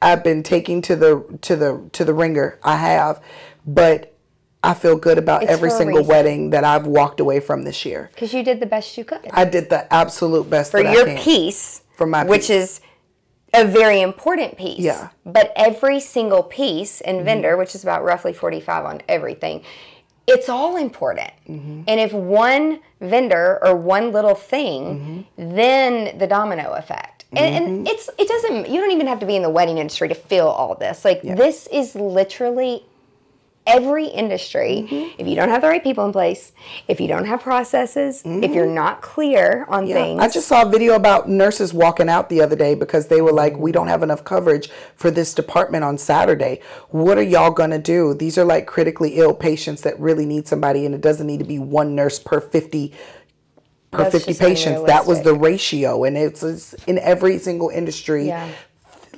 I've 0.00 0.24
been 0.24 0.42
taking 0.42 0.82
to 0.82 0.96
the 0.96 1.38
to 1.42 1.56
the 1.56 1.88
to 1.92 2.04
the 2.04 2.14
ringer. 2.14 2.58
I 2.62 2.76
have, 2.76 3.20
but 3.66 4.16
I 4.64 4.74
feel 4.74 4.96
good 4.96 5.18
about 5.18 5.42
It's 5.44 5.52
every 5.52 5.70
single 5.70 5.98
reason. 5.98 6.08
wedding 6.08 6.50
that 6.50 6.64
I've 6.64 6.86
walked 6.86 7.20
away 7.20 7.40
from 7.40 7.62
this 7.64 7.84
year. 7.84 8.10
Because 8.14 8.32
you 8.32 8.42
did 8.42 8.60
the 8.60 8.66
best 8.66 8.96
you 8.96 9.04
could 9.04 9.20
I 9.32 9.44
did 9.44 9.70
the 9.70 9.92
absolute 9.92 10.48
best 10.50 10.70
for 10.72 10.82
that 10.82 10.88
I 10.88 10.92
your 10.94 11.16
piece, 11.18 11.82
For 11.96 12.06
my 12.06 12.24
which 12.24 12.42
piece. 12.42 12.50
is 12.50 12.80
a 13.54 13.64
very 13.64 14.00
important 14.00 14.56
piece. 14.56 14.78
Yeah. 14.80 15.08
But 15.26 15.52
every 15.56 16.00
single 16.00 16.42
piece 16.42 17.00
and 17.00 17.16
Mm-hmm. 17.18 17.24
vendor, 17.26 17.56
which 17.56 17.74
is 17.74 17.82
about 17.82 18.02
roughly 18.04 18.32
45 18.32 18.84
on 18.84 19.02
everything, 19.08 19.62
it's 20.26 20.48
all 20.48 20.76
important. 20.76 21.30
Mm-hmm. 21.48 21.82
And 21.88 22.00
if 22.00 22.12
one 22.12 22.80
vendor 23.00 23.58
or 23.62 23.74
one 23.76 24.12
little 24.12 24.34
thing, 24.34 25.26
Mm-hmm. 25.38 25.54
then 25.56 26.18
the 26.18 26.26
domino 26.26 26.72
effect. 26.72 27.24
And, 27.34 27.54
and 27.64 27.88
it's 27.88 28.10
it 28.18 28.28
doesn't 28.28 28.68
you 28.68 28.78
don't 28.78 28.90
even 28.90 29.06
have 29.06 29.18
to 29.20 29.26
be 29.26 29.36
in 29.36 29.42
the 29.42 29.48
wedding 29.48 29.78
industry 29.78 30.06
to 30.08 30.14
feel 30.14 30.48
all 30.48 30.74
this. 30.74 31.02
Like 31.02 31.22
this 31.22 31.66
is 31.72 31.94
literally 31.94 32.84
every 33.66 34.06
industry, 34.06 34.88
Mm-hmm. 34.90 35.20
if 35.20 35.26
you 35.28 35.34
don't 35.36 35.48
have 35.48 35.62
the 35.62 35.68
right 35.68 35.82
people 35.82 36.04
in 36.04 36.12
place, 36.12 36.52
if 36.88 37.00
you 37.00 37.06
don't 37.08 37.26
have 37.26 37.42
processes, 37.42 38.22
if 38.24 38.52
you're 38.52 38.66
not 38.66 39.02
clear 39.02 39.64
on 39.68 39.82
Mm-hmm. 39.84 39.88
Yeah. 39.88 39.94
things, 39.94 40.20
I 40.20 40.28
just 40.28 40.48
saw 40.48 40.62
a 40.62 40.68
video 40.68 40.94
about 40.94 41.28
nurses 41.28 41.72
walking 41.72 42.08
out 42.08 42.28
the 42.28 42.40
other 42.40 42.56
day 42.56 42.74
because 42.74 43.06
they 43.08 43.20
were 43.20 43.32
like, 43.32 43.56
we 43.56 43.70
don't 43.72 43.88
have 43.88 44.02
enough 44.02 44.24
coverage 44.24 44.68
for 44.96 45.10
this 45.10 45.32
department 45.34 45.84
on 45.84 45.96
Saturday. 45.98 46.60
What 46.90 47.18
are 47.18 47.22
y'all 47.22 47.50
going 47.52 47.70
to 47.70 47.78
do? 47.78 48.14
These 48.14 48.36
are 48.38 48.44
like 48.44 48.66
critically 48.66 49.14
ill 49.18 49.34
patients 49.34 49.82
that 49.82 49.98
really 50.00 50.26
need 50.26 50.48
somebody, 50.48 50.84
and 50.84 50.94
it 50.94 51.00
doesn't 51.00 51.26
need 51.26 51.38
to 51.38 51.44
be 51.46 51.58
one 51.58 51.94
nurse 51.94 52.18
per 52.18 52.40
50 52.40 52.92
per 53.92 53.98
That's 54.10 54.24
50 54.24 54.34
patients. 54.34 54.82
That 54.84 55.06
was 55.06 55.22
the 55.22 55.34
ratio, 55.34 56.04
and 56.04 56.16
it's, 56.16 56.42
it's 56.42 56.72
in 56.86 56.98
every 56.98 57.38
single 57.38 57.68
industry. 57.68 58.26
Yeah. 58.26 58.48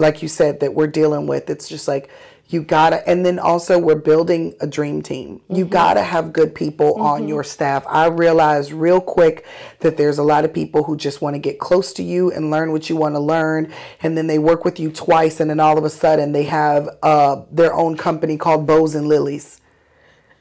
Like 0.00 0.22
you 0.22 0.28
said, 0.28 0.58
that 0.60 0.74
we're 0.74 0.88
dealing 0.88 1.28
with. 1.28 1.48
It's 1.48 1.68
just 1.68 1.86
like, 1.86 2.10
you 2.48 2.62
gotta, 2.62 3.06
and 3.08 3.24
then 3.24 3.38
also 3.38 3.78
we're 3.78 3.94
building 3.94 4.54
a 4.60 4.66
dream 4.66 5.02
team. 5.02 5.40
You 5.48 5.64
gotta 5.64 6.02
have 6.02 6.32
good 6.32 6.54
people 6.54 6.94
on 7.00 7.26
your 7.26 7.42
staff. 7.42 7.84
I 7.88 8.06
realized 8.06 8.70
real 8.70 9.00
quick 9.00 9.46
that 9.80 9.96
there's 9.96 10.18
a 10.18 10.22
lot 10.22 10.44
of 10.44 10.52
people 10.52 10.84
who 10.84 10.96
just 10.96 11.22
want 11.22 11.34
to 11.34 11.40
get 11.40 11.58
close 11.58 11.92
to 11.94 12.02
you 12.02 12.30
and 12.30 12.50
learn 12.50 12.70
what 12.70 12.90
you 12.90 12.96
want 12.96 13.14
to 13.14 13.20
learn, 13.20 13.72
and 14.02 14.16
then 14.16 14.26
they 14.26 14.38
work 14.38 14.64
with 14.64 14.78
you 14.78 14.90
twice, 14.90 15.40
and 15.40 15.48
then 15.48 15.58
all 15.58 15.78
of 15.78 15.84
a 15.84 15.90
sudden 15.90 16.32
they 16.32 16.44
have 16.44 16.88
uh, 17.02 17.42
their 17.50 17.72
own 17.72 17.96
company 17.96 18.36
called 18.36 18.66
Bows 18.66 18.94
and 18.94 19.08
Lilies. 19.08 19.60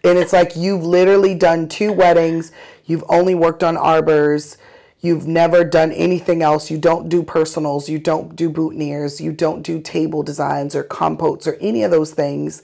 And 0.04 0.18
it's 0.18 0.34
like 0.34 0.58
you've 0.58 0.84
literally 0.84 1.34
done 1.34 1.70
two 1.70 1.94
weddings, 1.94 2.52
you've 2.86 3.06
only 3.08 3.34
worked 3.34 3.64
on 3.64 3.78
arbors, 3.78 4.58
you've 5.04 5.28
never 5.28 5.66
done 5.66 5.92
anything 5.92 6.42
else. 6.42 6.72
You 6.72 6.78
don't 6.80 7.10
do 7.10 7.22
personals, 7.22 7.90
you 7.90 8.00
don't 8.00 8.36
do 8.36 8.50
boutonnieres, 8.50 9.20
you 9.20 9.34
don't 9.34 9.62
do 9.62 9.82
table 9.82 10.24
designs 10.24 10.76
or 10.76 10.84
compotes 10.84 11.46
or 11.46 11.56
any 11.60 11.84
of 11.84 11.92
those 11.92 12.14
things. 12.14 12.64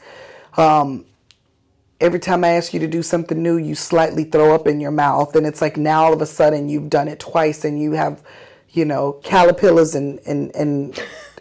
Um, 0.56 1.06
every 2.00 2.20
time 2.20 2.46
I 2.46 2.52
ask 2.52 2.74
you 2.74 2.80
to 2.80 2.88
do 2.88 3.04
something 3.04 3.44
new, 3.44 3.58
you 3.58 3.76
slightly 3.76 4.24
throw 4.24 4.56
up 4.56 4.68
in 4.68 4.80
your 4.80 4.92
mouth. 4.92 5.36
And 5.36 5.46
it's 5.46 5.62
like 5.62 5.76
now 5.76 6.06
all 6.06 6.14
of 6.14 6.22
a 6.22 6.26
sudden 6.26 6.70
you've 6.70 6.90
done 6.90 7.10
it 7.10 7.20
twice 7.20 7.66
and 7.66 7.80
you 7.80 7.92
have, 7.92 8.24
you 8.70 8.86
know, 8.86 9.20
caterpillars 9.22 9.94
and, 9.94 10.20
and, 10.26 10.56
and, 10.56 10.98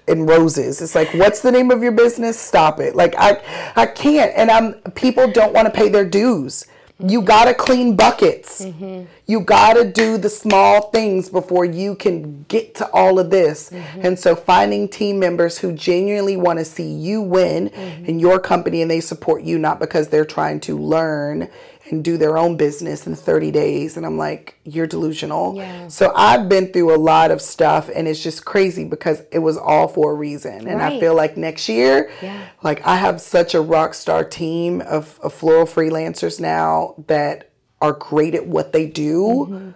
and 0.08 0.28
roses. 0.28 0.82
It's 0.82 0.96
like, 0.96 1.14
what's 1.14 1.42
the 1.42 1.52
name 1.52 1.70
of 1.70 1.80
your 1.80 1.92
business? 1.92 2.40
Stop 2.40 2.80
it. 2.80 2.96
Like 2.96 3.14
I, 3.16 3.40
I 3.76 3.86
can't. 3.86 4.32
And 4.34 4.50
I'm, 4.50 4.74
people 4.96 5.30
don't 5.30 5.52
want 5.54 5.66
to 5.66 5.72
pay 5.72 5.88
their 5.88 6.04
dues. 6.04 6.66
You 7.00 7.22
gotta 7.22 7.54
clean 7.54 7.94
buckets. 7.94 8.64
Mm-hmm. 8.64 9.04
You 9.26 9.40
gotta 9.40 9.84
do 9.84 10.18
the 10.18 10.28
small 10.28 10.90
things 10.90 11.28
before 11.28 11.64
you 11.64 11.94
can 11.94 12.44
get 12.48 12.74
to 12.76 12.90
all 12.90 13.20
of 13.20 13.30
this. 13.30 13.70
Mm-hmm. 13.70 14.00
And 14.04 14.18
so 14.18 14.34
finding 14.34 14.88
team 14.88 15.20
members 15.20 15.58
who 15.58 15.72
genuinely 15.72 16.36
want 16.36 16.58
to 16.58 16.64
see 16.64 16.90
you 16.90 17.22
win 17.22 17.70
mm-hmm. 17.70 18.04
in 18.06 18.18
your 18.18 18.40
company 18.40 18.82
and 18.82 18.90
they 18.90 19.00
support 19.00 19.44
you 19.44 19.58
not 19.58 19.78
because 19.78 20.08
they're 20.08 20.24
trying 20.24 20.58
to 20.60 20.76
learn 20.76 21.48
and 21.90 22.04
do 22.04 22.16
their 22.16 22.36
own 22.38 22.56
business 22.56 23.06
in 23.06 23.14
30 23.14 23.50
days. 23.50 23.96
And 23.96 24.04
I'm 24.04 24.16
like, 24.18 24.58
you're 24.64 24.86
delusional. 24.86 25.54
Yeah. 25.56 25.88
So 25.88 26.12
I've 26.14 26.48
been 26.48 26.72
through 26.72 26.94
a 26.94 26.98
lot 26.98 27.30
of 27.30 27.40
stuff 27.40 27.88
and 27.94 28.06
it's 28.08 28.22
just 28.22 28.44
crazy 28.44 28.84
because 28.84 29.22
it 29.32 29.38
was 29.38 29.56
all 29.56 29.88
for 29.88 30.12
a 30.12 30.14
reason. 30.14 30.66
And 30.68 30.82
I 30.82 31.00
feel 31.00 31.14
like 31.14 31.36
next 31.36 31.68
year, 31.68 32.10
Yeah. 32.22 32.46
like 32.62 32.86
I 32.86 32.96
have 32.96 33.20
such 33.20 33.54
a 33.54 33.60
rock 33.60 33.94
star 33.94 34.24
team 34.24 34.80
of, 34.82 35.18
of 35.22 35.32
floral 35.32 35.66
freelancers 35.66 36.40
now 36.40 36.94
that 37.06 37.50
are 37.80 37.92
great 37.92 38.34
at 38.34 38.46
what 38.46 38.72
they 38.72 38.86
do. 38.86 39.46
Mm-hmm. 39.50 39.70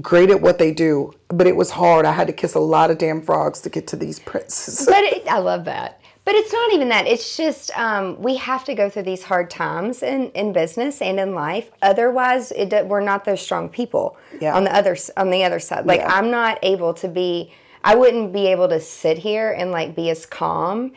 Great 0.00 0.30
at 0.30 0.40
what 0.40 0.58
they 0.58 0.72
do, 0.72 1.12
but 1.28 1.46
it 1.46 1.54
was 1.54 1.70
hard. 1.72 2.06
I 2.06 2.12
had 2.12 2.26
to 2.28 2.32
kiss 2.32 2.54
a 2.54 2.60
lot 2.60 2.90
of 2.90 2.96
damn 2.96 3.20
frogs 3.20 3.60
to 3.60 3.68
get 3.68 3.86
to 3.88 3.96
these 3.96 4.18
princes. 4.24 4.86
but 4.86 5.04
it, 5.04 5.28
I 5.28 5.38
love 5.38 5.66
that. 5.66 6.00
But 6.24 6.36
it's 6.36 6.52
not 6.52 6.72
even 6.72 6.88
that. 6.90 7.06
It's 7.06 7.36
just 7.36 7.76
um, 7.76 8.20
we 8.22 8.36
have 8.36 8.64
to 8.66 8.74
go 8.74 8.88
through 8.88 9.02
these 9.02 9.24
hard 9.24 9.50
times 9.50 10.02
in, 10.04 10.30
in 10.30 10.52
business 10.52 11.02
and 11.02 11.18
in 11.18 11.34
life. 11.34 11.70
Otherwise, 11.82 12.52
it, 12.52 12.86
we're 12.86 13.00
not 13.00 13.24
those 13.24 13.40
strong 13.40 13.68
people. 13.68 14.16
Yeah. 14.40 14.54
On 14.54 14.62
the 14.64 14.74
other 14.74 14.96
on 15.16 15.30
the 15.30 15.42
other 15.42 15.58
side, 15.58 15.84
like 15.84 16.00
Yeah. 16.00 16.12
I'm 16.14 16.30
not 16.30 16.58
able 16.62 16.94
to 16.94 17.08
be. 17.08 17.52
I 17.84 17.96
wouldn't 17.96 18.32
be 18.32 18.46
able 18.46 18.68
to 18.68 18.78
sit 18.78 19.18
here 19.18 19.50
and 19.50 19.72
like 19.72 19.96
be 19.96 20.08
as 20.10 20.24
calm 20.24 20.92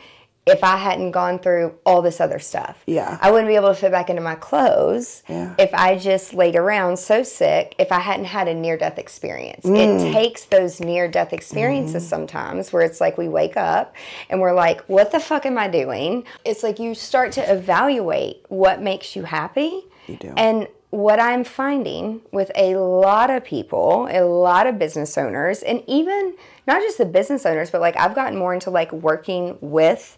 if 0.46 0.62
I 0.62 0.76
hadn't 0.76 1.10
gone 1.10 1.40
through 1.40 1.74
all 1.84 2.02
this 2.02 2.20
other 2.20 2.38
stuff. 2.38 2.80
Yeah. 2.86 3.18
I 3.20 3.32
wouldn't 3.32 3.48
be 3.48 3.56
able 3.56 3.68
to 3.70 3.74
fit 3.74 3.90
back 3.90 4.08
into 4.08 4.22
my 4.22 4.36
clothes 4.36 5.24
Yeah. 5.28 5.54
if 5.58 5.70
I 5.74 5.98
just 5.98 6.34
laid 6.34 6.54
around 6.54 6.98
so 7.00 7.24
sick 7.24 7.74
if 7.78 7.90
I 7.90 7.98
hadn't 7.98 8.26
had 8.26 8.46
a 8.46 8.54
near 8.54 8.76
death 8.76 8.96
experience. 8.96 9.64
Mm. 9.66 9.76
It 10.08 10.12
takes 10.12 10.44
those 10.44 10.78
near 10.80 11.08
death 11.08 11.32
experiences 11.32 12.04
Mm-hmm. 12.04 12.08
sometimes 12.08 12.72
where 12.72 12.82
it's 12.82 13.00
like 13.00 13.18
we 13.18 13.28
wake 13.28 13.56
up 13.56 13.96
and 14.30 14.40
we're 14.40 14.54
like, 14.54 14.82
what 14.82 15.10
the 15.10 15.18
fuck 15.18 15.46
am 15.46 15.58
I 15.58 15.66
doing? 15.66 16.24
It's 16.44 16.62
like 16.62 16.78
you 16.78 16.94
start 16.94 17.32
to 17.32 17.52
evaluate 17.52 18.44
what 18.48 18.80
makes 18.80 19.16
you 19.16 19.24
happy. 19.24 19.80
You 20.06 20.16
do. 20.16 20.32
And 20.36 20.68
what 20.90 21.18
I'm 21.18 21.42
finding 21.42 22.20
with 22.30 22.52
a 22.54 22.76
lot 22.76 23.30
of 23.30 23.44
people, 23.44 24.06
a 24.10 24.22
lot 24.22 24.68
of 24.68 24.78
business 24.78 25.18
owners, 25.18 25.64
and 25.64 25.82
even 25.88 26.36
not 26.68 26.80
just 26.82 26.98
the 26.98 27.04
business 27.04 27.44
owners, 27.44 27.70
but 27.72 27.80
like 27.80 27.96
I've 27.96 28.14
gotten 28.14 28.38
more 28.38 28.54
into 28.54 28.70
like 28.70 28.92
working 28.92 29.58
with 29.60 30.16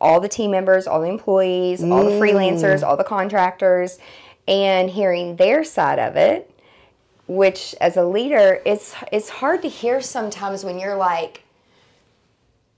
all 0.00 0.20
the 0.20 0.28
team 0.28 0.50
members, 0.50 0.86
all 0.86 1.00
the 1.00 1.08
employees, 1.08 1.82
all 1.82 2.04
the 2.04 2.10
freelancers, 2.10 2.80
mm. 2.80 2.82
all 2.82 2.96
the 2.96 3.04
contractors, 3.04 3.98
and 4.46 4.90
hearing 4.90 5.36
their 5.36 5.64
side 5.64 5.98
of 5.98 6.16
it. 6.16 6.50
Which, 7.28 7.74
as 7.80 7.96
a 7.96 8.04
leader, 8.04 8.60
it's 8.64 8.94
it's 9.10 9.28
hard 9.28 9.62
to 9.62 9.68
hear 9.68 10.00
sometimes 10.00 10.62
when 10.62 10.78
you're 10.78 10.96
like, 10.96 11.42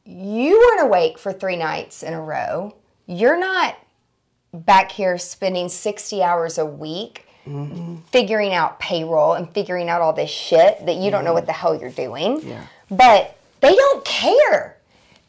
you 0.06 0.58
weren't 0.58 0.88
awake 0.88 1.18
for 1.18 1.34
three 1.34 1.56
nights 1.56 2.02
in 2.02 2.14
a 2.14 2.20
row. 2.20 2.74
You're 3.06 3.38
not 3.38 3.76
back 4.54 4.90
here 4.90 5.18
spending 5.18 5.68
60 5.68 6.22
hours 6.22 6.56
a 6.56 6.64
week 6.64 7.26
mm-hmm. 7.46 7.96
figuring 8.10 8.54
out 8.54 8.78
payroll 8.80 9.34
and 9.34 9.50
figuring 9.52 9.88
out 9.88 10.00
all 10.00 10.12
this 10.12 10.30
shit 10.30 10.84
that 10.86 10.96
you 10.96 11.10
don't 11.10 11.24
know 11.24 11.32
what 11.32 11.46
the 11.46 11.52
mm-hmm. 11.52 11.60
hell 11.60 11.80
you're 11.80 11.90
doing. 11.90 12.40
Yeah. 12.46 12.66
But 12.90 13.36
they 13.60 13.74
don't 13.74 14.04
care. 14.04 14.76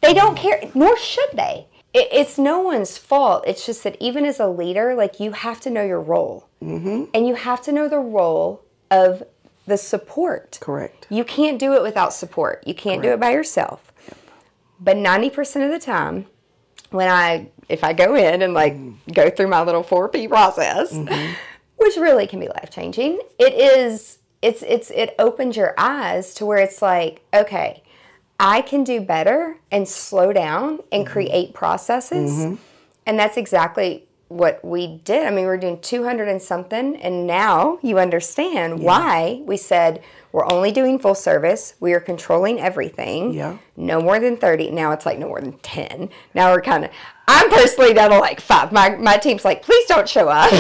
They 0.02 0.14
don't 0.14 0.38
mm-hmm. 0.38 0.62
care, 0.62 0.72
nor 0.76 0.98
should 0.98 1.30
they. 1.34 1.66
It, 1.94 2.08
it's 2.12 2.38
no 2.38 2.60
one's 2.60 2.98
fault. 2.98 3.44
It's 3.48 3.66
just 3.66 3.84
that 3.84 3.98
even 4.00 4.26
as 4.26 4.40
a 4.40 4.48
leader, 4.48 4.96
like 4.96 5.20
you 5.20 5.32
have 5.32 5.60
to 5.62 5.70
know 5.70 5.84
your 5.84 6.02
role. 6.02 6.48
Mm-hmm. 6.64 7.06
And 7.14 7.28
you 7.28 7.36
have 7.36 7.62
to 7.64 7.72
know 7.72 7.88
the 7.88 8.00
role 8.00 8.64
of 8.92 9.24
the 9.66 9.78
support. 9.78 10.58
Correct. 10.62 11.08
You 11.10 11.24
can't 11.24 11.60
do 11.60 11.74
it 11.74 11.82
without 11.82 12.14
support. 12.14 12.64
You 12.66 12.74
can't 12.74 13.02
do 13.02 13.10
it 13.10 13.20
by 13.20 13.32
yourself. 13.32 13.92
But 14.80 14.98
90% 14.98 15.66
of 15.66 15.72
the 15.72 15.80
time, 15.80 16.26
when 16.92 17.10
I 17.10 17.50
if 17.68 17.84
I 17.84 17.94
go 17.94 18.16
in 18.16 18.42
and 18.42 18.54
like 18.54 18.76
go 19.14 19.30
through 19.30 19.48
my 19.48 19.62
little 19.62 19.84
4P 19.84 20.28
process, 20.28 20.94
which 21.78 21.96
really 21.98 22.28
can 22.28 22.40
be 22.40 22.48
life 22.48 22.70
changing, 22.72 23.20
it 23.38 23.54
is 23.54 24.20
it's 24.42 24.64
it's 24.64 24.90
it 24.92 25.16
opens 25.20 25.56
your 25.56 25.74
eyes 25.78 26.34
to 26.36 26.46
where 26.46 26.58
it's 26.58 26.82
like, 26.82 27.22
okay, 27.34 27.84
I 28.40 28.62
can 28.62 28.84
do 28.84 29.02
better 29.02 29.58
and 29.72 29.88
slow 29.88 30.32
down 30.32 30.80
and 30.92 31.04
mm-hmm. 31.04 31.12
create 31.12 31.54
processes. 31.54 32.32
Mm-hmm. 32.32 32.56
And 33.06 33.20
that's 33.20 33.38
exactly 33.38 34.06
what 34.30 34.64
we 34.64 34.98
did. 35.04 35.26
I 35.26 35.32
mean, 35.32 35.40
we 35.40 35.46
were 35.46 35.58
doing 35.58 35.82
200 35.82 36.28
and 36.28 36.42
something, 36.42 36.96
and 36.98 37.26
now 37.26 37.80
you 37.82 37.98
understand 37.98 38.80
why 38.80 39.42
we 39.46 39.58
said 39.58 40.04
we're 40.32 40.50
only 40.52 40.72
doing 40.72 41.00
full 41.00 41.16
service. 41.16 41.74
We 41.80 41.94
are 41.94 42.00
controlling 42.00 42.60
everything. 42.60 43.34
Yeah. 43.34 43.58
No 43.76 44.00
more 44.00 44.20
than 44.20 44.38
30. 44.38 44.70
Now 44.70 44.92
it's 44.92 45.06
like 45.06 45.18
no 45.18 45.28
more 45.28 45.42
than 45.42 45.54
10. 45.54 46.10
Now 46.36 46.54
we're 46.54 46.62
kind 46.62 46.86
of, 46.86 46.92
I'm 47.28 47.50
personally 47.50 47.96
down 47.96 48.12
to 48.12 48.20
like 48.20 48.40
five. 48.40 48.72
My, 48.72 48.96
my 48.96 49.18
team's 49.18 49.44
like, 49.44 49.64
please 49.64 49.88
don't 49.88 50.08
show 50.08 50.30
up. 50.30 50.52
we 50.52 50.60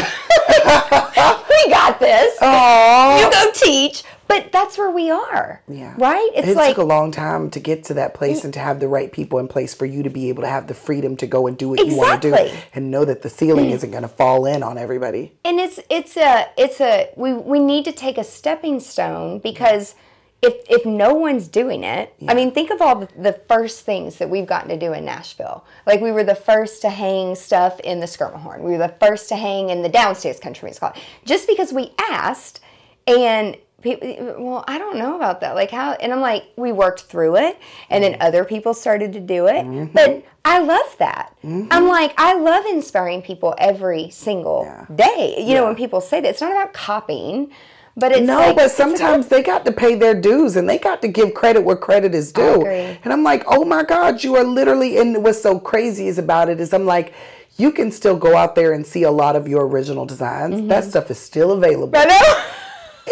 got 1.70 2.00
this. 2.00 2.40
Aww. 2.40 3.24
You 3.24 3.32
go 3.32 3.52
teach. 3.54 4.04
But 4.30 4.52
that's 4.52 4.78
where 4.78 4.92
we 4.92 5.10
are. 5.10 5.64
Yeah. 5.68 5.96
Right? 5.98 6.30
it 6.36 6.56
like, 6.56 6.76
took 6.76 6.84
a 6.84 6.88
long 6.88 7.12
time 7.12 7.50
to 7.50 7.60
get 7.60 7.84
to 7.86 7.96
that 7.96 8.14
place 8.14 8.42
mm. 8.42 8.44
and 8.46 8.54
to 8.54 8.60
have 8.60 8.80
the 8.80 8.88
right 8.88 9.12
people 9.12 9.40
in 9.40 9.48
place 9.48 9.74
for 9.74 9.88
you 9.88 10.04
to 10.04 10.10
be 10.12 10.30
able 10.30 10.44
to 10.44 10.48
have 10.48 10.68
the 10.68 10.76
freedom 10.76 11.18
to 11.18 11.26
go 11.26 11.48
and 11.48 11.58
do 11.58 11.68
what 11.68 11.84
you 11.84 11.98
want 11.98 12.22
to 12.22 12.30
do 12.30 12.52
and 12.76 12.92
know 12.92 13.04
that 13.06 13.24
the 13.24 13.30
ceiling 13.30 13.72
mm. 13.72 13.74
isn't 13.74 13.90
going 13.90 14.04
to 14.04 14.08
fall 14.08 14.46
in 14.46 14.62
on 14.62 14.78
everybody. 14.78 15.34
and 15.44 15.60
it's 15.60 15.80
it's 15.90 16.16
a 16.16 16.48
it's 16.58 16.80
a 16.80 17.10
we 17.16 17.34
we 17.34 17.60
need 17.60 17.84
to 17.86 17.92
take 17.92 18.20
a 18.20 18.24
stepping 18.24 18.80
stone 18.80 19.40
because 19.40 19.96
if 20.44 20.54
if 20.70 20.86
no 20.86 21.14
one's 21.14 21.48
doing 21.48 21.84
it 21.84 22.14
i 22.28 22.34
mean 22.34 22.52
think 22.52 22.70
of 22.70 22.82
all 22.82 22.96
the, 22.96 23.10
the 23.18 23.34
first 23.50 23.84
things 23.84 24.18
that 24.18 24.30
we've 24.30 24.46
gotten 24.46 24.70
to 24.70 24.78
do 24.78 24.94
in 24.94 25.04
nashville 25.04 25.66
like 25.86 26.00
we 26.00 26.12
were 26.12 26.24
the 26.24 26.36
first 26.36 26.82
to 26.82 26.90
hang 26.90 27.36
stuff 27.36 27.80
in 27.82 28.00
the 28.00 28.06
Schermerhorn 28.06 28.62
we 28.62 28.72
were 28.72 28.78
the 28.78 28.96
first 29.00 29.28
to 29.30 29.36
hang 29.36 29.70
in 29.70 29.82
the 29.82 29.90
downstairs 29.90 30.40
country 30.40 30.68
music 30.68 30.82
hall 30.82 30.94
just 31.26 31.48
because 31.48 31.74
we 31.74 31.94
asked 32.00 32.62
and 33.08 33.58
people 33.82 34.08
well 34.38 34.64
i 34.68 34.78
don't 34.78 34.98
know 34.98 35.16
about 35.16 35.42
that 35.42 35.56
like 35.56 35.72
how 35.72 35.94
and 35.94 36.12
i'm 36.14 36.22
like 36.22 36.44
we 36.56 36.72
worked 36.72 37.02
through 37.02 37.36
it 37.38 37.58
and 37.90 38.04
then 38.04 38.18
other 38.20 38.44
people 38.46 38.74
started 38.74 39.14
to 39.14 39.20
do 39.20 39.48
it 39.48 39.66
Mm-hmm. 39.66 39.94
but 39.94 40.24
i 40.46 40.60
love 40.60 40.96
that 41.00 41.36
i'm 41.44 41.88
like 41.88 42.14
i 42.18 42.34
love 42.38 42.66
inspiring 42.66 43.22
people 43.22 43.56
every 43.58 44.10
single 44.10 44.64
Yeah. 44.66 44.86
day 44.94 45.36
you 45.46 45.54
know 45.56 45.66
when 45.66 45.76
people 45.76 46.02
say 46.02 46.22
that 46.22 46.30
it's 46.30 46.42
not 46.42 46.52
about 46.52 46.74
copying 46.74 47.52
but 47.96 48.14
it's 48.14 48.22
No, 48.26 48.36
like, 48.38 48.56
but 48.56 48.66
about- 48.68 48.72
sometimes 48.72 49.28
they 49.28 49.42
got 49.44 49.66
to 49.66 49.74
pay 49.74 49.96
their 49.96 50.14
dues 50.14 50.56
and 50.56 50.70
they 50.70 50.78
got 50.78 51.02
to 51.02 51.10
give 51.10 51.34
credit 51.34 51.62
where 51.66 51.76
credit 51.76 52.16
is 52.16 52.32
due. 52.32 52.66
And 52.66 53.12
I'm 53.12 53.24
like, 53.24 53.44
oh 53.48 53.66
my 53.66 53.84
God, 53.84 54.24
you 54.24 54.38
are 54.38 54.44
literally, 54.46 54.98
and 55.00 55.22
what's 55.22 55.42
so 55.42 55.60
crazy 55.60 56.08
is 56.08 56.18
about 56.18 56.48
it 56.48 56.62
is 56.62 56.72
I'm 56.72 56.86
like, 56.86 57.14
you 57.58 57.74
can 57.74 57.92
still 57.92 58.16
go 58.16 58.38
out 58.38 58.56
there 58.56 58.72
and 58.72 58.88
see 58.88 59.04
a 59.04 59.12
lot 59.12 59.36
of 59.36 59.50
your 59.50 59.68
original 59.68 60.06
designs. 60.06 60.66
That 60.70 60.86
stuff 60.86 61.12
is 61.12 61.20
still 61.20 61.52
available. 61.52 62.00
Mm-hmm. 62.00 62.10
I 62.10 62.22
know. 62.22 62.44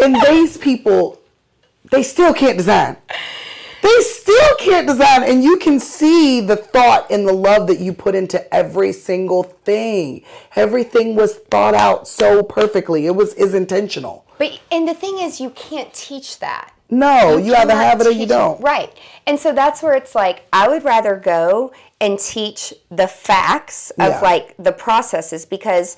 And 0.03 0.15
these 0.27 0.57
people, 0.57 1.19
they 1.91 2.03
still 2.03 2.33
can't 2.33 2.57
design. 2.57 2.97
They 3.81 4.01
still 4.01 4.55
can't 4.57 4.87
design, 4.87 5.23
and 5.23 5.43
you 5.43 5.57
can 5.57 5.79
see 5.79 6.41
the 6.41 6.55
thought 6.55 7.09
and 7.11 7.27
the 7.27 7.33
love 7.33 7.67
that 7.67 7.79
you 7.79 7.93
put 7.93 8.15
into 8.15 8.53
every 8.53 8.91
single 8.91 9.43
thing. 9.43 10.23
Everything 10.55 11.15
was 11.15 11.35
thought 11.35 11.75
out 11.75 12.07
so 12.07 12.41
perfectly. 12.43 13.05
It 13.05 13.15
was 13.15 13.33
is 13.35 13.53
intentional. 13.53 14.25
But 14.39 14.59
and 14.71 14.87
the 14.87 14.93
thing 14.93 15.19
is, 15.19 15.39
you 15.39 15.51
can't 15.51 15.93
teach 15.93 16.39
that. 16.39 16.73
No, 16.89 17.37
you, 17.37 17.53
either 17.53 17.71
cannot 17.71 17.83
have 17.83 18.01
it 18.01 18.07
or 18.07 18.11
you 18.11 18.25
don't. 18.25 18.61
Right. 18.61 18.97
And 19.25 19.37
so 19.39 19.53
that's 19.53 19.83
where 19.83 19.93
it's 19.93 20.15
like 20.15 20.47
I 20.53 20.67
would 20.67 20.83
rather 20.83 21.15
go 21.15 21.73
and 21.99 22.17
teach 22.17 22.73
the 22.89 23.07
facts 23.07 23.91
of 23.91 24.09
Yeah. 24.09 24.19
like 24.21 24.55
the 24.57 24.71
processes 24.71 25.45
because 25.45 25.97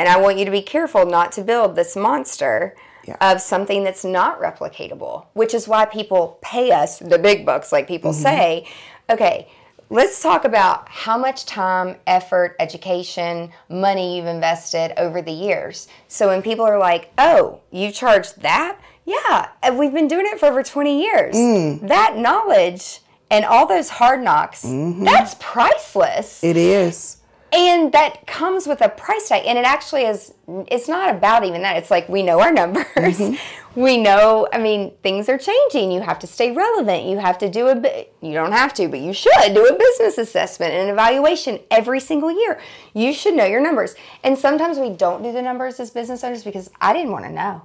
and 0.00 0.08
I 0.08 0.16
want 0.18 0.38
you 0.38 0.46
to 0.46 0.50
be 0.50 0.62
careful 0.62 1.04
not 1.04 1.30
to 1.32 1.42
build 1.42 1.76
this 1.76 1.94
monster 1.94 2.74
Yeah. 3.06 3.16
of 3.20 3.40
something 3.42 3.84
that's 3.84 4.04
not 4.04 4.40
replicatable, 4.40 5.26
which 5.34 5.52
is 5.54 5.68
why 5.68 5.84
people 5.84 6.38
pay 6.40 6.70
us 6.70 6.98
the 6.98 7.18
big 7.18 7.44
bucks 7.44 7.70
like 7.70 7.86
people 7.86 8.12
Mm-hmm. 8.12 8.22
say, 8.22 8.66
okay, 9.10 9.48
let's 9.90 10.22
talk 10.22 10.44
about 10.46 10.88
how 10.88 11.18
much 11.18 11.44
time, 11.44 11.96
effort, 12.06 12.56
education, 12.58 13.50
money 13.68 14.16
you've 14.16 14.26
invested 14.26 14.92
over 14.98 15.20
the 15.20 15.32
years. 15.32 15.86
So 16.08 16.28
when 16.28 16.40
people 16.42 16.64
are 16.64 16.78
like, 16.78 17.10
"Oh, 17.18 17.60
you 17.70 17.90
charged 17.92 18.40
that?" 18.42 18.78
Yeah, 19.04 19.48
we've 19.72 19.92
been 19.92 20.08
doing 20.08 20.26
it 20.26 20.38
for 20.40 20.46
over 20.46 20.62
20 20.62 21.02
years. 21.02 21.34
Mm. 21.34 21.88
That 21.88 22.16
knowledge 22.16 23.00
and 23.30 23.44
all 23.44 23.66
those 23.66 23.88
hard 23.90 24.22
knocks, 24.22 24.64
Mm-hmm. 24.64 25.04
that's 25.04 25.34
priceless 25.40 26.42
It 26.44 26.56
is. 26.56 27.16
And 27.52 27.92
that 27.92 28.26
comes 28.26 28.66
with 28.66 28.80
a 28.80 28.88
price 28.88 29.28
tag 29.28 29.44
and 29.46 29.58
it 29.58 29.64
actually 29.64 30.02
is 30.02 30.34
it's 30.68 30.88
not 30.88 31.14
about 31.14 31.44
even 31.44 31.62
that. 31.62 31.76
It's 31.76 31.90
like 31.90 32.08
we 32.08 32.22
know 32.22 32.40
our 32.40 32.52
numbers. 32.60 32.84
Mm-hmm. 32.96 33.80
we 33.80 33.96
know 33.98 34.48
i 34.52 34.58
mean 34.58 34.92
things 35.02 35.28
are 35.28 35.38
changing. 35.38 35.90
You 35.92 36.00
have 36.00 36.18
to 36.20 36.26
stay 36.26 36.52
relevant. 36.52 37.04
You 37.06 37.18
have 37.18 37.38
to 37.38 37.48
do 37.48 37.68
a 37.68 37.74
bit 37.74 38.14
you 38.20 38.32
don't 38.34 38.52
have 38.52 38.74
to 38.74 38.88
but 38.88 39.00
you 39.00 39.12
should 39.12 39.32
do 39.54 39.66
a 39.66 39.78
business 39.78 40.18
assessment 40.18 40.72
and 40.72 40.88
an 40.88 40.88
evaluation 40.90 41.60
every 41.70 42.00
single 42.00 42.30
year. 42.30 42.60
You 42.94 43.12
should 43.12 43.34
know 43.34 43.44
your 43.46 43.60
numbers. 43.60 43.94
And 44.24 44.36
sometimes 44.38 44.78
we 44.78 44.90
don't 44.90 45.22
do 45.22 45.32
the 45.32 45.42
numbers 45.42 45.78
as 45.80 45.90
business 45.90 46.24
owners 46.24 46.44
because 46.44 46.70
i 46.80 46.92
didn't 46.92 47.12
want 47.12 47.24
to 47.26 47.32
know. 47.32 47.62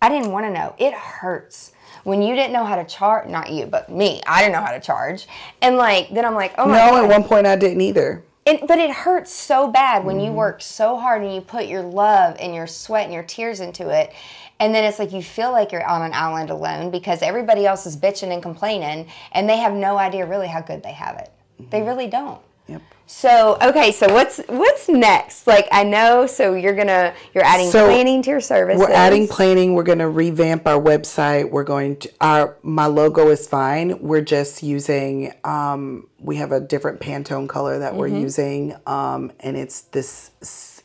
I 0.00 0.08
didn't 0.08 0.30
want 0.30 0.46
to 0.46 0.50
know. 0.52 0.74
It 0.78 0.94
hurts 0.94 1.72
when 2.04 2.22
you 2.22 2.34
didn't 2.36 2.52
know 2.52 2.64
how 2.64 2.76
to 2.76 2.84
charge 2.84 3.28
not 3.28 3.50
you 3.50 3.66
but 3.66 3.90
me 3.90 4.20
i 4.26 4.40
didn't 4.40 4.52
know 4.52 4.62
how 4.64 4.72
to 4.72 4.80
charge. 4.80 5.26
And 5.62 5.76
like 5.76 6.08
then 6.14 6.24
i'm 6.24 6.34
like 6.34 6.54
oh 6.58 6.66
my 6.66 6.76
No, 6.76 6.90
god. 6.92 7.04
at 7.04 7.08
one 7.18 7.24
point 7.28 7.46
I 7.46 7.56
didn't 7.56 7.80
either. 7.80 8.22
It, 8.48 8.66
but 8.66 8.78
it 8.78 8.90
hurts 8.90 9.32
so 9.32 9.68
bad 9.68 10.04
when 10.04 10.16
Mm-hmm. 10.16 10.26
you 10.26 10.32
work 10.32 10.62
so 10.62 10.96
hard 10.98 11.22
and 11.22 11.34
you 11.34 11.40
put 11.40 11.66
your 11.66 11.82
love 11.82 12.36
and 12.40 12.54
your 12.54 12.66
sweat 12.66 13.04
and 13.04 13.12
your 13.12 13.22
tears 13.22 13.60
into 13.60 13.88
it. 13.90 14.12
And 14.60 14.74
then 14.74 14.84
it's 14.84 14.98
like 14.98 15.12
you 15.12 15.22
feel 15.22 15.52
like 15.52 15.70
you're 15.70 15.86
on 15.86 16.02
an 16.02 16.12
island 16.14 16.50
alone 16.50 16.90
because 16.90 17.22
everybody 17.22 17.64
else 17.66 17.86
is 17.86 17.96
bitching 17.96 18.32
and 18.32 18.42
complaining 18.42 19.06
and 19.32 19.48
they 19.48 19.58
have 19.58 19.72
no 19.72 19.98
idea 19.98 20.26
really 20.26 20.48
how 20.48 20.60
good 20.60 20.82
they 20.82 20.92
have 20.92 21.16
it. 21.18 21.30
They 21.70 21.82
really 21.82 22.08
don't. 22.08 22.40
Mm-hmm. 22.68 22.72
Yep. 22.74 22.82
So 23.10 23.56
okay, 23.62 23.90
so 23.92 24.12
what's 24.12 24.36
what's 24.48 24.86
next? 24.86 25.46
Like 25.46 25.66
I 25.72 25.82
know, 25.82 26.26
so 26.26 26.54
you're 26.54 26.76
gonna 26.76 27.14
you're 27.32 27.44
adding 27.44 27.70
So, 27.70 27.86
planning 27.86 28.20
to 28.22 28.30
your 28.30 28.40
services. 28.42 28.78
We're 28.78 28.92
adding 28.92 29.26
planning. 29.26 29.72
We're 29.74 29.84
to 29.98 30.08
revamp 30.10 30.66
our 30.66 30.78
website. 30.78 31.50
We're 31.50 31.64
going 31.64 31.96
to 32.00 32.10
our 32.20 32.58
my 32.62 32.84
logo 32.84 33.28
is 33.30 33.48
fine. 33.48 33.98
We're 34.02 34.20
just 34.20 34.62
using 34.62 35.32
um 35.42 36.08
we 36.20 36.36
have 36.36 36.52
a 36.52 36.60
different 36.60 37.00
Pantone 37.00 37.48
color 37.48 37.78
that 37.78 37.94
we're 37.94 38.08
using 38.08 38.76
um 38.86 39.32
and 39.40 39.56
it's 39.56 39.82
this 39.82 40.30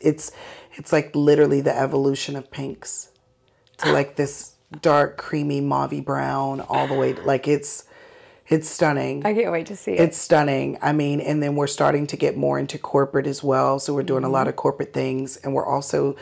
it's 0.00 0.32
it's 0.72 0.92
like 0.94 1.14
literally 1.14 1.60
the 1.60 1.76
evolution 1.76 2.36
of 2.36 2.50
pinks 2.50 3.10
to 3.78 3.92
like 3.92 4.16
this 4.16 4.54
dark 4.80 5.18
creamy 5.18 5.60
mauvey 5.60 6.02
brown 6.02 6.60
all 6.62 6.86
the 6.86 6.94
way 6.94 7.12
like 7.12 7.46
it's 7.46 7.84
it's 8.48 8.68
stunning. 8.68 9.24
I 9.24 9.32
can't 9.34 9.50
wait 9.52 9.66
to 9.66 9.76
see 9.76 9.92
it. 9.92 10.00
It's 10.00 10.18
stunning. 10.18 10.78
I 10.82 10.92
mean, 10.92 11.20
and 11.20 11.42
then 11.42 11.56
we're 11.56 11.66
starting 11.66 12.06
to 12.08 12.16
get 12.16 12.36
more 12.36 12.58
into 12.58 12.78
corporate 12.78 13.26
as 13.26 13.42
well. 13.42 13.78
So 13.78 13.94
we're 13.94 14.02
doing 14.02 14.24
a 14.24 14.26
Mm-hmm. 14.26 14.32
lot 14.34 14.48
of 14.48 14.56
corporate 14.56 14.92
things, 14.92 15.36
and 15.38 15.54
we're 15.54 15.66
also 15.66 16.16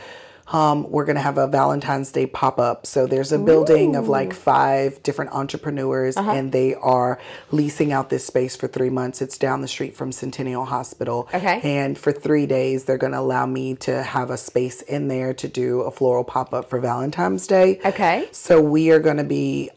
um, 0.49 0.91
we're 0.91 1.05
gonna 1.07 1.21
have 1.21 1.39
a 1.39 1.47
Valentine's 1.47 2.13
Day 2.13 2.27
pop 2.27 2.59
up. 2.59 2.85
So 2.85 3.07
there's 3.07 3.33
a 3.33 3.39
building 3.39 3.97
of 3.97 4.09
like 4.09 4.35
five 4.35 5.03
different 5.03 5.31
entrepreneurs, 5.33 6.17
Uh-huh. 6.17 6.31
and 6.33 6.53
they 6.53 6.75
are 6.75 7.19
leasing 7.53 7.91
out 7.93 8.11
this 8.11 8.27
space 8.27 8.55
for 8.55 8.67
three 8.69 8.91
months. 8.91 9.23
It's 9.23 9.39
down 9.39 9.63
the 9.63 9.69
street 9.69 9.97
from 9.97 10.13
Centennial 10.13 10.67
Hospital. 10.67 11.29
Okay. 11.33 11.61
And 11.63 11.97
for 11.97 12.13
three 12.13 12.45
days, 12.47 12.85
they're 12.85 12.99
gonna 12.99 13.21
allow 13.21 13.47
me 13.47 13.77
to 13.77 14.03
have 14.03 14.31
a 14.31 14.37
space 14.37 14.83
in 14.83 15.09
there 15.09 15.33
to 15.33 15.49
do 15.49 15.83
a 15.83 15.91
floral 15.91 16.25
pop 16.25 16.53
up 16.53 16.69
for 16.69 16.79
Valentine's 16.81 17.47
Day. 17.47 17.81
Okay. 17.85 18.29
So 18.33 18.61
we 18.61 18.91
are 18.91 18.99
gonna 19.01 19.25
be 19.25 19.71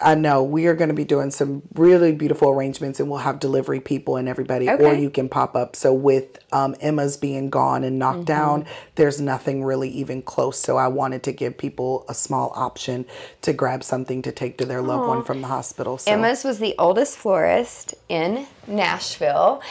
I 0.00 0.14
know 0.14 0.42
we 0.42 0.66
are 0.66 0.74
going 0.74 0.88
to 0.88 0.94
be 0.94 1.04
doing 1.04 1.30
some 1.30 1.62
really 1.74 2.12
beautiful 2.12 2.50
arrangements, 2.50 3.00
and 3.00 3.08
we'll 3.08 3.20
have 3.20 3.38
delivery 3.38 3.80
people 3.80 4.16
and 4.16 4.28
everybody, 4.28 4.68
okay. 4.68 4.84
or 4.84 4.94
you 4.94 5.10
can 5.10 5.28
pop 5.28 5.56
up. 5.56 5.76
So 5.76 5.92
with 5.92 6.38
um, 6.52 6.74
Emma's 6.80 7.16
being 7.16 7.50
gone 7.50 7.84
and 7.84 7.98
knocked 7.98 8.24
down, 8.24 8.66
there's 8.94 9.20
nothing 9.20 9.64
really 9.64 9.88
even 9.90 10.22
close. 10.22 10.58
So 10.58 10.76
I 10.76 10.88
wanted 10.88 11.22
to 11.24 11.32
give 11.32 11.58
people 11.58 12.04
a 12.08 12.14
small 12.14 12.52
option 12.54 13.06
to 13.42 13.52
grab 13.52 13.82
something 13.84 14.22
to 14.22 14.32
take 14.32 14.58
to 14.58 14.64
their 14.64 14.82
loved 14.82 15.08
one 15.08 15.24
from 15.24 15.40
the 15.40 15.48
hospital. 15.48 15.98
So 15.98 16.10
Emma's 16.10 16.44
was 16.44 16.58
the 16.58 16.74
oldest 16.78 17.16
florist 17.16 17.94
in 18.08 18.46
Nashville, 18.66 19.62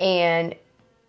and 0.00 0.54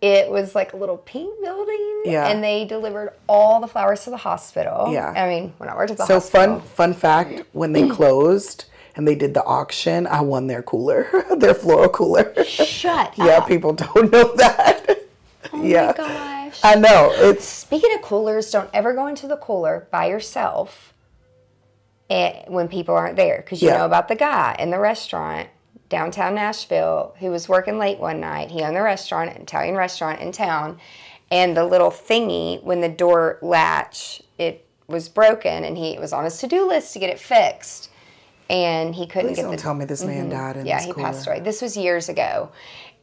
it 0.06 0.30
was 0.30 0.54
like 0.54 0.72
a 0.72 0.76
little 0.76 0.96
pink 0.98 1.40
building. 1.42 2.02
Yeah. 2.04 2.28
And 2.28 2.42
they 2.42 2.64
delivered 2.64 3.12
all 3.28 3.60
the 3.60 3.66
flowers 3.66 4.04
to 4.04 4.10
the 4.10 4.16
hospital. 4.16 4.92
Yeah. 4.92 5.10
I 5.10 5.28
mean, 5.28 5.54
when 5.58 5.68
I 5.68 5.74
worked 5.76 5.90
at 5.90 5.96
the 5.98 6.06
so 6.06 6.14
hospital. 6.14 6.60
fun 6.60 6.68
fun 6.68 6.94
fact: 6.94 7.42
when 7.52 7.72
they 7.72 7.88
closed 7.98 8.66
and 8.94 9.06
they 9.06 9.14
did 9.14 9.34
the 9.34 9.44
auction, 9.44 10.06
I 10.06 10.20
won 10.22 10.46
their 10.46 10.62
cooler, 10.62 11.08
their 11.36 11.54
floral 11.54 11.88
cooler. 11.90 12.32
Shut 12.44 13.14
yeah, 13.18 13.38
up. 13.38 13.48
people 13.48 13.72
don't 13.72 14.10
know 14.12 14.34
that. 14.36 14.82
Oh 15.52 15.62
yeah, 15.64 15.86
my 15.86 15.92
gosh. 15.92 16.60
I 16.64 16.74
know 16.74 17.12
it's 17.14 17.44
Speaking 17.44 17.94
of 17.94 18.02
coolers, 18.02 18.50
don't 18.50 18.68
ever 18.74 18.92
go 18.94 19.06
into 19.06 19.28
the 19.28 19.36
cooler 19.36 19.86
by 19.92 20.06
yourself 20.08 20.92
eh, 22.10 22.42
when 22.48 22.66
people 22.66 22.96
aren't 22.96 23.14
there 23.16 23.38
because 23.38 23.62
you 23.62 23.68
Yeah. 23.68 23.78
know 23.78 23.86
about 23.86 24.08
the 24.08 24.16
guy 24.16 24.56
in 24.58 24.70
the 24.70 24.78
restaurant 24.80 25.48
downtown 25.88 26.34
Nashville 26.34 27.14
who 27.20 27.30
was 27.30 27.48
working 27.48 27.78
late 27.78 27.98
one 27.98 28.20
night. 28.20 28.50
He 28.50 28.62
owned 28.62 28.76
the 28.76 28.82
restaurant, 28.82 29.30
an 29.30 29.42
Italian 29.42 29.76
restaurant 29.76 30.20
in 30.20 30.32
town, 30.32 30.78
and 31.30 31.56
the 31.56 31.64
little 31.64 31.90
thingy 31.90 32.62
when 32.62 32.80
the 32.80 32.88
door 32.88 33.38
latch 33.42 34.22
it 34.38 34.66
was 34.88 35.08
broken, 35.08 35.64
and 35.64 35.76
he 35.76 35.90
it 35.94 36.00
was 36.00 36.12
on 36.12 36.24
his 36.24 36.38
to 36.38 36.46
do 36.46 36.66
list 36.66 36.92
to 36.92 36.98
get 36.98 37.10
it 37.10 37.18
fixed. 37.18 37.90
and 38.48 38.94
he 38.94 39.06
couldn't 39.06 39.30
Please 39.30 39.36
get 39.36 39.42
don't 39.42 39.50
the 39.52 39.56
tell 39.56 39.74
me 39.74 39.84
this 39.84 40.04
man 40.04 40.22
mm-hmm. 40.22 40.30
died 40.30 40.56
in 40.56 40.66
yeah, 40.66 40.80
he 40.80 40.92
passed 40.92 41.26
away. 41.26 41.40
This 41.40 41.60
was 41.60 41.76
years 41.76 42.08
ago. 42.08 42.50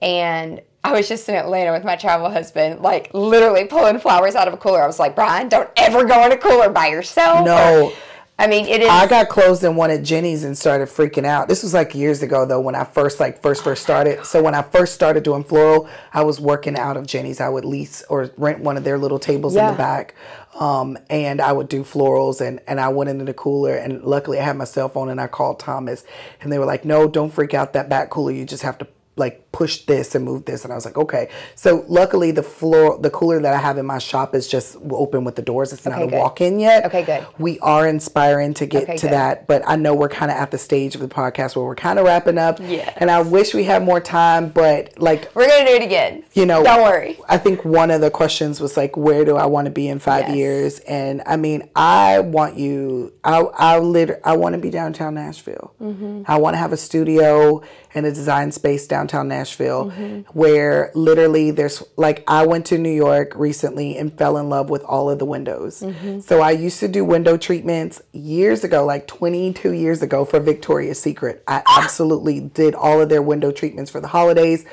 And 0.01 0.61
I 0.83 0.91
was 0.91 1.07
just 1.07 1.29
in 1.29 1.35
Atlanta 1.35 1.71
with 1.71 1.85
my 1.85 1.95
travel 1.95 2.29
husband, 2.29 2.81
like 2.81 3.09
literally 3.13 3.65
pulling 3.65 3.99
flowers 3.99 4.35
out 4.35 4.47
of 4.49 4.53
a 4.53 4.57
cooler. 4.57 4.83
I 4.83 4.87
was 4.87 4.99
like, 4.99 5.15
Brian, 5.15 5.47
don't 5.47 5.69
ever 5.77 6.03
go 6.03 6.25
in 6.25 6.31
a 6.33 6.37
cooler 6.37 6.69
by 6.69 6.87
yourself. 6.87 7.45
No. 7.45 7.85
Or- 7.85 7.93
I 8.37 8.47
mean, 8.47 8.65
it 8.65 8.81
is. 8.81 8.89
I 8.89 9.05
got 9.05 9.29
closed 9.29 9.63
in 9.63 9.75
one 9.75 9.91
at 9.91 10.01
Jenny's 10.01 10.43
and 10.43 10.57
started 10.57 10.87
freaking 10.87 11.23
out. 11.23 11.47
This 11.47 11.61
was 11.61 11.73
like 11.73 11.93
years 11.93 12.23
ago 12.23 12.45
though 12.45 12.59
when 12.59 12.73
I 12.73 12.83
first 12.83 13.19
like 13.19 13.41
first 13.43 13.63
first 13.63 13.83
started. 13.83 14.25
So 14.25 14.41
when 14.41 14.55
I 14.55 14.63
first 14.63 14.95
started 14.95 15.23
doing 15.23 15.43
floral, 15.43 15.87
I 16.13 16.23
was 16.23 16.41
working 16.41 16.75
out 16.75 16.97
of 16.97 17.05
Jenny's. 17.05 17.39
I 17.39 17.49
would 17.49 17.63
lease 17.63 18.03
or 18.09 18.31
rent 18.37 18.59
one 18.59 18.75
of 18.75 18.83
their 18.83 18.97
little 18.97 19.19
tables 19.19 19.55
in 19.55 19.65
the 19.65 19.73
back. 19.73 20.15
Um, 20.59 20.97
and 21.09 21.41
I 21.41 21.51
would 21.51 21.69
do 21.69 21.83
florals 21.83 22.41
and, 22.41 22.59
and 22.67 22.79
I 22.79 22.89
went 22.89 23.09
into 23.09 23.25
the 23.25 23.33
cooler 23.33 23.75
and 23.75 24.03
luckily 24.03 24.39
I 24.39 24.43
had 24.43 24.55
my 24.55 24.65
cell 24.65 24.87
phone 24.87 25.09
and 25.09 25.19
I 25.19 25.25
called 25.27 25.59
Thomas 25.59 26.03
and 26.41 26.51
they 26.51 26.59
were 26.59 26.65
like, 26.65 26.85
No, 26.85 27.07
don't 27.07 27.31
freak 27.31 27.53
out 27.53 27.73
that 27.73 27.87
back 27.87 28.09
cooler. 28.09 28.31
You 28.31 28.45
just 28.45 28.63
have 28.63 28.77
to 28.79 28.87
like 29.15 29.42
push 29.53 29.85
this 29.85 30.15
and 30.15 30.25
move 30.25 30.43
this 30.45 30.63
and 30.65 30.73
I 30.73 30.75
was 30.75 30.83
like 30.83 30.97
okay 30.97 31.29
so 31.55 31.85
luckily 31.87 32.31
the 32.31 32.41
floor 32.43 32.97
the 32.99 33.11
cooler 33.11 33.39
that 33.39 33.53
I 33.53 33.57
have 33.59 33.77
in 33.77 33.85
my 33.85 33.99
shop 33.99 34.33
is 34.35 34.47
just 34.47 34.75
open 34.89 35.23
with 35.23 35.35
the 35.35 35.41
doors 35.43 35.71
it's 35.71 35.85
not 35.85 35.93
Okay, 35.93 36.03
a 36.03 36.09
good. 36.09 36.17
walk-in 36.19 36.59
yet 36.59 36.85
Okay, 36.87 37.03
good. 37.03 37.25
we 37.37 37.59
are 37.59 37.87
inspiring 37.87 38.55
to 38.55 38.65
get 38.65 38.83
Okay, 38.83 38.97
to 38.97 39.05
good. 39.07 39.13
that 39.13 39.47
but 39.47 39.61
I 39.67 39.75
know 39.75 39.93
we're 39.93 40.09
kind 40.09 40.31
of 40.31 40.37
at 40.37 40.49
the 40.49 40.57
stage 40.57 40.95
of 40.95 41.01
the 41.01 41.07
podcast 41.07 41.55
where 41.55 41.63
we're 41.65 41.75
kind 41.75 41.99
of 41.99 42.05
wrapping 42.05 42.39
up 42.39 42.57
yeah 42.59 42.91
and 42.97 43.11
I 43.11 43.21
wish 43.21 43.53
we 43.53 43.63
had 43.63 43.83
more 43.83 43.99
time 44.01 44.49
but 44.49 44.99
like 44.99 45.29
We're 45.35 45.47
going 45.47 45.65
to 45.67 45.71
do 45.71 45.75
it 45.77 45.83
again. 45.83 46.23
you 46.33 46.47
know 46.47 46.63
Don't 46.63 46.81
worry. 46.81 47.19
I 47.29 47.37
think 47.37 47.63
one 47.63 47.91
of 47.91 48.01
the 48.01 48.09
questions 48.09 48.59
was 48.59 48.75
like 48.75 48.97
where 48.97 49.23
do 49.23 49.37
I 49.37 49.45
want 49.45 49.65
to 49.65 49.71
be 49.71 49.87
in 49.87 49.99
5 49.99 50.29
Yes. 50.29 50.35
years 50.35 50.79
and 50.79 51.21
I 51.27 51.35
mean 51.37 51.69
I 51.75 52.21
want 52.21 52.57
you 52.57 53.13
I 53.23 53.37
I 53.39 53.77
lit 53.77 54.19
I 54.23 54.35
want 54.35 54.53
to 54.53 54.59
be 54.59 54.71
downtown 54.71 55.13
Nashville 55.13 55.75
Mm-hmm. 55.79 56.23
I 56.25 56.37
want 56.37 56.55
to 56.55 56.57
have 56.57 56.73
a 56.73 56.77
studio 56.77 57.61
and 57.93 58.07
a 58.07 58.11
design 58.11 58.51
space 58.51 58.87
downtown 58.87 59.27
Nashville 59.27 59.42
Mm-hmm. 59.43 60.21
where 60.37 60.91
literally 60.95 61.51
there's 61.51 61.83
like 61.97 62.23
I 62.27 62.45
went 62.45 62.65
to 62.67 62.77
New 62.77 62.91
York 62.91 63.33
recently 63.35 63.97
and 63.97 64.15
fell 64.17 64.37
in 64.37 64.49
love 64.49 64.69
with 64.69 64.83
all 64.83 65.09
of 65.09 65.19
the 65.19 65.25
windows. 65.25 65.81
Mm-hmm. 65.81 66.19
So 66.19 66.41
I 66.41 66.51
used 66.51 66.79
to 66.81 66.87
do 66.87 67.03
window 67.03 67.37
treatments 67.37 68.01
years 68.11 68.63
ago, 68.63 68.85
like 68.85 69.07
22 69.07 69.71
years 69.71 70.01
ago 70.01 70.25
for 70.25 70.39
Victoria's 70.39 71.01
Secret. 71.01 71.43
I 71.47 71.61
absolutely 71.77 72.39
did 72.39 72.75
all 72.75 73.01
of 73.01 73.09
their 73.09 73.21
window 73.21 73.51
treatments 73.51 73.91
for 73.91 73.99
the 73.99 74.07
holidays 74.07 74.65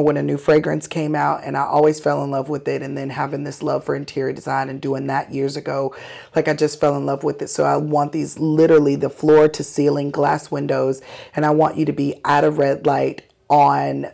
when 0.00 0.16
a 0.16 0.22
new 0.22 0.38
fragrance 0.38 0.86
came 0.86 1.14
out 1.14 1.42
and 1.44 1.56
I 1.56 1.64
always 1.64 2.00
fell 2.00 2.24
in 2.24 2.30
love 2.30 2.48
with 2.48 2.66
it 2.66 2.82
and 2.82 2.96
then 2.96 3.10
having 3.10 3.44
this 3.44 3.62
love 3.62 3.84
for 3.84 3.94
interior 3.94 4.32
design 4.32 4.68
and 4.70 4.80
doing 4.80 5.08
that 5.08 5.32
years 5.32 5.56
ago 5.56 5.94
like 6.34 6.48
I 6.48 6.54
just 6.54 6.80
fell 6.80 6.96
in 6.96 7.04
love 7.04 7.24
with 7.24 7.42
it 7.42 7.48
so 7.48 7.64
I 7.64 7.76
want 7.76 8.12
these 8.12 8.38
literally 8.38 8.96
the 8.96 9.10
floor 9.10 9.48
to 9.48 9.62
ceiling 9.62 10.10
glass 10.10 10.50
windows 10.50 11.02
and 11.36 11.44
I 11.44 11.50
want 11.50 11.76
you 11.76 11.84
to 11.84 11.92
be 11.92 12.20
out 12.24 12.44
of 12.44 12.58
red 12.58 12.86
light 12.86 13.22
on 13.52 14.06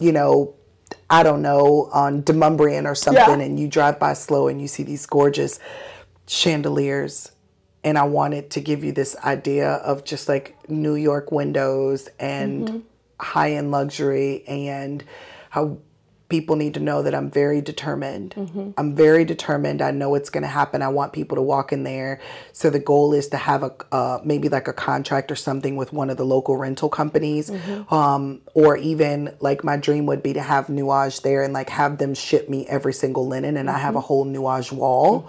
you 0.00 0.10
know 0.10 0.54
I 1.10 1.22
don't 1.22 1.42
know 1.42 1.90
on 1.92 2.22
Demonbreun 2.22 2.86
or 2.86 2.94
something 2.94 3.40
Yeah. 3.40 3.44
and 3.44 3.60
you 3.60 3.68
drive 3.68 3.98
by 3.98 4.14
slow 4.14 4.48
and 4.48 4.60
you 4.60 4.66
see 4.66 4.82
these 4.82 5.04
gorgeous 5.06 5.60
chandeliers 6.26 7.30
and 7.84 7.98
I 7.98 8.04
wanted 8.04 8.50
to 8.52 8.60
give 8.60 8.82
you 8.82 8.92
this 8.92 9.16
idea 9.16 9.72
of 9.72 10.04
just 10.04 10.28
like 10.28 10.56
New 10.68 10.94
York 10.94 11.30
windows 11.30 12.08
and 12.18 12.68
mm-hmm. 12.68 12.78
high 13.20 13.52
end 13.52 13.70
luxury 13.70 14.44
and 14.48 15.04
how 15.50 15.78
people 16.30 16.56
need 16.56 16.74
to 16.74 16.80
know 16.80 17.02
that 17.02 17.14
I'm 17.14 17.30
very 17.30 17.60
determined. 17.60 18.34
Mm-hmm. 18.36 18.70
I'm 18.78 18.94
very 18.94 19.24
determined. 19.24 19.82
I 19.82 19.90
know 19.90 20.14
it's 20.14 20.30
going 20.30 20.42
to 20.42 20.48
happen. 20.48 20.80
I 20.80 20.88
want 20.88 21.12
people 21.12 21.36
to 21.36 21.42
walk 21.42 21.72
in 21.72 21.82
there. 21.82 22.20
So 22.52 22.70
the 22.70 22.78
goal 22.78 23.12
is 23.12 23.28
to 23.28 23.36
have 23.36 23.62
a 23.62 23.74
uh, 23.92 24.20
maybe 24.24 24.48
like 24.48 24.68
a 24.68 24.72
contract 24.72 25.30
or 25.30 25.36
something 25.36 25.76
with 25.76 25.92
one 25.92 26.08
of 26.08 26.16
the 26.16 26.24
local 26.24 26.56
rental 26.56 26.88
companies, 26.88 27.50
mm-hmm. 27.50 27.92
um, 27.92 28.40
or 28.54 28.76
even 28.76 29.34
like 29.40 29.64
my 29.64 29.76
dream 29.76 30.06
would 30.06 30.22
be 30.22 30.32
to 30.32 30.40
have 30.40 30.68
Nuage 30.68 31.22
there 31.22 31.42
and 31.42 31.52
like 31.52 31.68
have 31.70 31.98
them 31.98 32.14
ship 32.14 32.48
me 32.48 32.66
every 32.68 32.92
single 32.92 33.26
linen, 33.26 33.56
and 33.56 33.68
I 33.68 33.78
have 33.78 33.94
a 33.94 33.98
mm-hmm. 33.98 34.06
whole 34.06 34.24
Nuage 34.24 34.72
wall, 34.72 35.28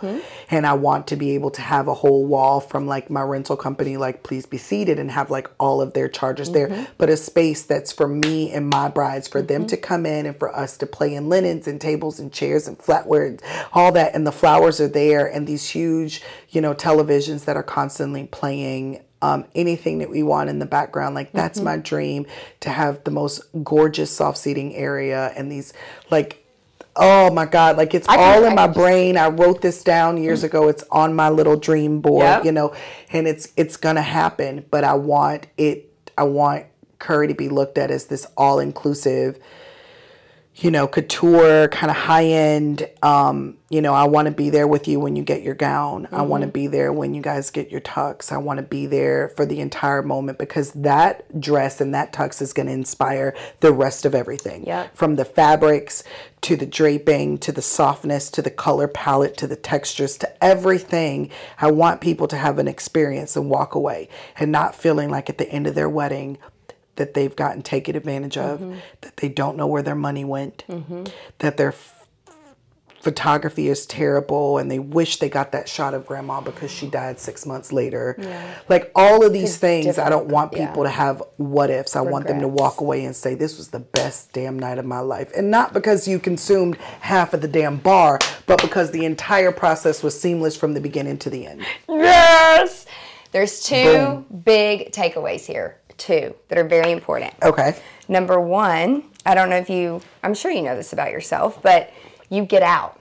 and 0.49 0.67
I 0.67 0.73
want 0.73 1.07
to 1.07 1.15
be 1.15 1.31
able 1.31 1.51
to 1.51 1.61
have 1.61 1.87
a 1.87 1.93
whole 1.93 2.25
wall 2.25 2.59
from 2.59 2.85
like 2.87 3.09
my 3.09 3.21
rental 3.21 3.57
company, 3.57 3.97
like 3.97 4.23
please 4.23 4.45
be 4.45 4.57
seated, 4.57 4.99
and 4.99 5.09
have 5.11 5.31
like 5.31 5.49
all 5.59 5.81
of 5.81 5.93
their 5.93 6.07
charges 6.07 6.51
there, 6.51 6.87
but 6.97 7.09
a 7.09 7.17
space 7.17 7.63
that's 7.63 7.91
for 7.91 8.07
me 8.07 8.51
and 8.51 8.69
my 8.69 8.87
brides 8.87 9.27
for 9.27 9.41
them 9.41 9.65
to 9.65 9.77
come 9.77 10.05
in 10.05 10.25
and 10.25 10.37
for 10.37 10.55
us 10.55 10.77
to 10.77 10.85
play 10.91 11.13
in 11.15 11.29
linens 11.29 11.67
and 11.67 11.79
tables 11.81 12.19
and 12.19 12.31
chairs 12.31 12.67
and 12.67 12.77
flatware 12.77 13.27
and 13.27 13.41
all 13.73 13.91
that 13.91 14.13
and 14.13 14.25
the 14.27 14.31
flowers 14.31 14.79
are 14.81 14.87
there 14.87 15.25
and 15.27 15.47
these 15.47 15.69
huge 15.69 16.21
you 16.49 16.61
know 16.61 16.73
televisions 16.73 17.45
that 17.45 17.55
are 17.55 17.63
constantly 17.63 18.25
playing 18.27 19.01
um, 19.23 19.45
anything 19.53 19.99
that 19.99 20.09
we 20.09 20.23
want 20.23 20.49
in 20.49 20.57
the 20.59 20.65
background 20.65 21.13
like 21.15 21.31
that's 21.31 21.59
my 21.59 21.77
dream 21.77 22.25
to 22.59 22.69
have 22.69 23.03
the 23.03 23.11
most 23.11 23.41
gorgeous 23.63 24.09
soft 24.15 24.37
seating 24.37 24.73
area 24.75 25.31
and 25.37 25.51
these 25.51 25.73
like 26.09 26.43
oh 26.95 27.31
my 27.31 27.45
god 27.45 27.77
like 27.77 27.93
it's 27.93 28.07
can- 28.07 28.19
all 28.19 28.43
in 28.43 28.53
I 28.53 28.55
my 28.55 28.61
can 28.65 28.73
just- 28.73 28.79
brain. 28.79 29.17
I 29.17 29.27
wrote 29.29 29.61
this 29.61 29.83
down 29.83 30.17
years 30.17 30.43
ago. 30.43 30.67
It's 30.67 30.83
on 30.91 31.15
my 31.15 31.29
little 31.29 31.55
dream 31.55 32.01
board 32.01 32.23
Yep. 32.23 32.45
you 32.45 32.51
know 32.51 32.73
and 33.11 33.27
it's 33.27 33.49
it's 33.55 33.77
gonna 33.77 34.01
happen 34.01 34.65
but 34.71 34.83
i 34.83 34.93
want 34.95 35.47
it 35.57 35.89
i 36.17 36.23
want 36.23 36.65
curry 36.99 37.27
to 37.27 37.33
be 37.35 37.47
looked 37.47 37.77
at 37.77 37.91
as 37.91 38.05
this 38.07 38.25
all 38.35 38.59
inclusive 38.59 39.39
you 40.61 40.69
know, 40.71 40.87
couture, 40.87 41.67
kind 41.69 41.89
of 41.89 41.97
high 41.97 42.25
end. 42.25 42.87
Um, 43.01 43.57
you 43.69 43.81
know, 43.81 43.93
I 43.93 44.03
want 44.03 44.27
to 44.27 44.31
be 44.31 44.49
there 44.49 44.67
with 44.67 44.87
you 44.87 44.99
when 44.99 45.15
you 45.15 45.23
get 45.23 45.41
your 45.41 45.55
gown. 45.55 46.07
I 46.11 46.21
want 46.23 46.41
to 46.41 46.47
Mm-hmm. 46.47 46.51
be 46.53 46.67
there 46.67 46.91
when 46.93 47.13
you 47.13 47.21
guys 47.21 47.49
get 47.49 47.71
your 47.71 47.81
tux. 47.81 48.31
I 48.31 48.37
want 48.37 48.57
to 48.57 48.63
be 48.63 48.85
there 48.85 49.29
for 49.29 49.45
the 49.45 49.59
entire 49.61 50.01
moment 50.01 50.37
because 50.37 50.71
that 50.73 51.39
dress 51.39 51.79
and 51.81 51.93
that 51.95 52.11
tux 52.13 52.41
is 52.41 52.51
going 52.53 52.67
to 52.67 52.73
inspire 52.73 53.33
the 53.61 53.71
rest 53.71 54.05
of 54.05 54.13
everything. 54.13 54.65
Yep. 54.65 54.95
From 54.95 55.15
the 55.15 55.25
fabrics 55.25 56.03
to 56.41 56.55
the 56.55 56.65
draping 56.65 57.37
to 57.37 57.51
the 57.51 57.61
softness 57.61 58.29
to 58.31 58.41
the 58.41 58.49
color 58.49 58.87
palette 58.87 59.37
to 59.37 59.47
the 59.47 59.55
textures 59.55 60.17
to 60.17 60.43
everything. 60.43 61.29
I 61.59 61.71
want 61.71 62.01
people 62.01 62.27
to 62.27 62.35
have 62.37 62.57
an 62.59 62.67
experience 62.67 63.35
and 63.35 63.49
walk 63.49 63.75
away 63.75 64.09
and 64.37 64.51
not 64.51 64.75
feeling 64.75 65.09
like 65.09 65.29
at 65.29 65.37
the 65.37 65.49
end 65.49 65.67
of 65.67 65.75
their 65.75 65.89
wedding 65.89 66.37
that 67.01 67.15
they've 67.15 67.35
gotten 67.35 67.63
taken 67.63 67.95
advantage 67.95 68.37
of, 68.37 68.59
Mm-hmm. 68.59 68.75
that 69.01 69.17
they 69.17 69.27
don't 69.29 69.57
know 69.57 69.65
where 69.65 69.81
their 69.81 69.95
money 69.95 70.23
went, 70.23 70.63
that 71.39 71.57
their 71.57 71.69
f- 71.69 72.05
photography 72.99 73.67
is 73.67 73.87
terrible 73.87 74.59
and 74.59 74.69
they 74.69 74.77
wish 74.77 75.17
they 75.17 75.27
got 75.29 75.51
that 75.53 75.67
shot 75.67 75.95
of 75.95 76.05
grandma 76.05 76.39
because 76.39 76.69
she 76.69 76.87
died 76.87 77.19
six 77.19 77.47
months 77.47 77.73
later. 77.73 78.15
Like 78.69 78.91
all 78.95 79.25
of 79.25 79.33
these 79.33 79.57
things, 79.57 79.97
I 79.97 80.07
don't 80.09 80.27
want 80.27 80.53
yeah. 80.53 80.67
people 80.67 80.83
to 80.83 80.89
have 80.89 81.23
what 81.37 81.71
ifs. 81.71 81.95
I 81.95 82.01
want 82.01 82.27
them 82.27 82.39
to 82.41 82.47
walk 82.47 82.79
away 82.79 83.03
and 83.05 83.15
say, 83.15 83.33
This 83.33 83.57
was 83.57 83.69
the 83.69 83.79
best 83.79 84.31
damn 84.33 84.59
night 84.59 84.77
of 84.77 84.85
my 84.85 84.99
life. 84.99 85.31
And 85.35 85.49
not 85.49 85.73
because 85.73 86.07
you 86.07 86.19
consumed 86.19 86.77
half 86.99 87.33
of 87.33 87.41
the 87.41 87.47
damn 87.47 87.77
bar, 87.77 88.19
but 88.45 88.61
because 88.61 88.91
the 88.91 89.03
entire 89.05 89.51
process 89.51 90.03
was 90.03 90.19
seamless 90.19 90.55
from 90.55 90.75
the 90.75 90.81
beginning 90.81 91.17
to 91.19 91.31
the 91.31 91.47
end. 91.47 91.65
Yes. 91.89 92.85
There's 93.31 93.63
two 93.63 94.25
big 94.43 94.91
takeaways 94.91 95.45
here, 95.45 95.77
two 95.97 96.35
that 96.47 96.57
are 96.57 96.67
very 96.67 96.91
important. 96.91 97.33
Okay. 97.41 97.75
Number 98.07 98.39
one, 98.39 99.03
I 99.25 99.35
don't 99.35 99.49
know 99.49 99.57
if 99.57 99.69
you, 99.69 100.01
I'm 100.23 100.33
sure 100.33 100.51
you 100.51 100.61
know 100.61 100.75
this 100.75 100.93
about 100.93 101.11
yourself, 101.11 101.61
but 101.61 101.91
you 102.29 102.45
get 102.45 102.63
out. 102.63 102.99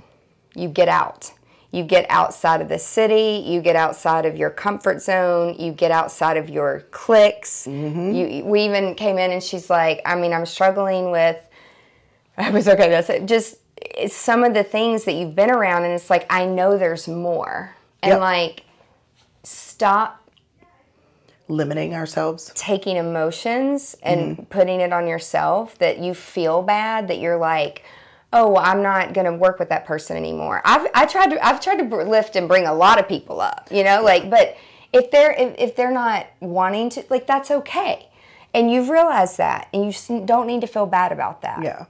You 0.54 0.68
get 0.68 0.88
out. 0.88 1.32
You 1.72 1.84
get 1.84 2.04
outside 2.10 2.60
of 2.60 2.68
the 2.68 2.78
city. 2.78 3.44
You 3.46 3.62
get 3.62 3.76
outside 3.76 4.26
of 4.26 4.36
your 4.36 4.50
comfort 4.50 5.00
zone. 5.00 5.54
You 5.58 5.72
get 5.72 5.90
outside 5.92 6.36
of 6.36 6.50
your 6.50 6.84
cliques. 6.90 7.66
Mm-hmm. 7.66 8.12
You, 8.12 8.44
we 8.44 8.62
even 8.62 8.94
came 8.96 9.18
in 9.18 9.30
and 9.30 9.42
she's 9.42 9.70
like, 9.70 10.02
I 10.04 10.16
mean, 10.16 10.32
I'm 10.32 10.46
struggling 10.46 11.12
with, 11.12 11.36
I 12.36 12.50
was 12.50 12.66
okay, 12.66 12.88
that's 12.88 13.08
it. 13.08 13.26
Just 13.26 13.56
it's 13.76 14.14
some 14.14 14.44
of 14.44 14.52
the 14.52 14.64
things 14.64 15.04
that 15.04 15.12
you've 15.12 15.34
been 15.34 15.50
around, 15.50 15.84
and 15.84 15.92
it's 15.92 16.10
like, 16.10 16.26
I 16.30 16.44
know 16.44 16.76
there's 16.76 17.08
more. 17.08 17.74
And 18.02 18.12
Yep. 18.12 18.20
like, 18.20 18.62
stop 19.42 20.19
Limiting 21.50 21.94
ourselves. 21.94 22.52
taking 22.54 22.96
emotions 22.96 23.96
and 24.02 24.20
Mm-hmm. 24.36 24.42
putting 24.44 24.80
it 24.80 24.92
on 24.92 25.06
yourself 25.06 25.76
that 25.78 25.98
you 25.98 26.14
feel 26.14 26.62
bad 26.62 27.08
that 27.08 27.18
you're 27.18 27.36
like 27.38 27.82
oh 28.32 28.48
well, 28.52 28.62
i'm 28.64 28.82
not 28.82 29.12
going 29.12 29.24
to 29.26 29.32
work 29.32 29.58
with 29.58 29.68
that 29.70 29.84
person 29.84 30.16
anymore 30.16 30.62
i've 30.64 30.86
i 30.94 31.04
tried 31.06 31.30
to 31.30 31.44
i've 31.46 31.60
tried 31.60 31.76
to 31.78 31.96
lift 32.04 32.36
and 32.36 32.46
bring 32.48 32.66
a 32.66 32.72
lot 32.74 32.98
of 33.00 33.08
people 33.08 33.40
up 33.40 33.66
you 33.70 33.82
know 33.82 34.02
like 34.02 34.30
but 34.30 34.56
if 34.92 35.10
they're 35.10 35.32
if, 35.32 35.54
if 35.58 35.76
they're 35.76 35.90
not 35.90 36.26
wanting 36.40 36.88
to 36.90 37.04
like 37.10 37.26
that's 37.26 37.50
okay 37.50 38.08
and 38.52 38.70
you've 38.70 38.88
realized 38.88 39.38
that 39.38 39.68
and 39.72 39.84
you 39.94 40.26
don't 40.26 40.46
need 40.46 40.60
to 40.62 40.66
feel 40.66 40.86
bad 40.86 41.12
about 41.12 41.42
that 41.42 41.62
Yeah. 41.62 41.84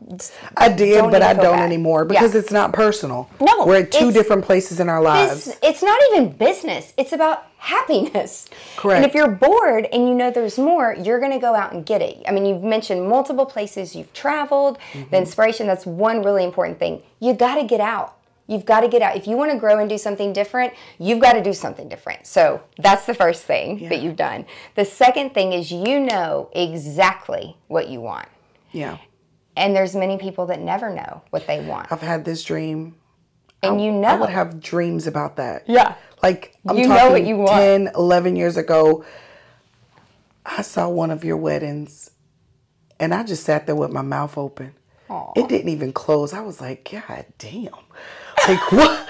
I 0.56 0.68
did, 0.68 1.10
but 1.10 1.22
I 1.22 1.32
don't 1.32 1.56
bad. 1.56 1.64
anymore 1.64 2.02
Yeah. 2.02 2.20
because 2.20 2.34
it's 2.34 2.50
not 2.52 2.72
personal. 2.72 3.28
No, 3.40 3.64
We're 3.66 3.80
at 3.80 3.92
two 3.92 4.12
different 4.12 4.44
places 4.44 4.78
in 4.80 4.88
our 4.88 5.00
lives. 5.02 5.48
It's, 5.48 5.58
it's 5.62 5.82
not 5.82 5.98
even 6.12 6.32
business. 6.32 6.92
It's 6.96 7.12
about 7.12 7.44
happiness. 7.56 8.48
Correct. 8.76 8.96
And 8.96 9.06
if 9.06 9.14
you're 9.14 9.28
bored 9.28 9.86
and 9.92 10.08
you 10.08 10.14
know 10.14 10.30
there's 10.30 10.58
more, 10.58 10.94
you're 10.94 11.18
going 11.20 11.32
to 11.32 11.38
go 11.38 11.54
out 11.54 11.72
and 11.72 11.84
get 11.84 12.02
it. 12.02 12.22
I 12.26 12.32
mean, 12.32 12.44
you've 12.46 12.62
mentioned 12.62 13.08
multiple 13.08 13.46
places 13.46 13.94
you've 13.96 14.12
traveled, 14.12 14.78
Mm-hmm. 14.92 15.10
the 15.10 15.16
inspiration. 15.18 15.66
That's 15.66 15.86
one 15.86 16.22
really 16.22 16.44
important 16.44 16.78
thing. 16.78 17.02
You 17.20 17.32
got 17.34 17.54
to 17.56 17.64
get 17.64 17.80
out. 17.80 18.16
You've 18.50 18.64
got 18.64 18.80
to 18.80 18.88
get 18.88 19.00
out. 19.00 19.14
If 19.14 19.28
you 19.28 19.36
want 19.36 19.52
to 19.52 19.58
grow 19.58 19.78
and 19.78 19.88
do 19.88 19.96
something 19.96 20.32
different, 20.32 20.72
you've 20.98 21.20
got 21.20 21.34
to 21.34 21.42
do 21.42 21.52
something 21.52 21.88
different. 21.88 22.26
So 22.26 22.60
that's 22.78 23.06
the 23.06 23.14
first 23.14 23.44
thing 23.44 23.88
that 23.88 24.02
you've 24.02 24.16
done. 24.16 24.44
The 24.74 24.84
second 24.84 25.34
thing 25.34 25.52
is 25.52 25.70
you 25.70 26.00
know 26.00 26.50
exactly 26.52 27.56
what 27.68 27.88
you 27.88 28.00
want. 28.00 28.26
Yeah. 28.72 28.98
And 29.56 29.74
there's 29.74 29.94
many 29.94 30.18
people 30.18 30.46
that 30.46 30.60
never 30.60 30.92
know 30.92 31.22
what 31.30 31.46
they 31.46 31.64
want. 31.64 31.92
I've 31.92 32.00
had 32.00 32.24
this 32.24 32.42
dream. 32.42 32.96
And 33.62 33.80
you 33.80 33.92
know. 33.92 34.08
I 34.08 34.16
would 34.16 34.30
have 34.30 34.60
dreams 34.60 35.06
about 35.06 35.36
that. 35.36 35.68
Yeah. 35.68 35.94
Like 36.20 36.56
I'm 36.66 36.76
You 36.76 36.88
talking 36.88 37.04
know 37.04 37.10
what 37.12 37.24
you 37.24 37.36
want. 37.36 37.50
10, 37.52 37.92
11 37.94 38.34
years 38.34 38.56
ago, 38.56 39.04
I 40.44 40.62
saw 40.62 40.88
one 40.88 41.12
of 41.12 41.22
your 41.22 41.36
weddings 41.36 42.10
and 42.98 43.14
I 43.14 43.22
just 43.22 43.44
sat 43.44 43.66
there 43.66 43.76
with 43.76 43.92
my 43.92 44.02
mouth 44.02 44.36
open. 44.36 44.74
Aw. 45.08 45.32
It 45.36 45.48
didn't 45.48 45.68
even 45.68 45.92
close. 45.92 46.32
I 46.32 46.40
was 46.40 46.60
like, 46.60 46.88
God 46.90 47.26
damn. 47.38 47.68
Like 48.50 48.72
what 48.72 49.08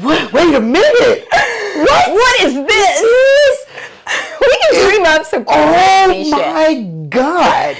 what 0.00 0.32
wait 0.32 0.52
a 0.52 0.60
minute. 0.60 1.28
What 1.30 2.10
what 2.10 2.40
is 2.40 2.54
this? 2.54 3.66
we 4.40 4.58
can 4.62 4.90
dream 4.90 5.06
up 5.06 5.24
some 5.24 5.44
Oh 5.46 6.06
crazy 6.08 6.30
shit. 6.30 6.32
my 6.32 7.06
God. 7.08 7.76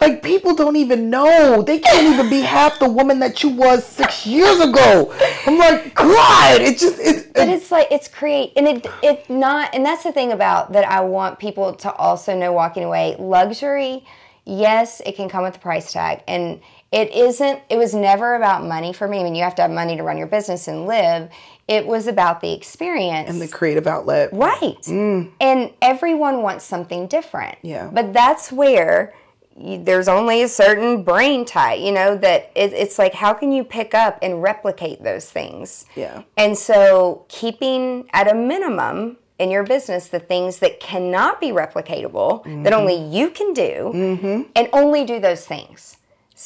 Like 0.00 0.22
people 0.22 0.54
don't 0.54 0.76
even 0.76 1.10
know. 1.10 1.60
They 1.60 1.80
can't 1.80 2.14
even 2.14 2.30
be 2.30 2.40
half 2.40 2.78
the 2.78 2.88
woman 2.88 3.18
that 3.18 3.42
you 3.42 3.50
was 3.50 3.84
six 3.84 4.24
years 4.24 4.58
ago. 4.58 5.14
I'm 5.46 5.58
like, 5.58 5.94
God, 5.94 6.62
it 6.62 6.78
just 6.78 6.98
it, 6.98 7.34
But 7.34 7.50
it's 7.50 7.70
like 7.70 7.88
it's 7.90 8.08
create 8.08 8.54
and 8.56 8.66
it 8.66 8.86
it 9.02 9.28
not 9.28 9.74
and 9.74 9.84
that's 9.84 10.02
the 10.02 10.12
thing 10.12 10.32
about 10.32 10.72
that 10.72 10.88
I 10.88 11.02
want 11.02 11.38
people 11.38 11.74
to 11.74 11.92
also 11.92 12.34
know 12.34 12.54
walking 12.54 12.84
away. 12.84 13.16
Luxury, 13.18 14.06
yes, 14.46 15.02
it 15.04 15.14
can 15.14 15.28
come 15.28 15.42
with 15.42 15.56
a 15.56 15.60
price 15.60 15.92
tag. 15.92 16.22
And 16.26 16.62
it 16.94 17.10
isn't 17.12 17.60
it 17.68 17.76
was 17.76 17.92
never 17.92 18.36
about 18.36 18.64
money 18.64 18.92
for 18.92 19.08
me. 19.08 19.18
I 19.18 19.24
mean 19.24 19.34
you 19.34 19.42
have 19.42 19.56
to 19.56 19.62
have 19.62 19.70
money 19.70 19.96
to 19.96 20.02
run 20.04 20.16
your 20.16 20.28
business 20.28 20.68
and 20.68 20.86
live. 20.86 21.28
It 21.66 21.86
was 21.86 22.06
about 22.06 22.40
the 22.40 22.52
experience. 22.52 23.28
and 23.28 23.40
the 23.40 23.48
creative 23.48 23.86
outlet. 23.86 24.30
Right. 24.32 24.80
Mm. 24.82 25.32
And 25.40 25.72
everyone 25.82 26.42
wants 26.42 26.64
something 26.64 27.08
different. 27.08 27.58
Yeah. 27.62 27.90
But 27.92 28.12
that's 28.12 28.52
where 28.52 29.12
you, 29.56 29.82
there's 29.82 30.08
only 30.08 30.42
a 30.42 30.48
certain 30.48 31.02
brain 31.02 31.44
type, 31.44 31.80
you 31.80 31.90
know, 31.90 32.16
that 32.18 32.52
it, 32.54 32.72
it's 32.72 32.98
like, 32.98 33.14
how 33.14 33.32
can 33.32 33.50
you 33.50 33.64
pick 33.64 33.94
up 33.94 34.18
and 34.22 34.42
replicate 34.42 35.02
those 35.02 35.28
things? 35.28 35.86
Yeah. 35.96 36.22
And 36.36 36.56
so 36.56 37.24
keeping 37.28 38.08
at 38.12 38.30
a 38.30 38.34
minimum 38.34 39.16
in 39.38 39.50
your 39.50 39.64
business 39.64 40.08
the 40.08 40.20
things 40.20 40.58
that 40.58 40.78
cannot 40.80 41.40
be 41.40 41.48
replicatable, 41.48 42.44
that 42.44 42.50
mm-hmm. 42.50 42.72
only 42.72 42.94
you 42.94 43.30
can 43.30 43.52
do, 43.52 43.90
mm-hmm. 43.92 44.42
and 44.54 44.68
only 44.72 45.04
do 45.04 45.18
those 45.18 45.46
things. 45.46 45.96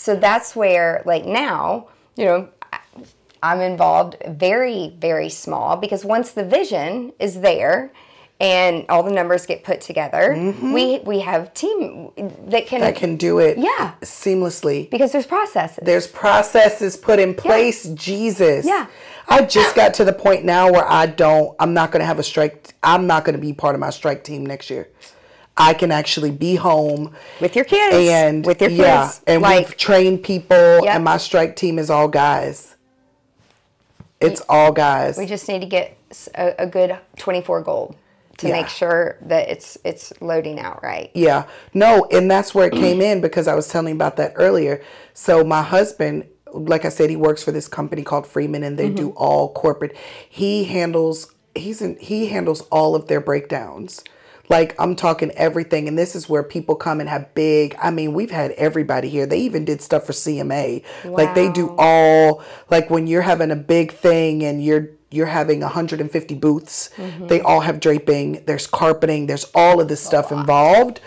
So 0.00 0.14
that's 0.14 0.54
where, 0.54 1.02
like 1.04 1.26
now, 1.26 1.88
you 2.16 2.24
know, 2.24 2.48
I'm 3.42 3.60
involved 3.60 4.16
very, 4.28 4.94
very 4.96 5.28
small 5.28 5.76
because 5.76 6.04
once 6.04 6.30
the 6.30 6.44
vision 6.44 7.12
is 7.18 7.40
there 7.40 7.92
and 8.40 8.86
all 8.88 9.02
the 9.02 9.10
numbers 9.10 9.44
get 9.44 9.64
put 9.64 9.80
together, 9.80 10.34
mm-hmm. 10.36 10.72
we 10.72 11.00
we 11.00 11.18
have 11.20 11.52
team 11.52 12.12
that 12.46 12.68
can, 12.68 12.80
that 12.80 12.94
can 12.94 13.16
do 13.16 13.40
it 13.40 13.58
Yeah. 13.58 13.94
seamlessly. 14.02 14.88
because 14.88 15.10
there's 15.10 15.26
processes. 15.26 15.80
There's 15.82 16.06
processes 16.06 16.96
put 16.96 17.18
in 17.18 17.34
place. 17.34 17.82
Jesus. 17.88 18.64
Yeah. 18.64 18.86
I 19.28 19.44
just 19.44 19.74
got 19.74 19.94
to 19.94 20.04
the 20.04 20.12
point 20.12 20.44
now 20.44 20.70
where 20.70 20.88
I 20.88 21.06
don't, 21.06 21.56
I'm 21.58 21.74
not 21.74 21.90
going 21.90 22.00
to 22.00 22.06
have 22.06 22.20
a 22.20 22.22
strike. 22.22 22.72
I'm 22.84 23.08
not 23.08 23.24
going 23.24 23.34
to 23.34 23.42
be 23.42 23.52
part 23.52 23.74
of 23.74 23.80
my 23.80 23.90
strike 23.90 24.22
team 24.22 24.46
next 24.46 24.70
year. 24.70 24.88
I 25.58 25.74
can 25.74 25.90
actually 25.90 26.30
be 26.30 26.54
home 26.54 27.14
with 27.40 27.56
your 27.56 27.64
kids 27.64 27.96
and 27.96 28.46
with 28.46 28.60
your 28.60 28.70
kids. 28.70 28.80
yeah, 28.80 29.10
and 29.26 29.42
like 29.42 29.66
we've 29.66 29.76
trained 29.76 30.22
people, 30.22 30.56
Yep. 30.84 30.94
and 30.94 31.04
my 31.04 31.16
strike 31.16 31.56
team 31.56 31.78
is 31.78 31.90
all 31.90 32.08
guys. 32.08 32.76
It's 34.20 34.40
all 34.48 34.72
guys. 34.72 35.18
we 35.18 35.26
just 35.26 35.48
need 35.48 35.60
to 35.60 35.66
get 35.66 35.96
a 36.34 36.66
good 36.66 36.98
24 37.16 37.62
gold 37.62 37.96
to 38.38 38.48
Yeah. 38.48 38.54
make 38.54 38.68
sure 38.68 39.16
that 39.22 39.48
it's 39.48 39.76
it's 39.84 40.12
loading 40.20 40.58
out 40.58 40.82
right. 40.82 41.10
Yeah. 41.14 41.44
No, 41.74 42.06
and 42.10 42.30
that's 42.30 42.54
where 42.54 42.66
it 42.68 42.72
came 42.72 43.00
in 43.00 43.20
because 43.20 43.46
I 43.48 43.54
was 43.54 43.68
telling 43.68 43.88
you 43.88 43.94
about 43.94 44.16
that 44.16 44.32
earlier. 44.36 44.80
So 45.12 45.44
my 45.44 45.62
husband, 45.62 46.24
like 46.52 46.84
I 46.84 46.88
said, 46.88 47.10
he 47.10 47.16
works 47.16 47.42
for 47.42 47.52
this 47.52 47.68
company 47.68 48.02
called 48.02 48.26
Freeman 48.26 48.62
and 48.62 48.78
they 48.78 48.88
do 48.88 49.08
mm-hmm. 49.08 49.18
all 49.18 49.52
corporate. 49.52 49.96
He 50.28 50.64
handles 50.64 51.32
he's 51.54 51.82
in 51.82 51.96
he 52.00 52.26
handles 52.26 52.62
all 52.70 52.94
of 52.94 53.08
their 53.08 53.20
breakdowns. 53.20 54.02
Like 54.48 54.74
I'm 54.80 54.96
talking 54.96 55.30
everything 55.32 55.88
and 55.88 55.98
this 55.98 56.14
is 56.16 56.28
where 56.28 56.42
people 56.42 56.74
come 56.74 57.00
and 57.00 57.08
have 57.08 57.34
big 57.34 57.74
I 57.80 57.90
mean, 57.90 58.12
we've 58.14 58.30
had 58.30 58.52
everybody 58.52 59.08
here. 59.08 59.26
They 59.26 59.40
even 59.40 59.64
did 59.64 59.82
stuff 59.82 60.06
for 60.06 60.12
CMA. 60.12 60.82
Like 61.04 61.34
they 61.34 61.50
do 61.50 61.74
all 61.78 62.42
like 62.70 62.90
when 62.90 63.06
you're 63.06 63.22
having 63.22 63.50
a 63.50 63.56
big 63.56 63.92
thing 63.92 64.42
and 64.44 64.64
you're 64.64 64.88
you're 65.10 65.26
having 65.26 65.60
150 65.60 66.34
booths. 66.34 66.90
They 67.28 67.40
all 67.40 67.60
have 67.60 67.80
draping, 67.80 68.44
there's 68.44 68.66
carpeting, 68.66 69.26
there's 69.26 69.46
all 69.54 69.80
of 69.80 69.88
this 69.88 70.02
stuff 70.02 70.30
involved. 70.30 71.00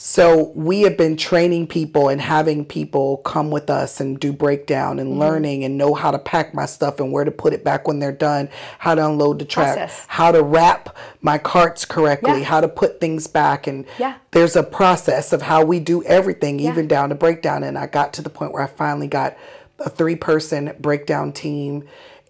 So 0.00 0.52
we 0.54 0.82
have 0.82 0.96
been 0.96 1.16
training 1.16 1.66
people 1.66 2.08
and 2.08 2.20
having 2.20 2.64
people 2.64 3.16
come 3.16 3.50
with 3.50 3.68
us 3.68 3.98
and 3.98 4.20
do 4.20 4.32
breakdown 4.32 5.00
and 5.00 5.10
mm-hmm. 5.10 5.18
learning 5.18 5.64
and 5.64 5.76
know 5.76 5.92
how 5.92 6.12
to 6.12 6.20
pack 6.20 6.54
my 6.54 6.66
stuff 6.66 7.00
and 7.00 7.10
where 7.10 7.24
to 7.24 7.32
put 7.32 7.52
it 7.52 7.64
back 7.64 7.88
when 7.88 7.98
they're 7.98 8.12
done, 8.12 8.48
how 8.78 8.94
to 8.94 9.04
unload 9.04 9.40
the 9.40 9.44
track, 9.44 9.76
Process. 9.76 10.04
how 10.06 10.30
to 10.30 10.40
wrap 10.40 10.96
my 11.20 11.36
carts 11.36 11.84
correctly, 11.84 12.38
Yeah. 12.38 12.44
how 12.44 12.60
to 12.60 12.68
put 12.68 13.00
things 13.00 13.26
back 13.26 13.66
and 13.66 13.86
Yeah. 13.98 14.14
there's 14.30 14.54
a 14.54 14.62
process 14.62 15.32
of 15.32 15.42
how 15.42 15.64
we 15.64 15.80
do 15.80 16.04
everything 16.04 16.60
even 16.60 16.86
down 16.86 17.08
to 17.08 17.16
breakdown 17.16 17.64
and 17.64 17.76
I 17.76 17.88
got 17.88 18.12
to 18.12 18.22
the 18.22 18.30
point 18.30 18.52
where 18.52 18.62
I 18.62 18.68
finally 18.68 19.08
got 19.08 19.36
a 19.80 19.90
three 19.90 20.14
person 20.14 20.74
breakdown 20.78 21.32
team 21.32 21.82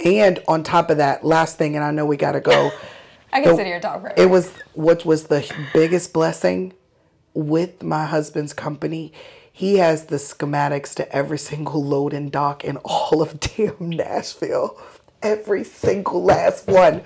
and 0.02 0.42
on 0.48 0.62
top 0.62 0.88
of 0.88 0.96
that 0.96 1.22
last 1.22 1.58
thing 1.58 1.76
and 1.76 1.84
I 1.84 1.90
know 1.90 2.06
we 2.06 2.16
got 2.16 2.32
to 2.32 2.40
go 2.40 2.72
I 3.30 3.40
can 3.42 3.50
can 3.50 3.56
sit 3.56 3.66
here 3.66 3.74
and 3.74 3.82
talk 3.82 4.00
forever. 4.00 4.18
it 4.18 4.30
was 4.30 4.54
what 4.72 5.04
was 5.04 5.24
the 5.24 5.46
biggest 5.74 6.14
blessing 6.14 6.72
with 7.34 7.82
my 7.82 8.06
husband's 8.06 8.52
company. 8.52 9.12
He 9.52 9.78
has 9.78 10.04
the 10.04 10.16
schematics 10.16 10.94
to 10.94 11.12
every 11.12 11.38
single 11.38 11.84
loading 11.84 12.28
dock 12.30 12.64
in 12.64 12.76
all 12.84 13.20
of 13.22 13.40
damn 13.56 13.90
Nashville. 13.90 14.80
Every 15.22 15.64
single 15.64 16.22
last 16.22 16.68
one. 16.68 17.02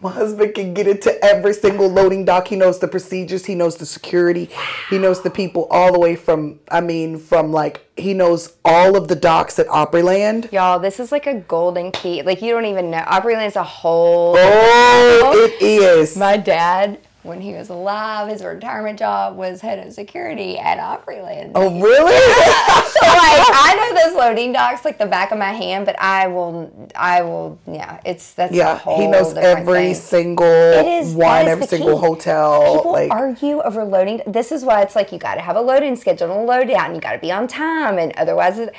My 0.00 0.12
husband 0.12 0.54
can 0.54 0.74
get 0.74 0.86
into 0.86 1.24
every 1.24 1.54
single 1.54 1.88
loading 1.88 2.26
dock. 2.26 2.48
He 2.48 2.56
knows 2.56 2.78
the 2.78 2.88
procedures. 2.88 3.46
He 3.46 3.54
knows 3.54 3.76
the 3.76 3.86
security. 3.86 4.50
He 4.90 4.98
knows 4.98 5.22
the 5.22 5.30
people 5.30 5.66
all 5.70 5.90
the 5.92 5.98
way 5.98 6.16
from, 6.16 6.60
I 6.70 6.82
mean, 6.82 7.18
from 7.18 7.50
like, 7.50 7.82
he 7.96 8.12
knows 8.12 8.54
all 8.64 8.96
of 8.96 9.08
the 9.08 9.16
docks 9.16 9.58
at 9.58 9.66
Opryland. 9.68 10.52
Y'all, 10.52 10.78
this 10.78 11.00
is 11.00 11.10
like 11.10 11.26
a 11.26 11.40
golden 11.40 11.92
key. 11.92 12.22
Like 12.22 12.42
you 12.42 12.52
don't 12.52 12.66
even 12.66 12.90
know. 12.90 12.98
Opryland's 12.98 13.56
a 13.56 13.64
whole. 13.64 14.36
Oh, 14.38 15.32
it 15.34 15.62
is. 15.62 16.16
My 16.16 16.36
dad, 16.36 17.00
when 17.26 17.40
he 17.40 17.52
was 17.54 17.68
alive, 17.68 18.28
his 18.28 18.42
retirement 18.42 18.98
job 18.98 19.36
was 19.36 19.60
head 19.60 19.84
of 19.84 19.92
security 19.92 20.58
at 20.58 20.78
Opryland. 20.78 21.52
Oh, 21.54 21.80
really? 21.80 22.16
So 22.96 23.06
like 23.08 23.46
I 23.52 23.74
know 23.92 24.04
those 24.08 24.16
loading 24.16 24.52
docks 24.52 24.84
like 24.84 24.96
the 24.98 25.06
back 25.06 25.30
of 25.30 25.38
my 25.38 25.52
hand, 25.52 25.84
but 25.84 26.00
I 26.00 26.28
will, 26.28 26.88
I 26.94 27.20
will, 27.22 27.58
yeah. 27.66 28.00
It's 28.06 28.32
that's 28.32 28.52
a 28.52 28.56
Yeah, 28.56 28.78
he 28.96 29.06
knows 29.06 29.34
every 29.34 29.92
thing. 29.92 29.94
single 29.94 30.46
is- 30.46 31.12
one, 31.14 31.46
every 31.46 31.66
single 31.66 32.00
key. 32.00 32.06
hotel. 32.06 32.76
People 32.76 32.92
like, 32.92 33.10
argue 33.10 33.60
over 33.60 33.84
loading. 33.84 34.22
This 34.26 34.50
is 34.50 34.64
why 34.64 34.80
it's 34.82 34.96
like 34.96 35.12
you 35.12 35.18
got 35.18 35.34
to 35.34 35.42
have 35.42 35.56
a 35.56 35.60
loading 35.60 35.94
schedule 35.96 36.30
and 36.30 36.40
a 36.40 36.44
load 36.44 36.68
down. 36.68 36.94
You 36.94 37.00
got 37.00 37.12
to 37.12 37.18
be 37.18 37.30
on 37.32 37.46
time, 37.48 37.98
and 37.98 38.12
otherwise, 38.16 38.58
it, 38.58 38.74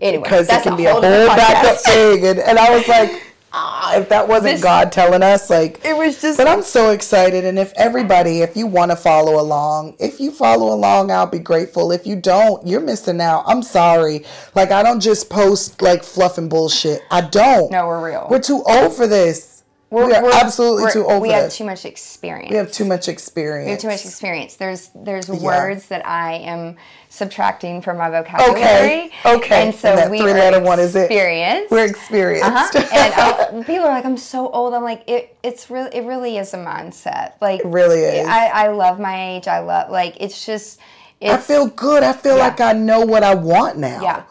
anyway, 0.00 0.22
because 0.24 0.48
it 0.50 0.62
can 0.62 0.74
a 0.74 0.76
be 0.76 0.84
a 0.86 0.92
whole 0.92 1.00
whole 1.00 1.26
backup 1.28 1.78
thing. 1.78 2.26
And, 2.26 2.38
and 2.40 2.58
I 2.58 2.76
was 2.76 2.86
like, 2.88 3.22
ah, 3.52 3.96
if 3.96 4.08
that 4.08 4.28
wasn't 4.28 4.54
This- 4.54 4.62
God 4.62 4.92
telling 4.92 5.22
us, 5.22 5.50
like, 5.50 5.80
It 5.84 5.96
was 5.96 6.20
just- 6.20 6.38
But 6.38 6.48
I'm 6.48 6.62
so 6.62 6.90
excited, 6.90 7.44
and 7.44 7.58
if 7.58 7.72
everybody, 7.76 8.42
if 8.42 8.56
you 8.56 8.66
want 8.66 8.90
to 8.90 8.96
follow 8.96 9.40
along, 9.40 9.94
if 9.98 10.20
you 10.20 10.30
follow 10.30 10.72
along, 10.72 11.10
I'll 11.10 11.26
be 11.26 11.38
grateful. 11.38 11.92
If 11.92 12.06
you 12.06 12.16
don't, 12.16 12.66
you're 12.66 12.80
missing 12.80 13.20
out. 13.20 13.44
I'm 13.46 13.62
sorry. 13.62 14.24
Like, 14.54 14.70
I 14.72 14.82
don't 14.82 15.00
just 15.00 15.28
post 15.30 15.80
like 15.82 16.02
fluff 16.04 16.38
and 16.38 16.48
bullshit. 16.48 17.02
I 17.10 17.20
don't. 17.22 17.70
No, 17.70 17.86
we're 17.86 18.04
real. 18.04 18.26
We're 18.30 18.38
too 18.40 18.62
old 18.64 18.94
for 18.94 19.06
this. 19.06 19.51
We're, 19.92 20.06
we 20.06 20.14
are 20.14 20.22
we're- 20.22 20.34
absolutely 20.40 20.84
we're- 20.84 20.92
too 20.94 21.04
old 21.04 21.20
We 21.20 21.28
have 21.30 21.44
this. 21.44 21.58
too 21.58 21.64
much 21.64 21.84
experience. 21.84 22.50
we 22.50 22.56
have 22.56 22.72
too 22.72 22.86
much 22.86 23.08
experience. 23.08 23.66
We 23.66 23.72
have 23.72 23.80
too 23.80 23.88
much 23.88 24.06
experience. 24.06 24.56
There's 24.56 24.88
there's 24.94 25.28
words 25.28 25.88
that 25.88 26.06
I 26.06 26.36
am 26.36 26.76
subtracting 27.10 27.82
from 27.82 27.98
my 27.98 28.08
vocabulary. 28.08 28.54
Okay. 28.56 29.10
Okay. 29.26 29.66
And 29.66 29.74
so 29.74 29.94
that 29.94 30.10
we 30.10 30.18
three-letter 30.18 30.56
are 30.56 30.62
one 30.62 30.80
is 30.80 30.96
it? 30.96 31.02
experienced. 31.10 31.70
We're 31.70 31.84
experienced. 31.84 32.74
Uh-huh. 32.74 32.88
and 32.94 33.60
uh, 33.60 33.64
people 33.64 33.84
are 33.84 33.90
like, 33.92 34.06
"I'm 34.06 34.16
so 34.16 34.48
old." 34.48 34.72
I'm 34.72 34.82
like, 34.82 35.04
"It 35.06 35.36
it's 35.42 35.68
really 35.68 35.90
it 35.94 36.04
really 36.04 36.38
is 36.38 36.54
a 36.54 36.58
mindset. 36.58 37.34
Like 37.42 37.60
it 37.60 37.66
really 37.66 38.00
is. 38.00 38.26
I 38.26 38.46
I 38.46 38.68
love 38.68 38.98
my 38.98 39.34
age. 39.36 39.46
I 39.46 39.58
love 39.58 39.90
like 39.90 40.16
it's 40.20 40.46
just. 40.46 40.80
It's, 41.20 41.32
I 41.34 41.36
feel 41.36 41.66
good. 41.68 42.02
I 42.02 42.14
feel 42.14 42.38
Yeah. 42.38 42.44
like 42.48 42.60
I 42.60 42.72
know 42.72 43.00
what 43.00 43.22
I 43.22 43.34
want 43.34 43.76
now. 43.78 44.00
Yeah. 44.02 44.22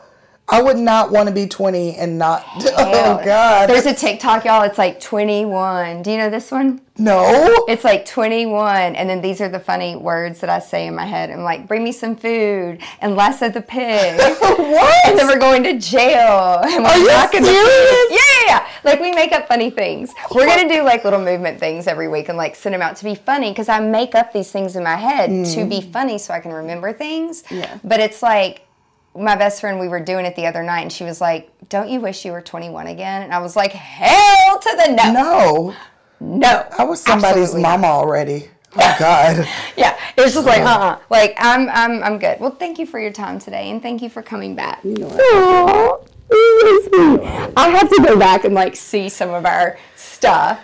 I 0.51 0.61
would 0.61 0.77
not 0.77 1.11
want 1.11 1.29
to 1.29 1.33
be 1.33 1.47
20 1.47 1.95
and 1.95 2.17
not. 2.17 2.43
Hell, 2.43 2.73
Oh, 2.77 3.19
oh 3.19 3.25
God. 3.25 3.69
There's 3.69 3.85
a 3.85 3.93
TikTok, 3.93 4.45
y'all. 4.45 4.63
It's 4.63 4.77
like 4.77 4.99
21. 4.99 6.03
Do 6.03 6.11
you 6.11 6.17
know 6.17 6.29
this 6.29 6.51
one? 6.51 6.81
no. 7.01 7.65
It's 7.67 7.83
like 7.83 8.05
21, 8.05 8.95
and 8.95 9.09
then 9.09 9.21
these 9.21 9.41
are 9.41 9.49
the 9.49 9.59
funny 9.59 9.95
words 9.95 10.39
that 10.41 10.49
I 10.49 10.59
say 10.59 10.87
in 10.87 10.95
my 10.95 11.05
head. 11.05 11.31
I'm 11.31 11.41
like, 11.41 11.67
bring 11.67 11.83
me 11.83 11.91
some 11.91 12.15
food, 12.15 12.79
and 13.01 13.15
less 13.15 13.41
Lasso 13.41 13.49
the 13.49 13.61
pig. 13.61 14.17
what? 14.39 15.07
And 15.07 15.17
then 15.17 15.27
we're 15.27 15.39
going 15.39 15.63
to 15.63 15.79
jail. 15.79 16.61
And 16.71 16.83
we're 16.83 16.89
Are 16.89 16.97
you 16.97 17.31
serious? 17.31 18.11
Yeah, 18.11 18.31
yeah, 18.47 18.67
like 18.83 18.99
we 18.99 19.11
make 19.11 19.31
up 19.31 19.47
funny 19.47 19.69
things. 19.69 20.13
We're 20.33 20.45
gonna 20.45 20.69
do 20.69 20.83
like 20.83 21.03
little 21.03 21.19
movement 21.19 21.59
things 21.59 21.87
every 21.87 22.07
week 22.07 22.29
and 22.29 22.37
like 22.37 22.55
send 22.55 22.73
them 22.73 22.81
out 22.81 22.95
to 22.97 23.03
be 23.03 23.15
funny 23.15 23.51
because 23.51 23.69
I 23.69 23.79
make 23.79 24.15
up 24.15 24.31
these 24.31 24.51
things 24.51 24.75
in 24.75 24.83
my 24.83 24.95
head 24.95 25.29
to 25.29 25.65
be 25.65 25.81
mm. 25.81 25.91
funny 25.91 26.17
so 26.17 26.33
I 26.33 26.39
can 26.39 26.51
remember 26.51 26.93
things. 26.93 27.43
Yeah. 27.49 27.77
But 27.83 27.99
it's 27.99 28.21
like 28.23 28.65
my 29.15 29.35
best 29.35 29.61
friend, 29.61 29.79
we 29.79 29.87
were 29.87 29.99
doing 29.99 30.25
it 30.25 30.35
the 30.35 30.45
other 30.45 30.63
night, 30.63 30.81
and 30.81 30.91
she 30.91 31.03
was 31.03 31.19
like, 31.19 31.49
"Don't 31.69 31.89
you 31.89 31.99
wish 31.99 32.23
you 32.25 32.31
were 32.31 32.41
21 32.41 32.87
again?" 32.87 33.23
And 33.23 33.33
I 33.33 33.39
was 33.39 33.55
like, 33.55 33.71
"Hell 33.71 34.59
to 34.59 34.77
the 34.85 34.93
no, 34.93 35.11
No, 35.11 35.75
no." 36.19 36.67
I 36.77 36.83
was 36.83 37.01
somebody's 37.01 37.53
Absolutely 37.53 37.61
not. 37.63 37.83
already. 37.83 38.49
Oh 38.75 38.95
God. 38.99 39.47
Yeah, 39.75 39.97
it 40.15 40.21
was 40.21 40.33
just 40.33 40.45
like, 40.45 40.61
uh, 40.61 40.65
uh 40.65 40.99
like 41.09 41.35
I'm, 41.37 41.69
I'm, 41.69 42.03
I'm 42.03 42.19
good. 42.19 42.39
Well, 42.39 42.51
thank 42.51 42.79
you 42.79 42.85
for 42.85 42.99
your 42.99 43.11
time 43.11 43.39
today, 43.39 43.69
and 43.69 43.81
thank 43.81 44.01
you 44.01 44.09
for 44.09 44.21
coming 44.21 44.55
back. 44.55 44.83
Was 44.83 46.07
sweet. 46.85 47.21
I 47.57 47.69
have 47.69 47.89
to 47.89 48.01
go 48.03 48.17
back 48.17 48.45
and 48.45 48.53
like 48.53 48.75
see 48.75 49.09
some 49.09 49.33
of 49.33 49.45
our 49.45 49.77
stuff, 49.95 50.59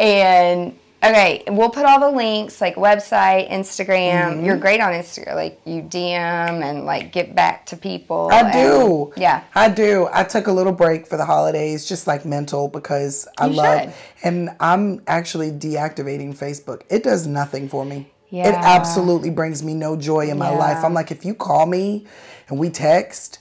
and 0.00 0.76
okay, 1.02 1.42
we'll 1.48 1.70
put 1.70 1.84
all 1.84 2.00
the 2.00 2.10
links, 2.16 2.60
like 2.60 2.76
website, 2.76 3.50
Instagram. 3.50 4.34
Mm-hmm. 4.34 4.44
You're 4.44 4.56
great 4.56 4.80
on 4.80 4.92
Instagram, 4.92 5.34
like 5.34 5.60
you 5.64 5.82
DM 5.82 6.62
and 6.62 6.84
like 6.84 7.12
get 7.12 7.34
back 7.34 7.66
to 7.66 7.76
people. 7.76 8.28
I 8.32 8.40
and- 8.40 8.52
do. 8.52 9.12
Yeah. 9.16 9.44
I 9.54 9.68
do. 9.68 10.08
I 10.12 10.24
took 10.24 10.46
a 10.46 10.52
little 10.52 10.72
break 10.72 11.06
for 11.06 11.16
the 11.16 11.24
holidays, 11.24 11.86
just 11.86 12.06
like 12.06 12.24
mental, 12.24 12.68
because 12.68 13.26
I 13.38 13.46
You 13.46 13.54
love, 13.54 13.80
should. 13.82 13.92
and 14.22 14.50
I'm 14.60 15.02
actually 15.06 15.50
deactivating 15.50 16.36
Facebook. 16.36 16.82
It 16.90 17.02
does 17.02 17.26
nothing 17.26 17.68
for 17.68 17.84
me. 17.84 18.10
Yeah. 18.30 18.48
It 18.48 18.54
absolutely 18.54 19.28
brings 19.28 19.62
me 19.62 19.74
no 19.74 19.94
joy 19.96 20.28
in 20.30 20.38
my 20.38 20.48
life. 20.48 20.82
I'm 20.84 20.94
like, 20.94 21.10
if 21.10 21.22
you 21.24 21.34
call 21.34 21.66
me 21.66 22.06
and 22.48 22.58
we 22.58 22.70
text, 22.70 23.40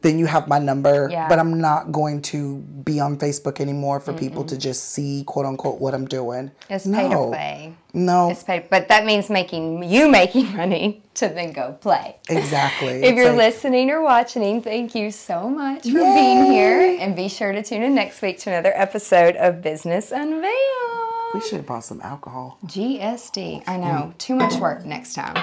then 0.00 0.18
you 0.18 0.26
have 0.26 0.46
my 0.46 0.58
number. 0.60 1.08
Yeah. 1.10 1.28
But 1.28 1.38
I'm 1.40 1.60
not 1.60 1.90
going 1.92 2.22
to 2.22 2.58
be 2.58 3.00
on 3.00 3.16
Facebook 3.18 3.60
anymore 3.60 3.98
for 4.00 4.12
people 4.12 4.44
to 4.44 4.56
just 4.56 4.90
see, 4.92 5.24
quote 5.26 5.44
unquote, 5.46 5.80
what 5.80 5.92
I'm 5.94 6.06
doing. 6.06 6.50
It's 6.70 6.86
pay 6.86 7.02
to 7.02 7.08
No. 7.08 7.26
play. 7.28 7.74
No, 7.94 8.30
It's 8.30 8.44
pay, 8.44 8.66
but 8.70 8.88
that 8.88 9.04
means 9.06 9.28
making 9.30 9.82
you 9.82 10.08
making 10.08 10.54
money 10.56 11.02
to 11.14 11.28
then 11.28 11.52
go 11.52 11.72
play. 11.80 12.16
exactly. 12.28 12.88
If 13.02 13.04
It's 13.04 13.16
you're 13.16 13.28
like- 13.30 13.38
listening 13.54 13.90
or 13.90 14.00
watching, 14.02 14.62
thank 14.62 14.94
you 14.94 15.10
so 15.10 15.48
much 15.48 15.82
for 15.82 15.94
being 15.94 16.44
here. 16.44 16.96
And 17.00 17.16
be 17.16 17.28
sure 17.28 17.50
to 17.52 17.62
tune 17.62 17.82
in 17.82 17.94
next 17.94 18.22
week 18.22 18.38
to 18.40 18.50
another 18.50 18.72
episode 18.76 19.34
of 19.36 19.62
Business 19.62 20.12
Unveiled. 20.12 21.34
we 21.34 21.40
should 21.40 21.56
have 21.58 21.66
bought 21.66 21.84
some 21.84 22.00
alcohol. 22.02 22.58
GSD. 22.66 23.64
I 23.66 23.76
know. 23.78 24.12
Mm. 24.12 24.18
Too 24.18 24.34
much 24.36 24.54
work 24.56 24.84
next 24.86 25.14
time. 25.14 25.34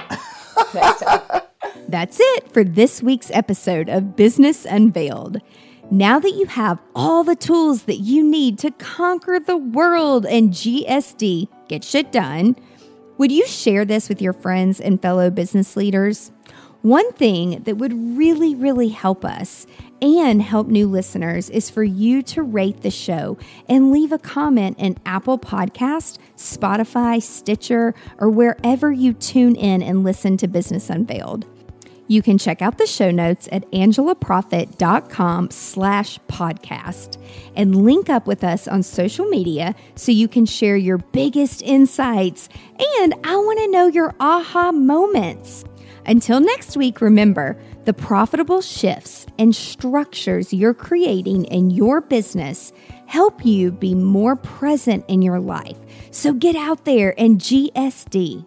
next 0.74 1.02
time. 1.02 1.42
That's 1.88 2.18
it 2.20 2.52
for 2.52 2.64
this 2.64 3.04
week's 3.04 3.32
episode 3.32 3.90
of 3.90 4.16
Business 4.16 4.66
Unveiled. 4.66 5.42
Now 5.92 6.20
that 6.20 6.34
you 6.34 6.48
have 6.48 6.82
all 6.96 7.24
the 7.24 7.36
tools 7.36 7.84
that 7.84 7.98
you 7.98 8.24
need 8.24 8.58
to 8.60 8.72
conquer 8.72 9.40
the 9.40 9.58
world 9.58 10.26
and 10.26 10.50
GSD, 10.50 11.48
get 11.68 11.84
shit 11.84 12.12
done, 12.12 12.56
would 13.18 13.32
you 13.32 13.46
share 13.46 13.86
this 13.86 14.10
with 14.10 14.22
your 14.22 14.34
friends 14.34 14.82
and 14.82 15.02
fellow 15.02 15.30
business 15.30 15.76
leaders? 15.76 16.32
One 16.82 17.12
thing 17.14 17.64
that 17.64 17.78
would 17.78 18.18
really, 18.18 18.56
really 18.56 18.90
help 18.90 19.24
us 19.24 19.66
and 20.02 20.42
help 20.42 20.68
new 20.68 20.88
listeners 20.88 21.50
is 21.50 21.70
for 21.70 21.84
you 21.84 22.22
to 22.24 22.44
rate 22.44 22.82
the 22.82 22.92
show 22.92 23.38
and 23.70 23.92
leave 23.92 24.12
a 24.12 24.20
comment 24.20 24.78
in 24.78 24.98
Apple 25.06 25.40
Podcast, 25.40 26.18
Spotify, 26.36 27.22
Stitcher, 27.22 27.96
or 28.18 28.30
wherever 28.30 28.92
you 28.92 29.14
tune 29.14 29.56
in 29.56 29.82
and 29.82 30.04
listen 30.04 30.38
to 30.38 30.48
Business 30.48 30.90
Unveiled. 30.90 31.46
You 32.08 32.22
can 32.22 32.38
check 32.38 32.62
out 32.62 32.78
the 32.78 32.86
show 32.86 33.10
notes 33.10 33.50
at 33.52 33.70
angelaproffitt.com 33.72 35.52
slash 35.52 36.20
podcast 36.28 37.18
and 37.56 37.84
link 37.84 38.10
up 38.10 38.28
with 38.28 38.44
us 38.44 38.68
on 38.68 38.84
social 38.84 39.26
media 39.26 39.76
so 39.96 40.12
you 40.12 40.28
can 40.28 40.46
share 40.46 40.78
your 40.78 41.00
biggest 41.00 41.62
insights. 41.64 42.48
And 43.00 43.14
I 43.24 43.36
want 43.36 43.60
to 43.60 43.72
know 43.72 43.88
your 43.88 44.14
aha 44.20 44.72
moments. 44.72 45.66
Until 46.06 46.40
next 46.40 46.78
week, 46.78 47.02
remember 47.02 47.58
the 47.86 47.94
profitable 47.94 48.62
shifts 48.62 49.26
and 49.40 49.56
structures 49.56 50.54
you're 50.54 50.74
creating 50.76 51.46
in 51.46 51.72
your 51.72 52.02
business 52.02 52.72
help 53.08 53.46
you 53.46 53.72
be 53.72 53.96
more 53.96 54.36
present 54.36 55.06
in 55.08 55.22
your 55.22 55.40
life. 55.40 55.78
So 56.12 56.34
get 56.34 56.56
out 56.56 56.86
there 56.86 57.20
and 57.20 57.40
GSD. 57.40 58.46